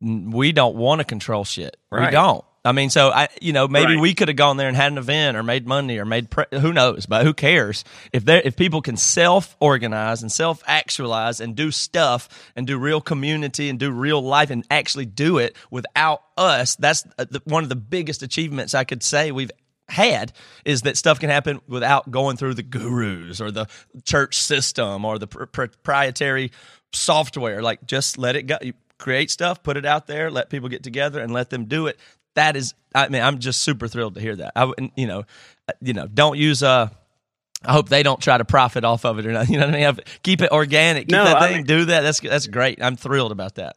[0.00, 1.76] we don't want to control shit.
[1.90, 2.44] We don't.
[2.66, 4.00] I mean, so I, you know, maybe Right.
[4.00, 6.46] we could have gone there and had an event or made money or made pre-
[6.50, 11.40] who knows, but who cares if they if people can self organize and self actualize
[11.40, 15.54] and do stuff and do real community and do real life and actually do it
[15.70, 16.74] without us.
[16.76, 19.50] That's uh, one of the biggest achievements I could say we've
[19.88, 20.32] had
[20.64, 23.66] is that stuff can happen without going through the gurus or the
[24.04, 26.50] church system or the pr- proprietary
[26.92, 27.62] software.
[27.62, 28.56] Like just let it go.
[28.62, 31.86] You create stuff, put it out there, let people get together and let them do
[31.86, 31.98] it.
[32.34, 34.52] That is, I mean, I'm just super thrilled to hear that.
[34.56, 35.24] I, wouldn't- you know,
[35.68, 36.90] uh, you know, don't use a.
[37.66, 39.48] I hope they don't try to profit off of it or not.
[39.48, 39.98] You know what I mean?
[40.22, 41.04] Keep it organic.
[41.08, 41.56] Keep No, that I thing.
[41.58, 42.00] mean- do that.
[42.02, 42.82] That's that's great.
[42.82, 43.76] I'm thrilled about that.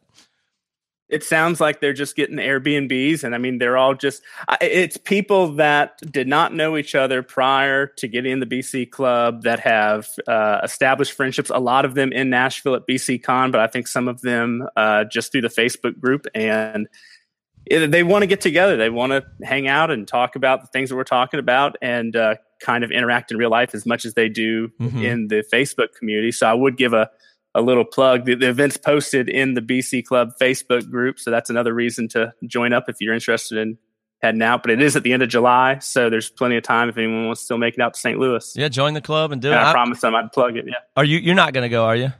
[1.08, 4.22] It sounds like they're just getting Airbnbs, and I mean they're all just,
[4.60, 9.42] it's people that did not know each other prior to getting in the BC club
[9.42, 11.50] that have uh, established friendships.
[11.50, 14.68] A lot of them in Nashville at BC Con, but I think some of them
[14.76, 16.88] uh, just through the Facebook group and.
[17.66, 18.76] it- They want to get together.
[18.76, 22.14] They want to hang out and talk about the things that we're talking about, and
[22.16, 25.02] uh, kind of interact in real life as much as they do Mhm.
[25.04, 26.32] in the Facebook community.
[26.32, 27.10] So I would give a
[27.58, 28.24] a little plug.
[28.24, 32.32] The, the event's posted in the BC Club Facebook group, so that's another reason to
[32.46, 33.78] join up if you're interested in
[34.22, 34.62] heading out.
[34.62, 37.26] But it is at the end of July, so there's plenty of time if anyone
[37.26, 38.18] wants to still make it out to St.
[38.18, 38.52] Louis.
[38.56, 39.62] Yeah, join the club and do And it.
[39.62, 40.64] I I- promised them I'd plug it.
[40.66, 41.18] Yeah, are you?
[41.18, 42.12] You're not going to go, are you?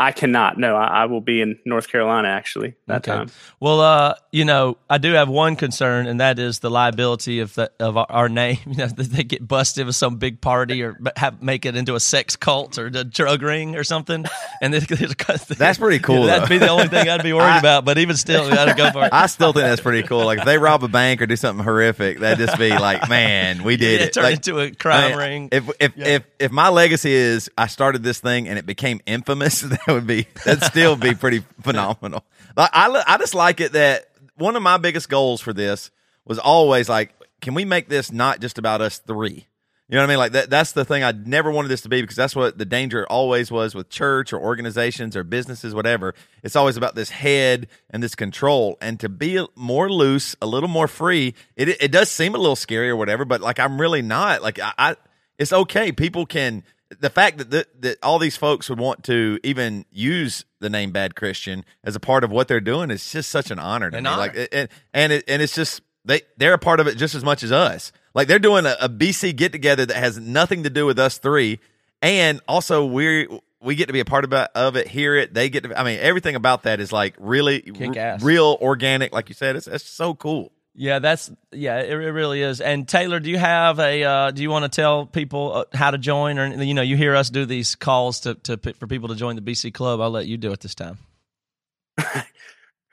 [0.00, 0.58] I cannot.
[0.58, 3.12] No, I, I will be in North Carolina actually that Okay.
[3.18, 3.30] time.
[3.60, 7.54] Well, uh, you know, I do have one concern, and that is the liability of
[7.54, 8.58] the, of our, our name.
[8.66, 11.94] You know, that they get busted with some big party or have, make it into
[11.96, 14.24] a sex cult or a drug ring or something.
[14.62, 14.82] And then,
[15.56, 17.84] That's pretty cool, That'd be the only thing I'd be worried I- about.
[17.86, 19.10] But even still, we got to go for it.
[19.12, 20.24] I still think that's pretty cool.
[20.26, 23.62] Like if they rob a bank or do something horrific, that'd just be like, man,
[23.64, 24.12] we did Yeah, it.
[24.12, 25.48] turn Like, into a crime I mean, ring.
[25.52, 29.64] If if if if my legacy is I started this thing and it became infamous,
[29.90, 32.24] that would be that'd still be pretty phenomenal.
[32.56, 34.06] Like, I I just like it that
[34.36, 35.90] one of my biggest goals for this
[36.24, 39.48] was always like, can we make this not just about us three?
[39.88, 40.18] You know what I mean?
[40.18, 42.64] Like that that's the thing I never wanted this to be because that's what the
[42.64, 46.14] danger always was with church or organizations or businesses, whatever.
[46.44, 48.78] It's always about this head and this control.
[48.80, 52.54] And to be more loose, a little more free, it it does seem a little
[52.54, 54.42] scary or whatever, but like I'm really not.
[54.42, 54.96] Like I, I
[55.38, 55.90] it's okay.
[55.90, 56.62] People can
[56.98, 60.90] the fact that the, that all these folks would want to even use the name
[60.90, 63.96] Bad Christian as a part of what they're doing is just such an honor to
[63.98, 64.10] An me.
[64.10, 64.18] honor.
[64.20, 67.22] Like and and it, and it's just they they're a part of it just as
[67.24, 67.92] much as us.
[68.14, 71.18] Like they're doing a, a BC get together that has nothing to do with us
[71.18, 71.60] three,
[72.02, 73.28] and also we
[73.62, 75.32] we get to be a part of it, of it, hear it.
[75.34, 75.78] They get to.
[75.78, 78.22] I mean, everything about that is like really Kick r- ass.
[78.22, 79.54] real organic, like you said.
[79.54, 80.50] It's it's so cool.
[80.74, 82.60] Yeah, that's yeah, it, it really is.
[82.60, 84.04] And Taylor, do you have a?
[84.04, 86.96] Uh, do you want to tell people uh, how to join, or you know, you
[86.96, 90.00] hear us do these calls to, to for people to join the BC Club?
[90.00, 90.98] I'll let you do it this time.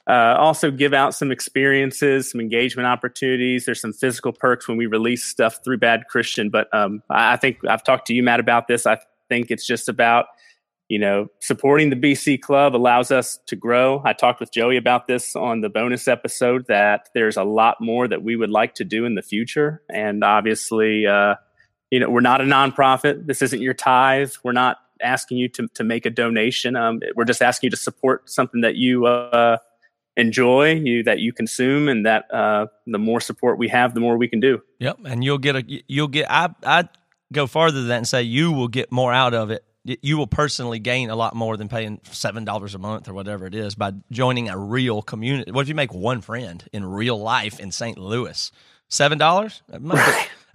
[0.08, 3.66] uh, also give out some experiences, some engagement opportunities.
[3.66, 6.50] There's some physical perks when we release stuff through Bad Christian.
[6.50, 8.86] But um, I, think I've talked to you, Matt, about this.
[8.86, 10.28] I think it's just about
[10.90, 14.02] you know, supporting the BC Club allows us to grow.
[14.06, 18.08] I talked with Joey about this on the bonus episode that there's a lot more
[18.08, 19.82] that we would like to do in the future.
[19.90, 21.36] And obviously, uh,
[21.92, 23.28] you know, we're not a nonprofit.
[23.28, 24.32] This isn't your tithe.
[24.44, 26.78] We're not asking you to, to make a donation.
[26.78, 29.58] Um, we're just asking you to support something that you uh,
[30.18, 34.18] enjoy, you that you consume, and that uh, the more support we have, the more
[34.18, 34.62] we can do.
[34.80, 36.30] Yep, and you'll get a you'll get.
[36.30, 36.90] I I
[37.32, 39.64] go farther than that and say you will get more out of it.
[39.84, 43.46] You will personally gain a lot more than paying seven dollars a month or whatever
[43.46, 45.52] it is by joining a real community.
[45.52, 47.98] What if you make one friend in real life in St.
[47.98, 48.52] Louis?
[48.90, 49.62] Seven dollars?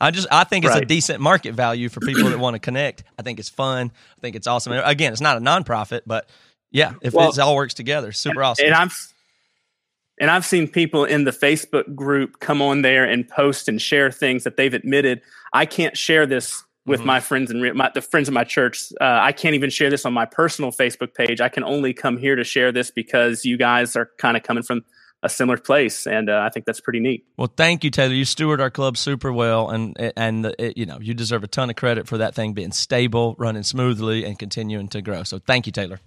[0.00, 3.04] I just I think it's a decent market value for people that want to connect.
[3.18, 3.92] I think it's fun.
[3.94, 4.72] I think it's awesome.
[4.72, 6.28] And Again, it's not a nonprofit, but
[6.72, 8.66] yeah, if Well, it all works together, super awesome.
[8.66, 9.11] And I've
[10.22, 14.10] and I've seen people in the Facebook group come on there and post and share
[14.10, 15.20] things that they've admitted
[15.52, 17.06] I can't share this with Mm-hmm.
[17.06, 18.90] my friends and re- my, the friends of my church.
[19.00, 21.40] Uh, I can't even share this on my personal Facebook page.
[21.40, 24.62] I can only come here to share this because you guys are kind of coming
[24.64, 24.82] from
[25.22, 27.24] a similar place, and uh, I think that's pretty neat.
[27.36, 28.12] Well, thank you, Taylor.
[28.14, 31.70] You steward our club super well, and and it, you know you deserve a ton
[31.70, 35.22] of credit for that thing being stable, running smoothly, and continuing to grow.
[35.22, 36.00] So, thank you, Taylor.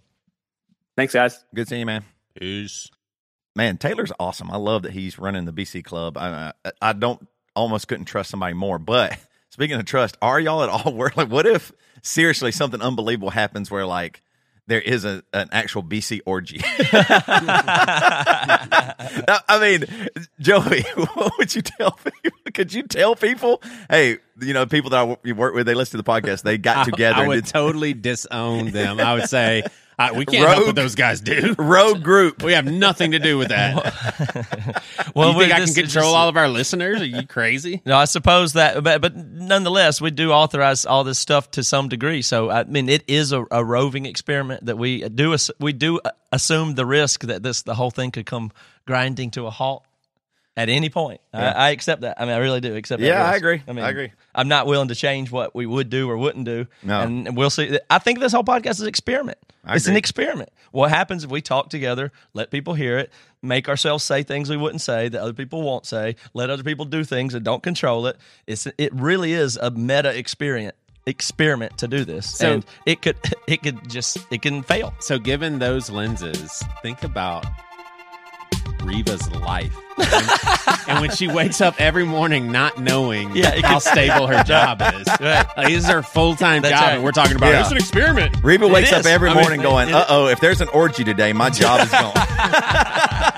[0.98, 1.42] Thanks, guys.
[1.54, 2.04] Good seeing you, man.
[2.38, 2.90] Peace.
[3.56, 4.52] Man, Taylor's awesome.
[4.52, 6.18] I love that he's running the BC Club.
[6.18, 6.52] I,
[6.82, 7.26] I, don't
[7.56, 8.78] almost couldn't trust somebody more.
[8.78, 9.18] But
[9.50, 11.16] speaking of trust, are y'all at all worried?
[11.16, 11.72] Like, what if
[12.02, 14.22] seriously something unbelievable happens where like
[14.68, 16.60] there is a, an actual BC orgy?
[19.48, 19.86] I mean,
[20.40, 20.82] Joey,
[21.16, 22.40] what would you tell people?
[22.54, 25.98] Could you tell people, hey, you know, people that I you work with, they listen
[25.98, 29.00] to the podcast, they got together I, would did totally disown them.
[29.00, 29.64] I would say
[29.98, 31.56] uh, we can't help Rogue- what those guys do.
[31.60, 32.44] road group.
[32.44, 33.94] We have nothing to do with that.
[35.16, 37.02] Well, you think we I just- can control just- all of our listeners?
[37.02, 37.82] Are you crazy?
[37.86, 41.88] No, I suppose that, but, but nonetheless, we do authorize all this stuff to some
[41.88, 42.22] degree.
[42.22, 45.34] So, I mean, it is a, a roving experiment that we do.
[45.34, 46.02] ass- We do
[46.32, 48.52] assume the risk that this the whole thing could come
[48.86, 49.86] grinding to a halt
[50.58, 51.22] at any point.
[51.34, 52.20] I, I accept that.
[52.20, 53.02] I mean, I really do accept.
[53.02, 53.62] that Yeah, I agree.
[53.68, 54.12] I mean, I agree.
[54.34, 56.68] I'm not willing to change what we would do or wouldn't do.
[56.84, 57.02] No.
[57.02, 57.78] and we'll see.
[57.90, 59.38] I think this whole podcast is an experiment.
[59.64, 60.50] I it's an experiment.
[60.72, 63.12] What happens if we talk together, let people hear it,
[63.42, 66.86] make ourselves say things we wouldn't say that other people won't say, let other people
[66.86, 68.18] do things and don't control it.
[68.48, 70.76] It's it really is a meta experience
[71.08, 73.18] experiment to do this, So- and it could
[73.48, 74.94] it could just it can fail.
[75.00, 77.46] So, given those lenses, think about
[78.86, 79.76] Reva's life.
[79.98, 80.30] And,
[80.90, 85.08] and when she wakes up every morning not knowing Yeah, how stable her job is.
[85.20, 85.46] Right.
[85.58, 86.94] Like, this is her full time job, right.
[86.96, 87.62] and we're talking about Yeah.
[87.62, 88.36] it's an experiment.
[88.44, 91.32] Reba wakes up every I mean, morning going, uh oh, if there's an orgy today,
[91.34, 92.14] my job is gone.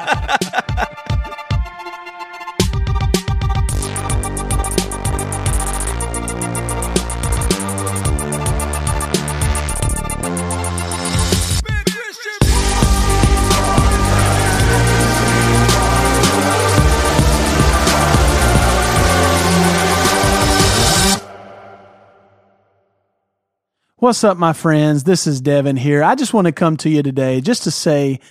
[24.07, 25.03] What's up, my friends?
[25.03, 26.01] This is Devin here.
[26.01, 28.21] I just want to come to you today just to say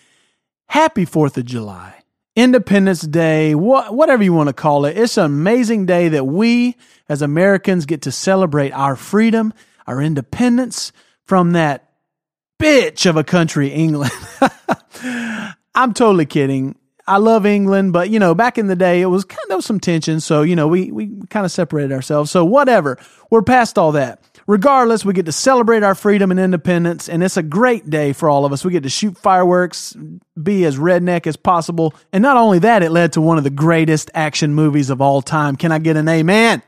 [0.71, 2.03] happy 4th of July,
[2.35, 4.97] Independence Day, wha- whatever you want to call it.
[4.97, 6.77] It's an amazing day that we
[7.11, 9.53] as Americans get to celebrate our freedom,
[9.87, 10.93] our independence
[11.27, 11.91] from that
[12.59, 14.13] bitch of a country, England.
[15.75, 16.77] I'm totally kidding.
[17.07, 19.79] I love England, but you know, back in the day, it was kind of some
[19.79, 20.21] tension.
[20.21, 22.31] So, you know, we, we kind of separated ourselves.
[22.31, 22.97] So, whatever.
[23.31, 24.23] We're past all that.
[24.47, 28.31] Regardless, we get to celebrate our freedom and independence, and it's a great day for
[28.31, 28.65] all of us.
[28.65, 29.97] We get to shoot fireworks,
[30.41, 31.95] be as redneck as possible.
[32.13, 35.21] And not only that, it led to one of the greatest action movies of all
[35.21, 35.57] time.
[35.57, 36.63] Can I get an amen?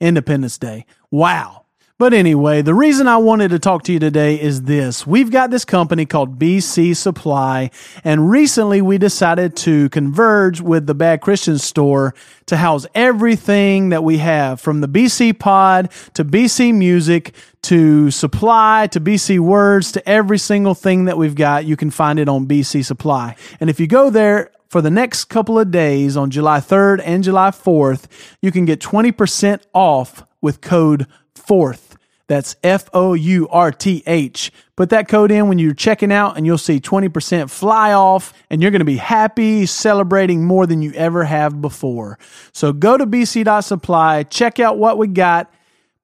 [0.00, 0.86] Independence Day.
[1.10, 1.59] Wow.
[2.00, 5.06] But anyway, the reason I wanted to talk to you today is this.
[5.06, 7.70] We've got this company called BC Supply,
[8.02, 12.14] and recently we decided to converge with the Bad Christian store
[12.46, 18.88] to house everything that we have from the BC pod to BC music to supply
[18.92, 21.66] to BC words to every single thing that we've got.
[21.66, 23.36] You can find it on BC Supply.
[23.60, 27.22] And if you go there, for the next couple of days on July 3rd and
[27.22, 28.06] July 4th,
[28.40, 31.89] you can get 20% off with code FOURTH.
[32.30, 34.52] That's F O U R T H.
[34.76, 38.62] Put that code in when you're checking out, and you'll see 20% fly off, and
[38.62, 42.20] you're going to be happy celebrating more than you ever have before.
[42.52, 45.52] So go to bc.supply, check out what we got,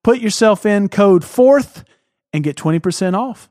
[0.03, 1.85] put yourself in code FOURTH,
[2.33, 3.49] and get 20% off.